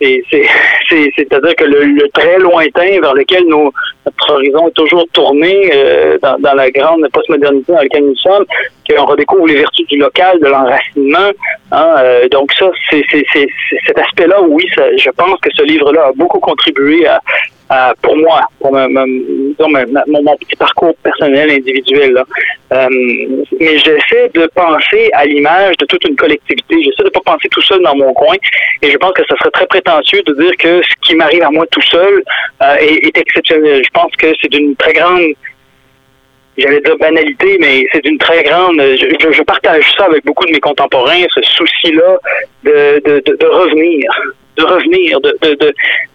C'est-à-dire 0.00 1.56
que 1.56 1.64
le, 1.64 2.08
très 2.10 2.38
lointain 2.38 3.00
vers 3.00 3.14
lequel 3.14 3.44
nos, 3.46 3.72
notre 4.06 4.32
horizon 4.32 4.68
est 4.68 4.72
toujours 4.72 5.06
tourné 5.12 5.70
euh, 5.74 6.18
dans, 6.22 6.38
dans, 6.38 6.54
la 6.54 6.70
grande 6.70 7.06
postmodernité 7.12 7.72
dans 7.72 7.80
laquelle 7.80 8.04
nous 8.04 8.16
sommes, 8.16 8.44
qu'on 8.88 9.04
redécouvre 9.04 9.46
les 9.46 9.56
vertus 9.56 9.86
du 9.88 9.98
local, 9.98 10.38
de 10.40 10.46
l'enracinement. 10.46 11.30
Hein, 11.72 11.94
euh, 11.98 12.28
donc 12.28 12.52
ça, 12.52 12.70
c'est 12.90 13.04
cet 13.86 13.98
aspect-là, 13.98 14.40
oui, 14.42 14.64
ça, 14.74 14.84
je 14.96 15.10
pense 15.10 15.38
que 15.40 15.50
ce 15.54 15.62
livre-là 15.62 16.06
a 16.06 16.12
beaucoup 16.12 16.40
contribué 16.40 17.06
à, 17.06 17.20
euh, 17.70 17.92
pour 18.00 18.16
moi, 18.16 18.40
pour 18.60 18.72
mon, 18.72 20.36
petit 20.36 20.56
parcours 20.56 20.94
personnel, 21.02 21.50
individuel. 21.50 22.22
Euh, 22.72 22.86
mais 23.60 23.78
j'essaie 23.78 24.30
de 24.32 24.50
penser 24.54 25.10
à 25.12 25.26
l'image 25.26 25.76
de 25.76 25.84
toute 25.84 26.02
une 26.08 26.16
collectivité. 26.16 26.76
J'essaie 26.82 27.04
de 27.04 27.10
pas 27.10 27.20
penser 27.24 27.48
tout 27.50 27.60
seul 27.62 27.82
dans 27.82 27.94
mon 27.94 28.12
coin. 28.14 28.36
Et 28.82 28.90
je 28.90 28.96
pense 28.96 29.12
que 29.12 29.22
ce 29.28 29.36
serait 29.36 29.50
très 29.50 29.66
prétentieux 29.66 30.22
de 30.22 30.32
dire 30.34 30.52
que 30.58 30.80
ce 30.82 31.08
qui 31.08 31.14
m'arrive 31.14 31.42
à 31.42 31.50
moi 31.50 31.66
tout 31.70 31.82
seul 31.82 32.22
euh, 32.62 32.76
est, 32.80 33.16
exceptionnel. 33.16 33.82
Je 33.84 33.90
pense 33.90 34.12
que 34.16 34.28
c'est 34.40 34.50
d'une 34.50 34.74
très 34.76 34.94
grande 34.94 35.22
j'allais 36.56 36.80
dire 36.80 36.96
banalité, 36.96 37.56
mais 37.60 37.84
c'est 37.92 38.02
d'une 38.02 38.18
très 38.18 38.42
grande. 38.44 38.80
Je, 38.80 39.42
partage 39.42 39.94
ça 39.96 40.06
avec 40.06 40.24
beaucoup 40.24 40.44
de 40.46 40.52
mes 40.52 40.60
contemporains, 40.60 41.22
ce 41.32 41.42
souci-là 41.42 42.18
de 42.64 43.46
revenir 43.46 44.10
de 44.58 44.64
revenir, 44.64 45.20
de, 45.20 45.36
de, 45.42 45.54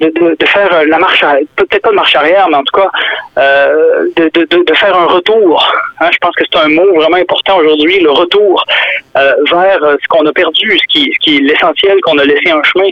de, 0.01 0.36
de, 0.39 0.45
faire 0.45 0.86
la 0.86 0.99
marche, 0.99 1.23
peut-être 1.56 1.82
pas 1.82 1.89
de 1.89 1.95
marche 1.95 2.15
arrière, 2.15 2.47
mais 2.49 2.58
en 2.58 2.63
tout 2.63 2.79
cas, 2.79 2.91
euh, 3.38 4.08
de, 4.15 4.73
faire 4.75 4.95
un 4.97 5.06
retour. 5.06 5.71
Hein, 5.99 6.10
je 6.12 6.17
pense 6.19 6.36
que 6.36 6.43
c'est 6.51 6.60
un 6.60 6.69
mot 6.69 6.93
vraiment 6.95 7.17
important 7.17 7.58
aujourd'hui, 7.58 7.99
le 7.99 8.12
retour 8.12 8.63
euh, 9.17 9.34
vers 9.51 9.79
ce 10.01 10.08
qu'on 10.10 10.25
a 10.25 10.34
perdu, 10.34 10.77
ce 10.77 10.88
qui, 10.88 11.12
qui 11.21 11.38
est 11.38 11.39
l'essentiel 11.39 11.99
qu'on 12.01 12.17
a 12.17 12.25
laissé 12.25 12.51
en 12.51 12.63
chemin. 12.63 12.89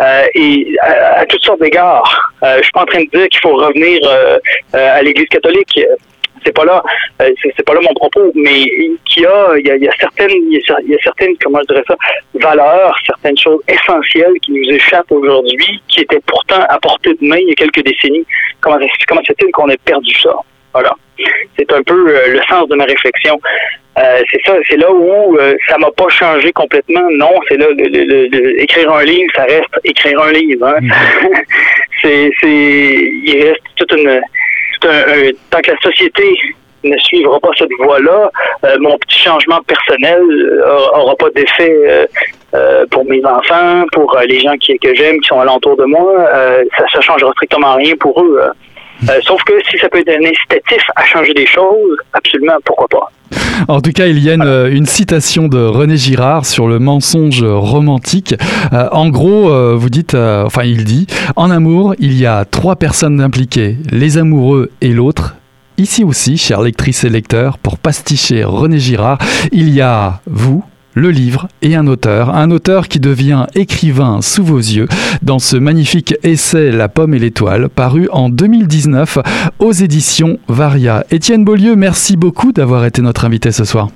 Euh, 0.00 0.24
et 0.34 0.74
à, 0.80 1.24
toutes 1.26 1.44
sortes 1.44 1.60
d'égards. 1.60 2.32
Euh, 2.42 2.56
je 2.58 2.62
suis 2.62 2.72
pas 2.72 2.82
en 2.82 2.86
train 2.86 3.04
de 3.04 3.10
dire 3.10 3.28
qu'il 3.28 3.40
faut 3.40 3.54
revenir 3.54 4.00
euh, 4.04 4.38
à 4.72 5.02
l'Église 5.02 5.28
catholique 5.28 5.78
c'est 6.44 6.54
pas 6.54 6.64
là, 6.64 6.82
euh, 7.20 7.30
c'est 7.42 7.64
pas 7.64 7.74
là 7.74 7.80
mon 7.82 7.94
propos, 7.94 8.32
mais 8.34 8.64
qu'il 9.06 9.22
y 9.22 9.26
a, 9.26 9.58
il 9.58 9.66
y 9.66 9.88
a, 9.88 9.92
certaines, 9.98 10.30
il 10.30 10.58
y 10.58 10.94
a, 10.94 10.98
certaines, 11.02 11.34
comment 11.42 11.60
je 11.60 11.74
dirais 11.74 11.84
ça, 11.86 11.96
valeurs, 12.34 12.94
certaines 13.06 13.36
choses 13.38 13.60
essentielles 13.68 14.34
qui 14.42 14.52
nous 14.52 14.74
échappent 14.74 15.10
aujourd'hui, 15.10 15.82
qui 15.88 16.00
étaient 16.00 16.20
pourtant 16.26 16.62
à 16.68 16.78
portée 16.78 17.14
de 17.14 17.26
main 17.26 17.38
il 17.38 17.48
y 17.48 17.52
a 17.52 17.54
quelques 17.54 17.84
décennies. 17.84 18.26
Comment, 18.60 18.78
comment 19.08 19.22
c'est-il 19.26 19.50
qu'on 19.52 19.68
ait 19.68 19.78
perdu 19.84 20.12
ça? 20.20 20.34
Voilà. 20.72 20.92
C'est 21.58 21.70
un 21.70 21.82
peu 21.82 22.08
euh, 22.08 22.28
le 22.28 22.40
sens 22.48 22.68
de 22.68 22.74
ma 22.74 22.84
réflexion. 22.84 23.38
Euh, 23.98 24.22
c'est 24.30 24.40
ça, 24.46 24.54
c'est 24.68 24.78
là 24.78 24.90
où 24.90 25.38
ça 25.68 25.76
m'a 25.76 25.90
pas 25.90 26.08
changé 26.08 26.50
complètement. 26.52 27.06
Non, 27.10 27.32
c'est 27.48 27.58
là, 27.58 27.66
écrire 28.58 28.90
un 28.90 29.04
livre, 29.04 29.30
ça 29.36 29.44
reste 29.44 29.68
écrire 29.84 30.20
un 30.22 30.32
livre. 30.32 30.66
Hein? 30.66 30.80
C'est, 32.02 32.32
c'est, 32.40 32.48
il 32.48 33.44
reste 33.44 33.62
toute 33.76 33.92
une 33.92 34.20
tant 35.50 35.60
que 35.60 35.70
la 35.70 35.78
société 35.82 36.36
ne 36.84 36.98
suivra 36.98 37.38
pas 37.40 37.50
cette 37.56 37.70
voie-là, 37.78 38.30
euh, 38.64 38.76
mon 38.80 38.96
petit 38.98 39.18
changement 39.18 39.60
personnel 39.62 40.20
n'aura 40.20 41.12
euh, 41.12 41.16
pas 41.16 41.30
d'effet 41.30 42.08
euh, 42.54 42.86
pour 42.90 43.04
mes 43.04 43.24
enfants, 43.24 43.84
pour 43.92 44.16
les 44.26 44.40
gens 44.40 44.56
qui, 44.58 44.78
que 44.78 44.94
j'aime, 44.94 45.20
qui 45.20 45.28
sont 45.28 45.40
alentour 45.40 45.76
de 45.76 45.84
moi. 45.84 46.28
ça 46.76 46.84
ne 46.96 47.02
changera 47.02 47.30
strictement 47.32 47.74
rien 47.74 47.94
pour 47.96 48.20
eux. 48.20 48.40
Sauf 49.22 49.42
que 49.44 49.52
si 49.70 49.78
ça 49.78 49.88
peut 49.88 49.98
être 49.98 50.10
un 50.10 50.24
incitatif 50.24 50.82
à 50.96 51.04
changer 51.04 51.34
des 51.34 51.46
choses, 51.46 51.98
absolument, 52.12 52.56
pourquoi 52.64 52.88
pas. 52.88 53.10
En 53.68 53.80
tout 53.80 53.92
cas, 53.92 54.06
il 54.06 54.18
y 54.18 54.30
a 54.30 54.34
une, 54.34 54.86
citation 54.86 55.48
de 55.48 55.58
René 55.58 55.96
Girard 55.96 56.44
sur 56.44 56.68
le 56.68 56.78
mensonge 56.78 57.42
romantique. 57.42 58.34
en 58.72 59.08
gros, 59.08 59.76
vous 59.76 59.90
dites, 59.90 60.14
enfin, 60.14 60.64
il 60.64 60.84
dit, 60.84 61.06
en 61.36 61.50
amour, 61.50 61.94
il 61.98 62.18
y 62.18 62.26
a 62.26 62.44
trois 62.44 62.76
personnes 62.76 63.20
impliquées, 63.20 63.76
les 63.90 64.18
amoureux 64.18 64.70
et 64.80 64.88
l'autre, 64.88 65.36
ici 65.78 66.04
aussi, 66.04 66.36
chers 66.36 66.62
lectrices 66.62 67.04
et 67.04 67.08
lecteurs, 67.08 67.58
pour 67.58 67.78
pasticher 67.78 68.44
René 68.44 68.78
Girard, 68.78 69.18
il 69.50 69.70
y 69.70 69.80
a 69.80 70.20
vous, 70.26 70.64
le 70.94 71.10
livre 71.10 71.48
et 71.62 71.74
un 71.74 71.86
auteur, 71.86 72.34
un 72.34 72.50
auteur 72.50 72.88
qui 72.88 73.00
devient 73.00 73.46
écrivain 73.54 74.20
sous 74.20 74.44
vos 74.44 74.58
yeux 74.58 74.88
dans 75.22 75.38
ce 75.38 75.56
magnifique 75.56 76.14
essai 76.22 76.70
La 76.70 76.88
pomme 76.88 77.14
et 77.14 77.18
l'étoile 77.18 77.68
paru 77.68 78.08
en 78.12 78.28
2019 78.28 79.18
aux 79.58 79.72
éditions 79.72 80.38
Varia. 80.48 81.04
Étienne 81.10 81.44
Beaulieu, 81.44 81.76
merci 81.76 82.16
beaucoup 82.16 82.52
d'avoir 82.52 82.84
été 82.84 83.02
notre 83.02 83.24
invité 83.24 83.52
ce 83.52 83.64
soir. 83.64 83.88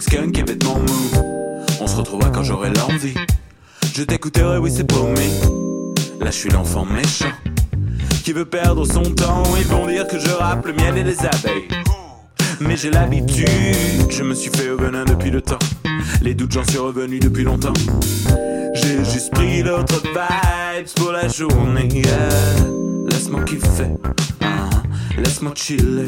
Skunk 0.00 0.38
et 0.38 0.42
vêtements. 0.42 0.80
On 1.80 1.86
se 1.86 1.96
retrouvera 1.96 2.30
quand 2.30 2.42
j'aurai 2.42 2.70
l'envie. 2.70 3.14
Je 3.94 4.02
t'écouterai, 4.02 4.58
oui, 4.58 4.70
c'est 4.74 4.86
promis. 4.86 5.32
Là, 6.20 6.30
je 6.30 6.36
suis 6.36 6.50
l'enfant 6.50 6.84
méchant 6.84 7.32
qui 8.24 8.32
veut 8.32 8.44
perdre 8.44 8.86
son 8.86 9.02
temps. 9.02 9.42
Ils 9.58 9.66
vont 9.66 9.86
dire 9.86 10.06
que 10.06 10.18
je 10.18 10.30
rappe 10.30 10.66
le 10.66 10.72
miel 10.72 10.98
et 10.98 11.04
les 11.04 11.18
abeilles. 11.20 11.68
Mais 12.60 12.76
j'ai 12.76 12.90
l'habitude, 12.90 13.46
je 14.08 14.22
me 14.22 14.34
suis 14.34 14.50
fait 14.50 14.70
au 14.70 14.76
venin 14.76 15.04
depuis 15.04 15.30
le 15.30 15.42
temps. 15.42 15.58
Les 16.22 16.34
doutes, 16.34 16.52
j'en 16.52 16.64
suis 16.64 16.78
revenu 16.78 17.18
depuis 17.18 17.44
longtemps. 17.44 17.72
J'ai 18.74 19.04
juste 19.04 19.32
pris 19.32 19.62
l'autre 19.62 20.00
vibes 20.02 20.86
pour 20.96 21.12
la 21.12 21.28
journée. 21.28 22.02
Laisse-moi 23.10 23.42
kiffer, 23.44 23.90
ah, 24.42 24.70
laisse-moi 25.18 25.52
chiller. 25.56 26.06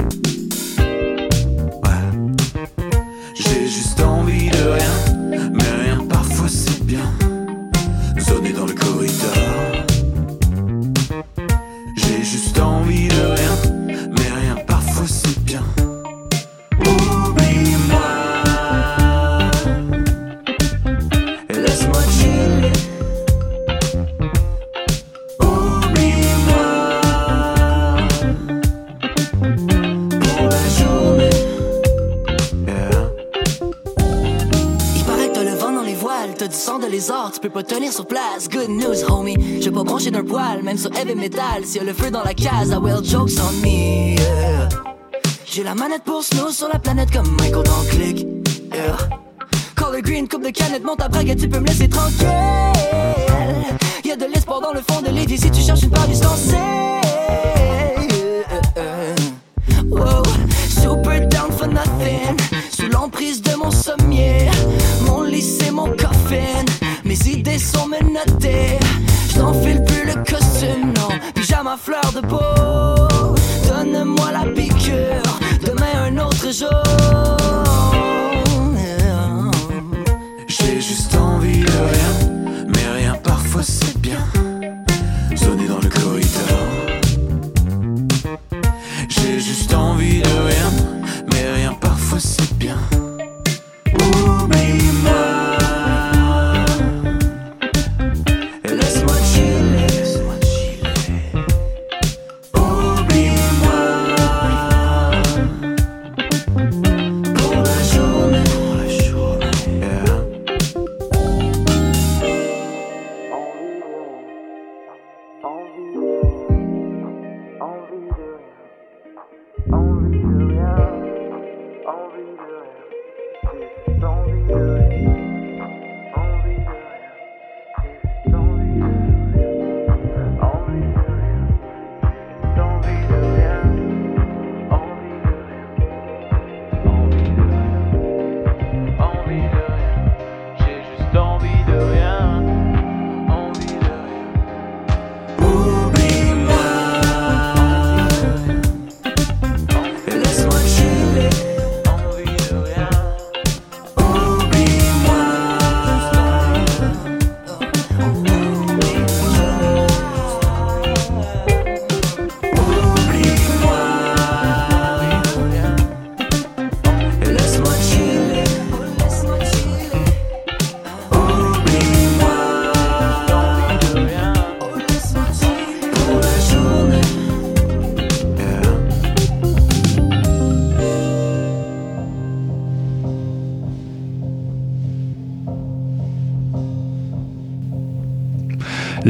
J'ai 3.54 3.68
juste 3.68 4.00
envie 4.00 4.50
de 4.50 4.68
rien, 4.68 4.93
tu 36.48 37.40
peux 37.40 37.50
pas 37.50 37.62
tenir 37.62 37.92
sur 37.92 38.06
place. 38.06 38.48
Good 38.50 38.68
news, 38.68 39.04
homie. 39.10 39.36
Je 39.60 39.64
vais 39.64 39.70
pas 39.70 39.84
brancher 39.84 40.10
d'un 40.10 40.24
poil, 40.24 40.62
même 40.62 40.78
sur 40.78 40.90
heavy 40.96 41.14
metal. 41.14 41.64
S'il 41.64 41.76
y 41.76 41.80
a 41.80 41.84
le 41.84 41.92
feu 41.92 42.10
dans 42.10 42.22
la 42.22 42.34
case, 42.34 42.70
I 42.70 42.76
will 42.76 43.04
jokes 43.04 43.38
on 43.40 43.52
me. 43.66 44.16
J'ai 45.46 45.62
la 45.62 45.74
manette 45.74 46.02
pour 46.04 46.22
snow 46.22 46.50
sur 46.50 46.68
la 46.68 46.78
planète 46.78 47.10
comme 47.10 47.30
Michael 47.38 47.62
dans 47.62 47.84
Click. 47.88 48.26
Yeah. 48.72 48.96
Color 49.76 50.02
green, 50.02 50.28
coupe 50.28 50.44
de 50.44 50.50
canette, 50.50 50.84
monte 50.84 51.00
à 51.00 51.08
brague 51.08 51.36
tu 51.38 51.48
peux 51.48 51.60
me 51.60 51.66
laisser 51.66 51.88
tranquille. 51.88 52.28
Y'a 54.04 54.16
de 54.16 54.24
l'espoir 54.26 54.60
dans 54.60 54.72
le 54.72 54.80
fond 54.80 55.00
de 55.00 55.10
l'édit 55.10 55.38
si 55.38 55.50
tu 55.50 55.60
cherches 55.60 55.82
une 55.82 55.90
part 55.90 56.08
distancée. 56.08 56.56
Sont 67.64 67.88
menottées. 67.88 68.78
Je 69.32 69.38
n'enfile 69.38 69.82
plus 69.84 70.06
le 70.06 70.14
costume, 70.24 70.92
non. 70.94 71.08
Pyjama 71.34 71.76
fleur 71.76 72.12
de 72.12 72.20
peau. 72.20 73.03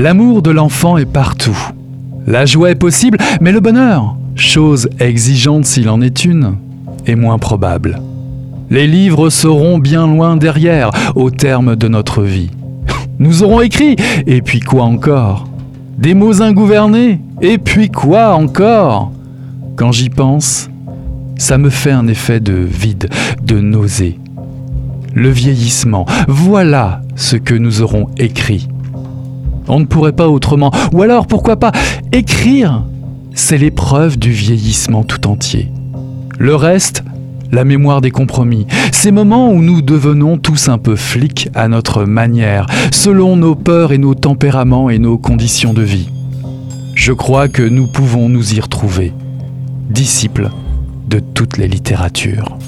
L'amour 0.05 0.43
de 0.43 0.51
l'enfant 0.51 0.99
est 0.99 1.11
partout. 1.11 1.57
La 2.27 2.45
joie 2.45 2.71
est 2.71 2.75
possible, 2.75 3.17
mais 3.41 3.53
le 3.53 3.61
bonheur, 3.61 4.19
chose 4.35 4.91
exigeante 5.01 5.65
s'il 5.65 5.89
en 5.89 6.03
est 6.03 6.27
une, 6.27 6.59
est 7.07 7.15
moins 7.15 7.39
probable. 7.39 8.03
Les 8.69 8.87
livres 8.87 9.31
seront 9.31 9.79
bien 9.79 10.07
loin 10.07 10.37
derrière 10.37 10.91
au 11.15 11.31
terme 11.31 11.75
de 11.75 11.89
notre 11.89 12.23
vie. 12.23 12.51
Nous 13.19 13.45
aurons 13.45 13.63
écrit, 13.63 13.97
et 14.27 14.43
puis 14.43 14.61
quoi 14.61 14.83
encore? 14.83 15.49
Des 15.97 16.13
mots 16.13 16.43
ingouvernés, 16.43 17.23
et 17.41 17.57
puis 17.57 17.89
quoi 17.89 18.35
encore? 18.35 19.11
Quand 19.75 19.91
j'y 19.91 20.11
pense, 20.11 20.69
Ça 21.39 21.57
me 21.57 21.71
fait 21.71 21.93
un 21.93 22.09
effet 22.09 22.41
de 22.41 22.53
vide, 22.53 23.09
de 23.43 23.59
nausée. 23.59 24.19
Le 25.15 25.31
vieillissement, 25.31 26.05
voilà 26.29 27.01
ce 27.17 27.37
que 27.37 27.55
nous 27.55 27.81
aurons 27.81 28.09
écrit. 28.19 28.69
On 29.69 29.81
ne 29.81 29.87
pourrait 29.87 30.13
pas 30.13 30.29
autrement. 30.29 30.71
Ou 30.93 31.03
alors, 31.03 31.27
pourquoi 31.27 31.57
pas, 31.57 31.73
écrire 32.13 32.85
C'est 33.35 33.59
l'épreuve 33.59 34.19
du 34.19 34.31
vieillissement 34.31 35.05
tout 35.05 35.27
entier. 35.27 35.71
Le 36.39 36.55
reste, 36.55 37.05
la 37.53 37.65
mémoire 37.65 38.01
des 38.01 38.11
compromis, 38.11 38.67
ces 38.93 39.13
moments 39.13 39.51
où 39.51 39.63
nous 39.63 39.81
devenons 39.81 40.39
tous 40.39 40.69
un 40.69 40.79
peu 40.79 40.97
flics 40.97 41.49
à 41.55 41.69
notre 41.69 42.05
manière, 42.05 42.67
selon 42.91 43.37
nos 43.37 43.55
peurs 43.55 43.93
et 43.93 43.99
nos 43.99 44.15
tempéraments 44.15 44.91
et 44.91 44.99
nos 44.99 45.19
conditions 45.19 45.73
de 45.73 45.83
vie. 45.83 46.09
Je 46.95 47.13
crois 47.13 47.49
que 47.49 47.63
nous 47.63 47.87
pouvons 47.87 48.29
nous 48.29 48.55
y 48.55 48.61
retrouver, 48.61 49.13
disciples 49.89 50.51
de 51.09 51.21
toutes 51.21 51.59
les 51.59 51.69
littératures. 51.69 52.59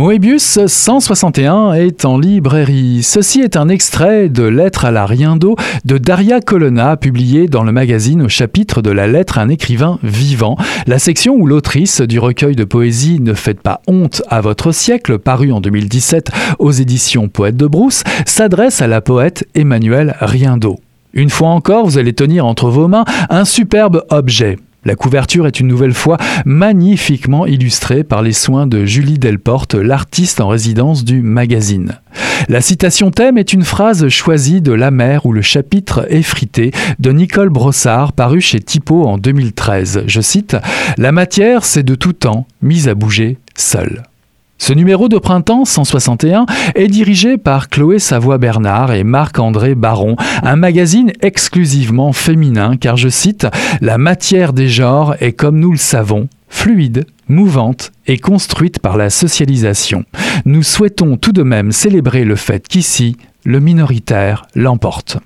Moebius 0.00 0.60
161 0.66 1.74
est 1.74 2.06
en 2.06 2.16
librairie. 2.16 3.02
Ceci 3.02 3.42
est 3.42 3.58
un 3.58 3.68
extrait 3.68 4.30
de 4.30 4.44
Lettre 4.44 4.86
à 4.86 4.90
la 4.90 5.04
rien 5.04 5.36
d'eau 5.36 5.56
de 5.84 5.98
Daria 5.98 6.40
Colonna, 6.40 6.96
publié 6.96 7.48
dans 7.48 7.64
le 7.64 7.70
magazine 7.70 8.22
au 8.22 8.28
chapitre 8.30 8.80
de 8.80 8.90
la 8.90 9.06
lettre 9.06 9.36
à 9.36 9.42
un 9.42 9.50
écrivain 9.50 9.98
vivant, 10.02 10.56
la 10.86 10.98
section 10.98 11.34
où 11.34 11.46
l'autrice 11.46 12.00
du 12.00 12.18
recueil 12.18 12.56
de 12.56 12.64
poésie 12.64 13.20
Ne 13.20 13.34
faites 13.34 13.60
pas 13.60 13.82
honte 13.88 14.22
à 14.30 14.40
votre 14.40 14.72
siècle, 14.72 15.18
paru 15.18 15.52
en 15.52 15.60
2017 15.60 16.30
aux 16.58 16.72
éditions 16.72 17.28
Poète 17.28 17.58
de 17.58 17.66
Brousse, 17.66 18.02
s'adresse 18.24 18.80
à 18.80 18.86
la 18.86 19.02
poète 19.02 19.46
Emmanuelle 19.54 20.16
Riendeau. 20.20 20.78
Une 21.12 21.28
fois 21.28 21.50
encore, 21.50 21.84
vous 21.84 21.98
allez 21.98 22.14
tenir 22.14 22.46
entre 22.46 22.70
vos 22.70 22.88
mains 22.88 23.04
un 23.28 23.44
superbe 23.44 24.06
objet. 24.08 24.56
La 24.84 24.94
couverture 24.94 25.46
est 25.46 25.60
une 25.60 25.66
nouvelle 25.66 25.92
fois 25.92 26.16
magnifiquement 26.46 27.46
illustrée 27.46 28.02
par 28.02 28.22
les 28.22 28.32
soins 28.32 28.66
de 28.66 28.86
Julie 28.86 29.18
Delporte, 29.18 29.74
l'artiste 29.74 30.40
en 30.40 30.48
résidence 30.48 31.04
du 31.04 31.20
magazine. 31.20 32.00
La 32.48 32.62
citation 32.62 33.10
thème 33.10 33.36
est 33.36 33.52
une 33.52 33.64
phrase 33.64 34.08
choisie 34.08 34.62
de 34.62 34.72
La 34.72 34.90
mer 34.90 35.26
ou 35.26 35.32
le 35.32 35.42
chapitre 35.42 36.06
effrité 36.08 36.70
de 36.98 37.12
Nicole 37.12 37.50
Brossard 37.50 38.14
paru 38.14 38.40
chez 38.40 38.60
Typo 38.60 39.04
en 39.04 39.18
2013. 39.18 40.04
Je 40.06 40.20
cite 40.22 40.56
La 40.96 41.12
matière, 41.12 41.64
c'est 41.64 41.82
de 41.82 41.94
tout 41.94 42.14
temps 42.14 42.46
mise 42.62 42.88
à 42.88 42.94
bouger 42.94 43.38
seule. 43.56 44.02
Ce 44.62 44.74
numéro 44.74 45.08
de 45.08 45.16
printemps 45.16 45.64
161 45.64 46.44
est 46.74 46.86
dirigé 46.86 47.38
par 47.38 47.70
Chloé 47.70 47.98
Savoie-Bernard 47.98 48.92
et 48.92 49.04
Marc-André 49.04 49.74
Baron, 49.74 50.16
un 50.42 50.56
magazine 50.56 51.12
exclusivement 51.22 52.12
féminin 52.12 52.76
car 52.76 52.98
je 52.98 53.08
cite 53.08 53.46
La 53.80 53.96
matière 53.96 54.52
des 54.52 54.68
genres 54.68 55.14
est 55.20 55.32
comme 55.32 55.58
nous 55.58 55.72
le 55.72 55.78
savons, 55.78 56.28
fluide, 56.50 57.06
mouvante 57.26 57.90
et 58.06 58.18
construite 58.18 58.80
par 58.80 58.98
la 58.98 59.08
socialisation. 59.08 60.04
Nous 60.44 60.62
souhaitons 60.62 61.16
tout 61.16 61.32
de 61.32 61.42
même 61.42 61.72
célébrer 61.72 62.24
le 62.24 62.36
fait 62.36 62.68
qu'ici, 62.68 63.16
le 63.44 63.60
minoritaire 63.60 64.44
l'emporte. 64.54 65.16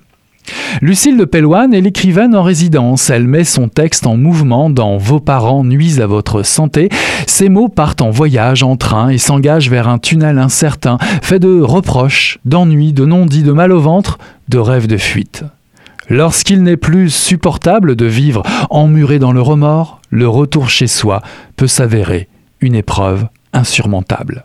Lucille 0.83 1.17
de 1.17 1.25
Pellouane 1.25 1.73
est 1.73 1.81
l'écrivaine 1.81 2.35
en 2.35 2.43
résidence. 2.43 3.09
Elle 3.09 3.27
met 3.27 3.45
son 3.45 3.69
texte 3.69 4.07
en 4.07 4.17
mouvement 4.17 4.71
dans 4.71 4.97
Vos 4.97 5.21
parents 5.21 5.65
nuisent 5.65 6.01
à 6.01 6.07
votre 6.07 6.43
santé. 6.43 6.89
Ses 7.27 7.49
mots 7.49 7.69
partent 7.69 8.03
en 8.03 8.11
voyage 8.11 8.63
en 8.63 8.77
train 8.77 9.09
et 9.09 9.19
s'engagent 9.19 9.71
vers 9.71 9.89
un 9.89 9.99
tunnel 9.99 10.39
incertain, 10.39 10.99
fait 11.23 11.39
de 11.39 11.61
reproches, 11.61 12.39
d'ennuis, 12.45 12.93
de 12.93 13.05
non-dits, 13.05 13.43
de 13.43 13.53
mal 13.53 13.73
au 13.73 13.81
ventre, 13.81 14.19
de 14.49 14.59
rêves 14.59 14.87
de 14.87 14.99
fuite. 14.99 15.45
Lorsqu'il 16.11 16.63
n'est 16.63 16.77
plus 16.77 17.09
supportable 17.09 17.97
de 17.97 18.05
vivre 18.05 18.43
emmuré 18.69 19.19
dans 19.19 19.33
le 19.33 19.41
remords, 19.41 20.01
le 20.11 20.29
retour 20.29 20.69
chez 20.69 20.87
soi 20.87 21.23
peut 21.57 21.67
s'avérer 21.67 22.29
une 22.61 22.75
épreuve 22.75 23.27
insurmontable. 23.55 24.45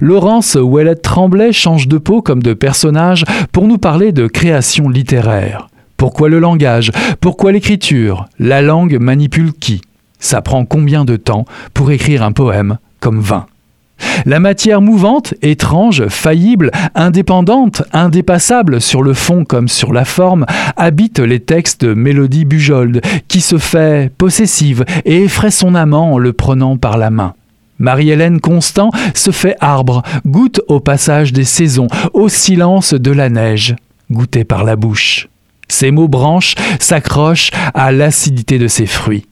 Laurence 0.00 0.56
Ouellette 0.56 1.02
Tremblay 1.02 1.52
change 1.52 1.88
de 1.88 1.98
peau 1.98 2.22
comme 2.22 2.42
de 2.42 2.54
personnage 2.54 3.24
pour 3.52 3.66
nous 3.66 3.78
parler 3.78 4.12
de 4.12 4.26
création 4.26 4.88
littéraire. 4.88 5.68
Pourquoi 5.96 6.28
le 6.28 6.38
langage? 6.38 6.90
Pourquoi 7.20 7.52
l'écriture? 7.52 8.26
La 8.38 8.62
langue 8.62 8.98
manipule 8.98 9.52
qui? 9.52 9.80
Ça 10.18 10.42
prend 10.42 10.64
combien 10.64 11.04
de 11.04 11.16
temps 11.16 11.44
pour 11.72 11.90
écrire 11.90 12.22
un 12.22 12.32
poème 12.32 12.78
comme 13.00 13.20
20 13.20 13.46
la 14.26 14.40
matière 14.40 14.80
mouvante, 14.80 15.34
étrange, 15.42 16.08
faillible, 16.08 16.70
indépendante, 16.94 17.82
indépassable 17.92 18.80
sur 18.80 19.02
le 19.02 19.14
fond 19.14 19.44
comme 19.44 19.68
sur 19.68 19.92
la 19.92 20.04
forme, 20.04 20.46
habite 20.76 21.18
les 21.18 21.40
textes 21.40 21.84
de 21.84 21.94
Mélodie 21.94 22.44
Bujold, 22.44 23.00
qui 23.28 23.40
se 23.40 23.58
fait 23.58 24.12
possessive 24.12 24.84
et 25.04 25.22
effraie 25.22 25.50
son 25.50 25.74
amant 25.74 26.12
en 26.14 26.18
le 26.18 26.32
prenant 26.32 26.76
par 26.76 26.98
la 26.98 27.10
main. 27.10 27.34
Marie-Hélène 27.78 28.40
Constant 28.40 28.90
se 29.14 29.30
fait 29.30 29.56
arbre, 29.60 30.02
goûte 30.26 30.60
au 30.68 30.80
passage 30.80 31.32
des 31.32 31.44
saisons, 31.44 31.88
au 32.12 32.28
silence 32.28 32.94
de 32.94 33.10
la 33.10 33.28
neige, 33.28 33.76
goûté 34.10 34.44
par 34.44 34.64
la 34.64 34.76
bouche. 34.76 35.28
Ses 35.68 35.90
mots 35.90 36.08
branches 36.08 36.54
s'accrochent 36.78 37.50
à 37.74 37.92
l'acidité 37.92 38.58
de 38.58 38.68
ses 38.68 38.86
fruits. 38.86 39.26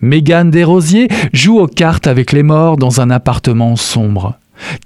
Mégane 0.00 0.50
Desrosiers 0.50 1.08
joue 1.32 1.58
aux 1.58 1.66
cartes 1.66 2.06
avec 2.06 2.32
les 2.32 2.42
morts 2.42 2.76
dans 2.76 3.00
un 3.00 3.10
appartement 3.10 3.74
sombre. 3.76 4.34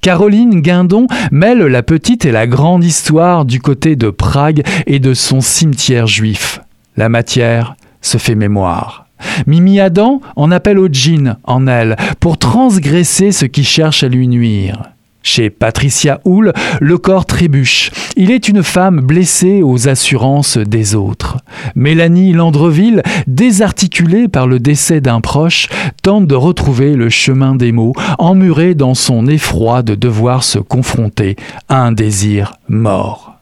Caroline 0.01 0.61
Guindon 0.61 1.07
mêle 1.31 1.59
la 1.59 1.83
petite 1.83 2.25
et 2.25 2.33
la 2.33 2.47
grande 2.47 2.85
histoire 2.85 3.45
du 3.45 3.61
côté 3.61 3.97
de 3.97 4.11
Prague 4.11 4.63
et 4.87 4.99
de 4.99 5.15
son 5.15 5.41
cimetière 5.41 6.07
juif. 6.07 6.61
La 6.97 7.09
matière 7.09 7.77
se 8.01 8.17
fait 8.19 8.35
mémoire. 8.35 9.08
Mimi 9.47 9.81
Adam 9.81 10.21
en 10.37 10.51
appelle 10.51 10.79
au 10.79 10.89
djinn 10.89 11.37
en 11.45 11.67
elle 11.67 11.97
pour 12.21 12.39
transgresser 12.39 13.33
ce 13.33 13.47
qui 13.47 13.65
cherche 13.65 14.03
à 14.03 14.09
lui 14.09 14.29
nuire. 14.29 14.83
Chez 15.23 15.51
Patricia 15.51 16.21
Houle, 16.25 16.53
le 16.81 16.97
corps 16.97 17.27
trébuche. 17.27 17.91
Il 18.17 18.31
est 18.31 18.49
une 18.49 18.63
femme 18.63 19.01
blessée 19.01 19.63
aux 19.63 19.89
assurances 19.89 20.57
des 20.57 20.95
autres. 20.95 21.39
Mélanie 21.75 22.33
Landreville, 22.33 23.03
désarticulée 23.27 24.29
par 24.29 24.47
le 24.47 24.59
décès 24.59 25.01
d'un 25.01 25.21
proche, 25.21 25.69
tente 26.03 26.27
de 26.27 26.35
retrouver 26.35 26.95
le 26.95 27.11
chemin 27.11 27.55
des 27.57 27.73
mots, 27.73 27.93
emmurée 28.19 28.75
dans 28.75 28.95
son 28.95 29.27
effroi 29.27 29.83
de 29.83 29.95
devoir 29.95 30.45
se 30.45 30.59
confronter 30.59 31.37
à 31.69 31.83
un 31.83 31.93
désir 31.93 32.55
mort. 32.69 33.38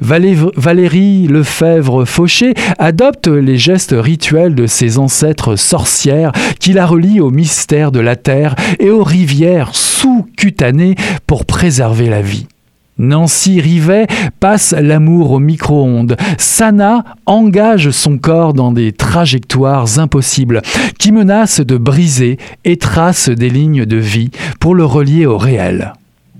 Valérie 0.00 1.26
Lefebvre-Fauché 1.28 2.54
adopte 2.78 3.28
les 3.28 3.56
gestes 3.56 3.94
rituels 3.96 4.54
de 4.54 4.66
ses 4.66 4.98
ancêtres 4.98 5.56
sorcières 5.56 6.32
qui 6.60 6.72
la 6.72 6.86
relient 6.86 7.20
au 7.20 7.30
mystère 7.30 7.92
de 7.92 8.00
la 8.00 8.16
terre 8.16 8.54
et 8.78 8.90
aux 8.90 9.04
rivières 9.04 9.74
sous-cutanées 9.74 10.94
pour 11.26 11.44
préserver 11.44 12.08
la 12.08 12.22
vie. 12.22 12.46
Nancy 12.98 13.60
Rivet 13.60 14.06
passe 14.38 14.72
l'amour 14.78 15.32
au 15.32 15.40
micro-ondes. 15.40 16.16
Sana 16.38 17.04
engage 17.26 17.90
son 17.90 18.18
corps 18.18 18.54
dans 18.54 18.70
des 18.70 18.92
trajectoires 18.92 19.98
impossibles 19.98 20.62
qui 20.98 21.10
menacent 21.10 21.60
de 21.60 21.76
briser 21.76 22.38
et 22.64 22.76
trace 22.76 23.28
des 23.28 23.50
lignes 23.50 23.84
de 23.84 23.96
vie 23.96 24.30
pour 24.60 24.74
le 24.74 24.84
relier 24.84 25.26
au 25.26 25.38
réel. 25.38 25.92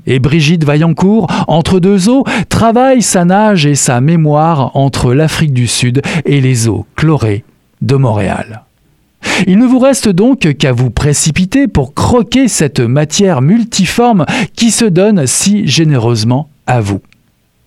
Et 0.06 0.18
Brigitte 0.18 0.64
Vaillancourt, 0.64 1.26
entre 1.48 1.80
deux 1.80 2.08
eaux, 2.08 2.24
travaille 2.48 3.02
sa 3.02 3.24
nage 3.24 3.66
et 3.66 3.74
sa 3.74 4.00
mémoire 4.00 4.76
entre 4.76 5.14
l'Afrique 5.14 5.52
du 5.54 5.66
Sud 5.66 6.02
et 6.24 6.40
les 6.40 6.68
eaux 6.68 6.86
chlorées 6.96 7.44
de 7.80 7.96
Montréal. 7.96 8.62
Il 9.46 9.58
ne 9.58 9.66
vous 9.66 9.78
reste 9.78 10.08
donc 10.08 10.40
qu'à 10.58 10.72
vous 10.72 10.90
précipiter 10.90 11.66
pour 11.66 11.94
croquer 11.94 12.48
cette 12.48 12.80
matière 12.80 13.40
multiforme 13.40 14.26
qui 14.54 14.70
se 14.70 14.84
donne 14.84 15.26
si 15.26 15.66
généreusement 15.66 16.48
à 16.66 16.80
vous. 16.80 17.00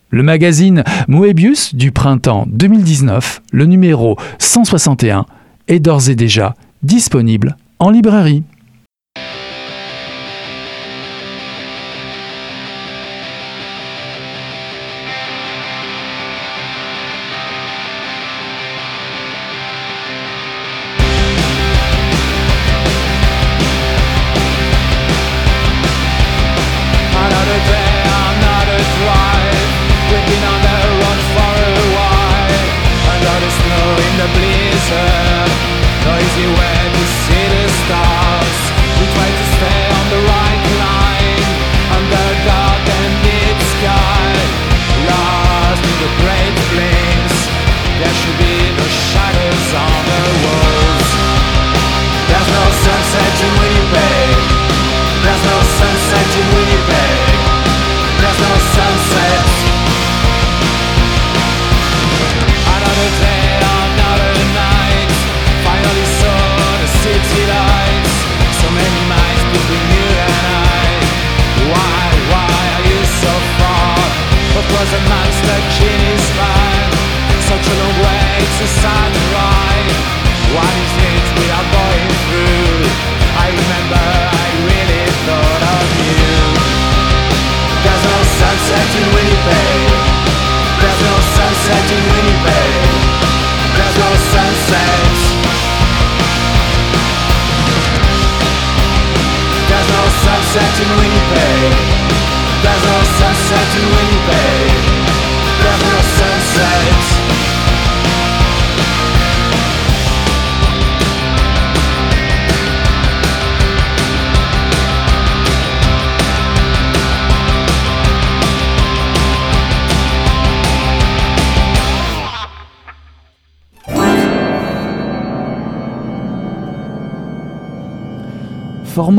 Le 0.09 0.23
magazine 0.23 0.83
Moebius 1.07 1.75
du 1.75 1.91
printemps 1.91 2.45
2019, 2.47 3.41
le 3.51 3.65
numéro 3.65 4.15
161, 4.39 5.25
est 5.67 5.79
d'ores 5.79 6.09
et 6.09 6.15
déjà 6.15 6.55
disponible 6.83 7.57
en 7.79 7.89
librairie. 7.89 8.43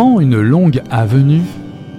Une 0.00 0.40
longue 0.40 0.80
avenue, 0.92 1.42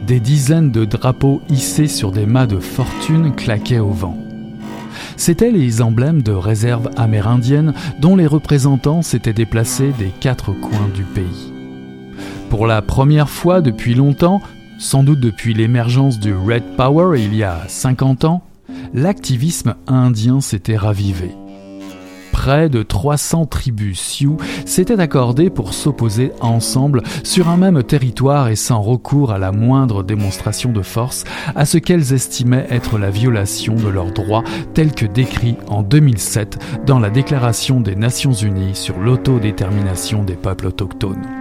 des 0.07 0.21
dizaines 0.21 0.71
de 0.71 0.85
drapeaux 0.85 1.41
hissés 1.49 1.89
sur 1.89 2.13
des 2.13 2.25
mâts 2.25 2.45
de 2.45 2.59
fortune 2.59 3.35
claquaient 3.35 3.79
au 3.79 3.89
vent. 3.89 4.17
C'étaient 5.17 5.51
les 5.51 5.81
emblèmes 5.81 6.21
de 6.21 6.31
réserves 6.31 6.89
amérindiennes 6.95 7.73
dont 7.99 8.15
les 8.15 8.25
représentants 8.25 9.01
s'étaient 9.01 9.33
déplacés 9.33 9.91
des 9.99 10.13
quatre 10.17 10.53
coins 10.53 10.87
du 10.95 11.03
pays. 11.03 11.51
Pour 12.49 12.67
la 12.67 12.81
première 12.81 13.29
fois 13.29 13.59
depuis 13.59 13.95
longtemps, 13.95 14.41
sans 14.77 15.03
doute 15.03 15.19
depuis 15.19 15.53
l'émergence 15.53 16.21
du 16.21 16.33
Red 16.33 16.77
Power 16.77 17.21
il 17.21 17.35
y 17.35 17.43
a 17.43 17.63
50 17.67 18.23
ans, 18.23 18.41
l'activisme 18.93 19.75
indien 19.87 20.39
s'était 20.39 20.77
ravivé 20.77 21.31
près 22.49 22.67
de 22.67 22.81
300 22.81 23.45
tribus 23.45 23.99
Sioux 23.99 24.37
s'étaient 24.65 24.99
accordées 24.99 25.51
pour 25.51 25.75
s'opposer 25.75 26.31
ensemble 26.41 27.03
sur 27.23 27.47
un 27.47 27.57
même 27.57 27.83
territoire 27.83 28.47
et 28.47 28.55
sans 28.55 28.81
recours 28.81 29.31
à 29.31 29.37
la 29.37 29.51
moindre 29.51 30.01
démonstration 30.01 30.71
de 30.71 30.81
force 30.81 31.25
à 31.55 31.65
ce 31.65 31.77
qu'elles 31.77 32.11
estimaient 32.11 32.65
être 32.71 32.97
la 32.97 33.11
violation 33.11 33.75
de 33.75 33.87
leurs 33.87 34.11
droits 34.11 34.43
tels 34.73 34.95
que 34.95 35.05
décrits 35.05 35.57
en 35.67 35.83
2007 35.83 36.57
dans 36.87 36.97
la 36.97 37.11
Déclaration 37.11 37.81
des 37.81 37.95
Nations 37.95 38.33
Unies 38.33 38.73
sur 38.73 38.97
l'autodétermination 38.97 40.23
des 40.23 40.33
peuples 40.33 40.65
autochtones. 40.65 41.38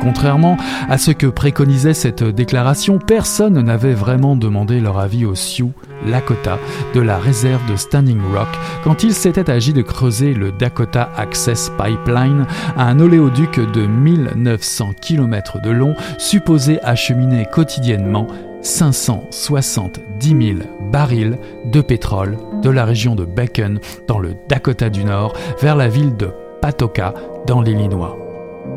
Contrairement 0.00 0.56
à 0.88 0.98
ce 0.98 1.10
que 1.10 1.26
préconisait 1.26 1.94
cette 1.94 2.24
déclaration, 2.24 2.98
personne 2.98 3.60
n'avait 3.60 3.94
vraiment 3.94 4.36
demandé 4.36 4.80
leur 4.80 4.98
avis 4.98 5.24
aux 5.24 5.34
Sioux 5.34 5.72
Lakota 6.06 6.58
de 6.94 7.00
la 7.00 7.18
réserve 7.18 7.60
de 7.70 7.76
Standing 7.76 8.20
Rock 8.34 8.48
quand 8.82 9.02
il 9.02 9.12
s'était 9.12 9.50
agi 9.50 9.72
de 9.72 9.82
creuser 9.82 10.32
le 10.32 10.52
Dakota 10.52 11.10
Access 11.16 11.70
Pipeline, 11.76 12.46
un 12.76 12.98
oléoduc 12.98 13.60
de 13.72 13.86
1900 13.86 14.92
km 15.00 15.60
de 15.60 15.70
long 15.70 15.94
supposé 16.18 16.80
acheminer 16.82 17.46
quotidiennement 17.52 18.26
570 18.62 20.28
000 20.28 20.58
barils 20.90 21.38
de 21.66 21.80
pétrole 21.80 22.38
de 22.62 22.70
la 22.70 22.84
région 22.84 23.14
de 23.14 23.24
Bacon 23.24 23.80
dans 24.06 24.18
le 24.18 24.34
Dakota 24.48 24.90
du 24.90 25.04
Nord 25.04 25.34
vers 25.60 25.76
la 25.76 25.88
ville 25.88 26.16
de 26.16 26.30
Patoka 26.60 27.14
dans 27.46 27.62
l'Illinois 27.62 28.29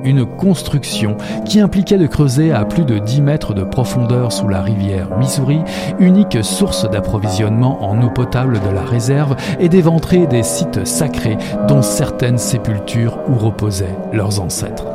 une 0.04 0.26
construction 0.26 1.18
qui 1.46 1.60
impliquait 1.60 1.98
de 1.98 2.08
creuser 2.08 2.52
à 2.52 2.66
plus 2.66 2.86
de 2.86 3.00
10 3.00 3.22
mètres 3.22 3.54
de 3.54 3.64
profondeur 3.64 4.32
sous 4.32 4.48
la 4.48 4.62
rivière 4.62 5.18
Missouri, 5.18 5.60
unique 6.00 6.44
source 6.44 6.90
d'approvisionnement 6.90 7.84
en 7.84 8.02
eau 8.02 8.10
potable 8.10 8.60
de 8.60 8.74
la 8.74 8.84
réserve, 8.84 9.36
et 9.60 9.70
d'éventrer 9.70 10.28
des 10.28 10.44
sites 10.44 10.86
sacrés 10.86 11.38
dont 11.68 11.82
certaines 11.82 12.38
sépultures 12.38 13.20
où 13.28 13.36
reposaient 13.36 13.96
leurs 14.12 14.42
ancêtres. 14.42 14.86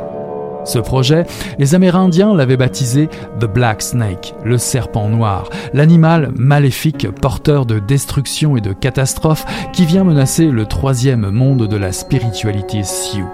Ce 0.65 0.77
projet, 0.77 1.25
les 1.57 1.73
Amérindiens 1.73 2.35
l'avaient 2.35 2.57
baptisé 2.57 3.09
The 3.39 3.45
Black 3.45 3.81
Snake, 3.81 4.35
le 4.43 4.57
serpent 4.57 5.09
noir, 5.09 5.49
l'animal 5.73 6.31
maléfique 6.35 7.09
porteur 7.09 7.65
de 7.65 7.79
destruction 7.79 8.57
et 8.57 8.61
de 8.61 8.73
catastrophes 8.73 9.45
qui 9.73 9.85
vient 9.85 10.03
menacer 10.03 10.45
le 10.45 10.65
troisième 10.65 11.29
monde 11.31 11.67
de 11.67 11.77
la 11.77 11.91
spiritualité 11.91 12.83
Sioux 12.83 13.29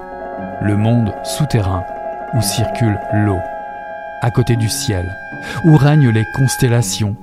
le 0.62 0.78
monde 0.78 1.14
souterrain 1.24 1.86
où 2.34 2.42
circule 2.42 3.00
l'eau, 3.14 3.40
à 4.22 4.32
côté 4.32 4.56
du 4.56 4.70
ciel, 4.70 5.16
où 5.66 5.78
règnent 5.78 6.10
les 6.10 6.26
constellations, 6.36 7.16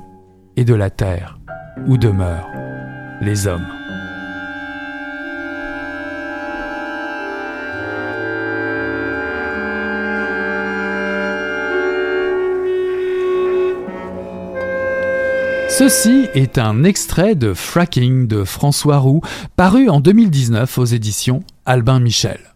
et 0.56 0.64
de 0.64 0.74
la 0.74 0.90
terre, 0.90 1.38
où 1.86 1.96
demeurent 1.96 2.50
les 3.20 3.46
hommes. 3.46 3.66
Ceci 15.68 16.28
est 16.34 16.58
un 16.58 16.84
extrait 16.84 17.34
de 17.34 17.54
Fracking 17.54 18.26
de 18.28 18.44
François 18.44 18.98
Roux, 18.98 19.22
paru 19.56 19.88
en 19.88 20.00
2019 20.00 20.76
aux 20.78 20.84
éditions 20.84 21.42
Albin 21.64 21.98
Michel. 21.98 22.51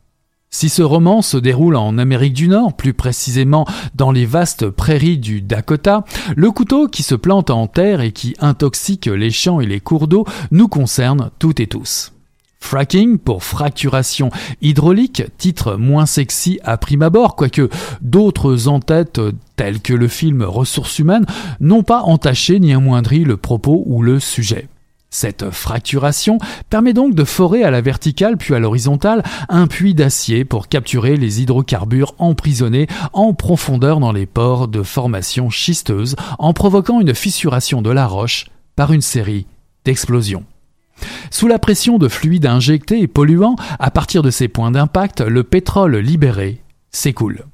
Si 0.59 0.70
ce 0.70 0.80
roman 0.80 1.20
se 1.20 1.36
déroule 1.36 1.76
en 1.76 1.98
Amérique 1.98 2.32
du 2.32 2.48
Nord, 2.48 2.72
plus 2.72 2.94
précisément 2.94 3.66
dans 3.94 4.11
les 4.11 4.24
vastes 4.24 4.70
prairies 4.70 5.18
du 5.18 5.42
Dakota, 5.42 6.07
le 6.34 6.50
couteau 6.50 6.88
qui 6.88 7.02
se 7.02 7.14
plante 7.14 7.50
en 7.50 7.66
terre 7.66 8.00
et 8.00 8.11
qui 8.11 8.34
intoxique 8.40 9.04
les 9.04 9.30
champs 9.30 9.61
et 9.61 9.66
les 9.66 9.80
cours 9.80 10.09
d'eau 10.09 10.24
nous 10.52 10.66
concerne 10.66 11.30
toutes 11.38 11.61
et 11.61 11.66
tous. 11.66 12.14
Fracking 12.59 13.18
pour 13.18 13.44
fracturation 13.44 14.30
hydraulique, 14.62 15.24
titre 15.36 15.76
moins 15.76 16.07
sexy 16.07 16.59
à 16.64 16.78
prime 16.78 17.02
abord, 17.02 17.36
quoique 17.36 17.68
d'autres 18.00 18.66
en-têtes 18.66 19.20
tels 19.57 19.82
que 19.82 19.92
le 19.92 20.09
film 20.09 20.42
Ressources 20.42 20.98
humaines 20.98 21.26
n'ont 21.61 21.82
pas 21.82 22.00
entaché 22.00 22.61
ni 22.61 22.72
amoindri 22.72 23.24
le 23.24 23.36
propos 23.36 23.82
ou 23.84 24.00
le 24.00 24.20
sujet. 24.20 24.68
Cette 25.17 25.49
fracturation 25.49 26.37
permet 26.69 26.93
donc 26.93 27.14
de 27.14 27.25
forer 27.25 27.64
à 27.64 27.71
la 27.71 27.81
verticale 27.81 28.37
puis 28.37 28.55
à 28.55 28.59
l'horizontale 28.59 29.23
un 29.49 29.67
puits 29.67 29.95
d'acier 29.95 30.45
pour 30.45 30.69
capturer 30.69 31.17
les 31.17 31.41
hydrocarbures 31.41 32.14
emprisonnés 32.19 32.87
en 33.14 33.33
profondeur 33.33 33.99
dans 33.99 34.12
les 34.12 34.27
pores 34.27 34.69
de 34.69 34.83
formation 34.83 35.49
schisteuse 35.49 36.17
en 36.39 36.53
provoquant 36.53 37.01
une 37.01 37.14
fissuration 37.14 37.81
de 37.81 37.89
la 37.89 38.07
roche 38.07 38.45
par 38.77 38.93
une 38.93 39.01
série 39.01 39.47
d'explosions. 39.87 40.45
Sous 41.31 41.49
la 41.49 41.59
pression 41.59 41.97
de 41.97 42.09
fluides 42.09 42.45
injectés 42.45 43.01
et 43.01 43.09
polluants, 43.09 43.57
à 43.79 43.91
partir 43.91 44.23
de 44.23 44.31
ces 44.31 44.49
points 44.49 44.71
d'impact, 44.71 45.23
le 45.23 45.45
pétrole 45.45 45.97
libéré 45.97 46.61
s'écoule. 46.91 47.47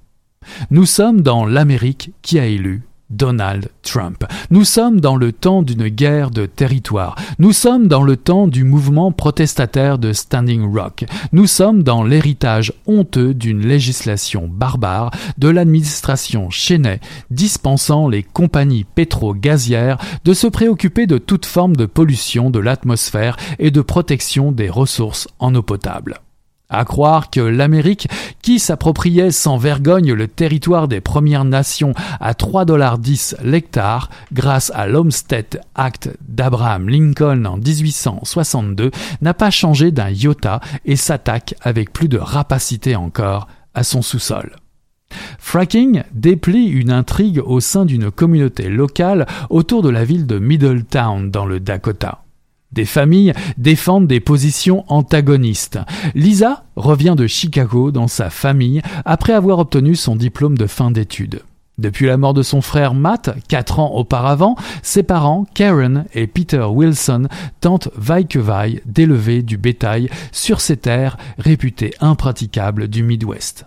Nous 0.72 0.84
sommes 0.84 1.20
dans 1.20 1.46
l'Amérique 1.46 2.10
qui 2.22 2.40
a 2.40 2.46
élu 2.46 2.82
Donald 3.12 3.68
Trump. 3.82 4.24
Nous 4.50 4.64
sommes 4.64 5.00
dans 5.00 5.16
le 5.16 5.32
temps 5.32 5.62
d'une 5.62 5.88
guerre 5.88 6.30
de 6.30 6.46
territoire. 6.46 7.14
Nous 7.38 7.52
sommes 7.52 7.86
dans 7.86 8.02
le 8.02 8.16
temps 8.16 8.48
du 8.48 8.64
mouvement 8.64 9.12
protestataire 9.12 9.98
de 9.98 10.12
Standing 10.12 10.74
Rock. 10.74 11.04
Nous 11.32 11.46
sommes 11.46 11.82
dans 11.82 12.02
l'héritage 12.02 12.72
honteux 12.86 13.34
d'une 13.34 13.66
législation 13.66 14.48
barbare 14.50 15.10
de 15.38 15.48
l'administration 15.48 16.50
Cheney 16.50 17.00
dispensant 17.30 18.08
les 18.08 18.22
compagnies 18.22 18.84
pétro-gazières 18.84 19.98
de 20.24 20.34
se 20.34 20.46
préoccuper 20.46 21.06
de 21.06 21.18
toute 21.18 21.46
forme 21.46 21.76
de 21.76 21.86
pollution 21.86 22.50
de 22.50 22.58
l'atmosphère 22.58 23.36
et 23.58 23.70
de 23.70 23.80
protection 23.80 24.52
des 24.52 24.70
ressources 24.70 25.28
en 25.38 25.54
eau 25.54 25.62
potable. 25.62 26.20
À 26.74 26.86
croire 26.86 27.28
que 27.28 27.40
l'Amérique, 27.40 28.08
qui 28.40 28.58
s'appropriait 28.58 29.30
sans 29.30 29.58
vergogne 29.58 30.14
le 30.14 30.26
territoire 30.26 30.88
des 30.88 31.02
Premières 31.02 31.44
Nations 31.44 31.92
à 32.18 32.32
3,10$ 32.32 33.34
l'hectare 33.44 34.08
grâce 34.32 34.72
à 34.74 34.86
l'Homestead 34.86 35.60
Act 35.74 36.08
d'Abraham 36.26 36.88
Lincoln 36.88 37.44
en 37.44 37.58
1862, 37.58 38.90
n'a 39.20 39.34
pas 39.34 39.50
changé 39.50 39.90
d'un 39.90 40.08
iota 40.08 40.60
et 40.86 40.96
s'attaque 40.96 41.54
avec 41.60 41.92
plus 41.92 42.08
de 42.08 42.16
rapacité 42.18 42.96
encore 42.96 43.48
à 43.74 43.84
son 43.84 44.00
sous-sol. 44.00 44.56
Fracking 45.38 46.04
déplie 46.14 46.68
une 46.68 46.90
intrigue 46.90 47.42
au 47.44 47.60
sein 47.60 47.84
d'une 47.84 48.10
communauté 48.10 48.70
locale 48.70 49.26
autour 49.50 49.82
de 49.82 49.90
la 49.90 50.06
ville 50.06 50.26
de 50.26 50.38
Middletown 50.38 51.30
dans 51.30 51.44
le 51.44 51.60
Dakota. 51.60 52.21
Des 52.72 52.84
familles 52.84 53.34
défendent 53.58 54.06
des 54.06 54.20
positions 54.20 54.84
antagonistes. 54.88 55.78
Lisa 56.14 56.64
revient 56.76 57.14
de 57.16 57.26
Chicago 57.26 57.90
dans 57.90 58.08
sa 58.08 58.30
famille 58.30 58.82
après 59.04 59.34
avoir 59.34 59.58
obtenu 59.58 59.94
son 59.94 60.16
diplôme 60.16 60.56
de 60.56 60.66
fin 60.66 60.90
d'études. 60.90 61.42
Depuis 61.78 62.06
la 62.06 62.16
mort 62.16 62.34
de 62.34 62.42
son 62.42 62.60
frère 62.60 62.94
Matt, 62.94 63.34
quatre 63.48 63.78
ans 63.78 63.92
auparavant, 63.94 64.56
ses 64.82 65.02
parents, 65.02 65.46
Karen 65.54 66.04
et 66.14 66.26
Peter 66.26 66.62
Wilson, 66.62 67.28
tentent 67.60 67.88
vaille 67.96 68.28
que 68.28 68.38
vaille 68.38 68.82
d'élever 68.84 69.42
du 69.42 69.56
bétail 69.56 70.08
sur 70.32 70.60
ces 70.60 70.76
terres 70.76 71.16
réputées 71.38 71.94
impraticables 72.00 72.88
du 72.88 73.02
Midwest. 73.02 73.66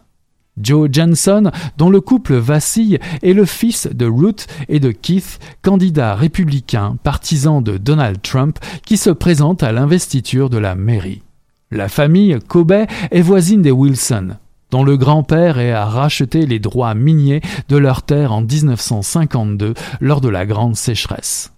Joe 0.62 0.90
Jensen, 0.92 1.52
dont 1.78 1.90
le 1.90 2.02
couple 2.02 2.36
vacille, 2.36 3.00
est 3.22 3.34
le 3.34 3.46
fils 3.46 3.88
de 3.88 4.06
Ruth 4.06 4.48
et 4.70 4.80
de 4.80 4.92
Keith, 4.92 5.40
candidats 5.62 6.16
républicains 6.16 6.98
partisans 7.04 7.62
de 7.62 7.78
Donald 7.78 8.22
Trump, 8.22 8.60
qui 8.86 8.98
se 8.98 9.10
présentent 9.10 9.64
à 9.64 9.72
l'investiture 9.72 10.50
de 10.50 10.58
la 10.58 10.76
mairie. 10.76 11.24
La 11.72 11.90
famille 11.90 12.38
Kobe 12.48 12.86
est 13.12 13.22
voisine 13.22 13.62
des 13.62 13.72
Wilson 13.72 14.36
dont 14.72 14.84
le 14.84 14.98
grand-père 14.98 15.58
a 15.58 15.86
racheté 15.86 16.46
les 16.46 16.60
droits 16.60 16.96
miniers 16.96 17.42
de 17.70 17.78
leur 17.78 18.02
terre 18.02 18.34
en 18.34 18.42
1952 18.42 19.74
lors 20.02 20.22
de 20.22 20.28
la 20.28 20.46
grande 20.46 20.76
sécheresse. 20.76 21.54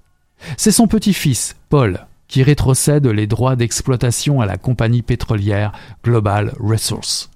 C'est 0.56 0.72
son 0.72 0.88
petit-fils, 0.88 1.56
Paul, 1.70 2.06
qui 2.28 2.43
rétrocède 2.43 3.08
les 3.08 3.26
droits 3.26 3.56
d'exploitation 3.56 4.41
à 4.41 4.45
la 4.45 4.58
compagnie 4.58 5.02
pétrolière 5.02 5.72
Global 6.04 6.54
Resource. 6.60 7.32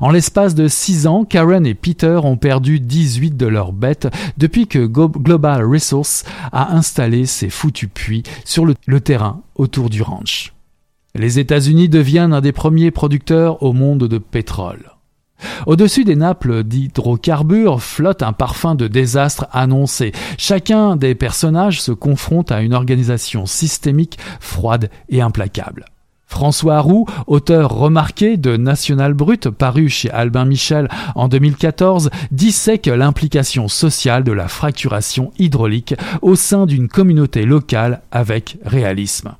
En 0.00 0.10
l'espace 0.10 0.54
de 0.54 0.68
six 0.68 1.06
ans, 1.06 1.24
Karen 1.24 1.66
et 1.66 1.74
Peter 1.74 2.20
ont 2.22 2.36
perdu 2.36 2.80
18 2.80 3.36
de 3.36 3.46
leurs 3.46 3.72
bêtes 3.72 4.08
depuis 4.36 4.66
que 4.66 4.86
Global 4.86 5.64
Resource 5.64 6.24
a 6.52 6.74
installé 6.74 7.26
ses 7.26 7.50
foutus 7.50 7.88
puits 7.92 8.22
sur 8.44 8.64
le, 8.64 8.74
le 8.86 9.00
terrain 9.00 9.42
autour 9.54 9.90
du 9.90 10.02
ranch. 10.02 10.52
Les 11.14 11.38
États-Unis 11.38 11.88
deviennent 11.88 12.32
un 12.32 12.40
des 12.40 12.52
premiers 12.52 12.90
producteurs 12.90 13.62
au 13.62 13.72
monde 13.72 14.08
de 14.08 14.18
pétrole. 14.18 14.92
Au-dessus 15.66 16.04
des 16.04 16.16
nappes 16.16 16.48
d'hydrocarbures 16.48 17.82
flotte 17.82 18.22
un 18.22 18.32
parfum 18.32 18.74
de 18.74 18.88
désastre 18.88 19.46
annoncé. 19.52 20.12
Chacun 20.38 20.96
des 20.96 21.14
personnages 21.14 21.82
se 21.82 21.92
confronte 21.92 22.52
à 22.52 22.62
une 22.62 22.74
organisation 22.74 23.44
systémique 23.46 24.18
froide 24.40 24.90
et 25.08 25.20
implacable. 25.20 25.86
François 26.32 26.80
Roux, 26.80 27.04
auteur 27.26 27.74
remarqué 27.74 28.38
de 28.38 28.56
National 28.56 29.12
Brut, 29.12 29.50
paru 29.50 29.90
chez 29.90 30.10
Albin 30.10 30.46
Michel 30.46 30.88
en 31.14 31.28
2014, 31.28 32.08
dissèque 32.30 32.86
l'implication 32.86 33.68
sociale 33.68 34.24
de 34.24 34.32
la 34.32 34.48
fracturation 34.48 35.30
hydraulique 35.38 35.94
au 36.22 36.34
sein 36.34 36.64
d'une 36.64 36.88
communauté 36.88 37.44
locale 37.44 38.00
avec 38.10 38.56
réalisme. 38.64 39.34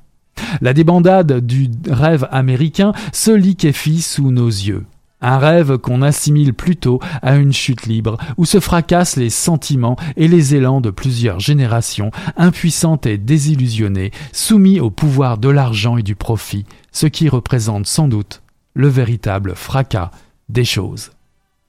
La 0.61 0.73
débandade 0.73 1.43
du 1.43 1.67
rêve 1.89 2.27
américain 2.31 2.93
se 3.11 3.31
liquéfie 3.31 4.03
sous 4.03 4.29
nos 4.29 4.47
yeux. 4.47 4.85
Un 5.25 5.37
rêve 5.37 5.77
qu'on 5.77 6.01
assimile 6.01 6.53
plutôt 6.53 6.99
à 7.21 7.37
une 7.37 7.53
chute 7.53 7.85
libre, 7.85 8.17
où 8.35 8.43
se 8.43 8.59
fracassent 8.59 9.15
les 9.15 9.29
sentiments 9.29 9.95
et 10.17 10.27
les 10.27 10.53
élans 10.53 10.81
de 10.81 10.91
plusieurs 10.91 11.39
générations, 11.39 12.11
impuissantes 12.35 13.05
et 13.05 13.17
désillusionnées, 13.17 14.11
soumis 14.33 14.81
au 14.81 14.91
pouvoir 14.91 15.37
de 15.37 15.47
l'argent 15.47 15.95
et 15.95 16.03
du 16.03 16.15
profit, 16.15 16.65
ce 16.91 17.07
qui 17.07 17.29
représente 17.29 17.87
sans 17.87 18.09
doute 18.09 18.41
le 18.73 18.89
véritable 18.89 19.55
fracas 19.55 20.11
des 20.49 20.65
choses. 20.65 21.11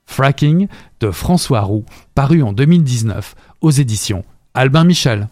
Fracking 0.06 0.66
de 0.98 1.12
François 1.12 1.60
Roux, 1.60 1.84
paru 2.16 2.42
en 2.42 2.52
2019 2.52 3.36
aux 3.60 3.70
éditions 3.70 4.24
Albin 4.54 4.82
Michel. 4.82 5.28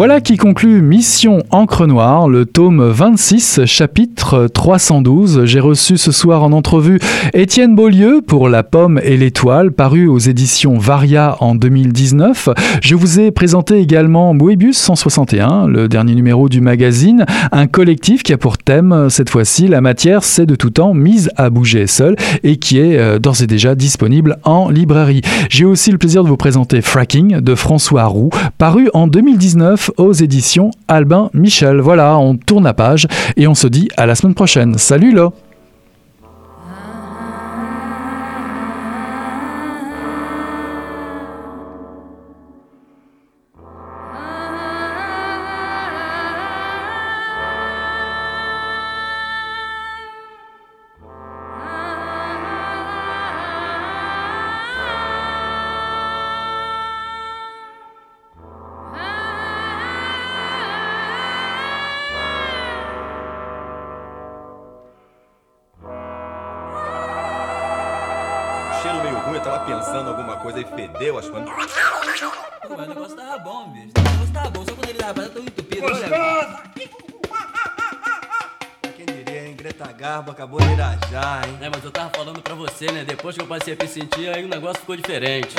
Voilà 0.00 0.22
qui 0.22 0.38
conclut 0.38 0.80
Mission 0.80 1.42
Encre 1.60 1.86
Noire, 1.86 2.26
le 2.26 2.46
tome 2.46 2.82
26, 2.88 3.66
chapitre 3.66 4.46
312. 4.46 5.44
J'ai 5.44 5.60
reçu 5.60 5.98
ce 5.98 6.10
soir 6.10 6.42
en 6.42 6.52
entrevue 6.52 6.98
Étienne 7.34 7.74
Beaulieu 7.74 8.22
pour 8.26 8.48
La 8.48 8.62
Pomme 8.62 8.98
et 9.04 9.18
l'Étoile, 9.18 9.70
paru 9.70 10.08
aux 10.08 10.18
éditions 10.18 10.78
Varia 10.78 11.36
en 11.40 11.54
2019. 11.54 12.48
Je 12.80 12.94
vous 12.94 13.20
ai 13.20 13.30
présenté 13.30 13.78
également 13.78 14.32
Moebius 14.32 14.78
161, 14.78 15.66
le 15.66 15.86
dernier 15.86 16.14
numéro 16.14 16.48
du 16.48 16.62
magazine, 16.62 17.26
un 17.52 17.66
collectif 17.66 18.22
qui 18.22 18.32
a 18.32 18.38
pour 18.38 18.56
thème, 18.56 19.10
cette 19.10 19.28
fois-ci, 19.28 19.68
la 19.68 19.82
matière 19.82 20.24
c'est 20.24 20.46
de 20.46 20.54
tout 20.54 20.70
temps 20.70 20.94
mise 20.94 21.28
à 21.36 21.50
bouger 21.50 21.86
seule 21.86 22.16
et 22.42 22.56
qui 22.56 22.78
est 22.78 22.96
euh, 22.96 23.18
d'ores 23.18 23.42
et 23.42 23.46
déjà 23.46 23.74
disponible 23.74 24.38
en 24.44 24.70
librairie. 24.70 25.20
J'ai 25.50 25.66
aussi 25.66 25.92
le 25.92 25.98
plaisir 25.98 26.24
de 26.24 26.28
vous 26.30 26.38
présenter 26.38 26.80
Fracking 26.80 27.40
de 27.40 27.54
François 27.54 28.06
Roux, 28.06 28.30
paru 28.56 28.88
en 28.94 29.06
2019 29.06 29.90
aux 29.98 30.14
éditions 30.14 30.70
Albin 30.88 31.28
Michel. 31.34 31.50
Voilà, 31.62 32.18
on 32.18 32.36
tourne 32.36 32.64
la 32.64 32.74
page 32.74 33.06
et 33.36 33.46
on 33.46 33.54
se 33.54 33.66
dit 33.66 33.88
à 33.96 34.06
la 34.06 34.14
semaine 34.14 34.34
prochaine. 34.34 34.76
Salut 34.78 35.12
là 35.12 35.30
negócio 84.70 84.80
ficou 84.80 84.96
diferente. 84.96 85.54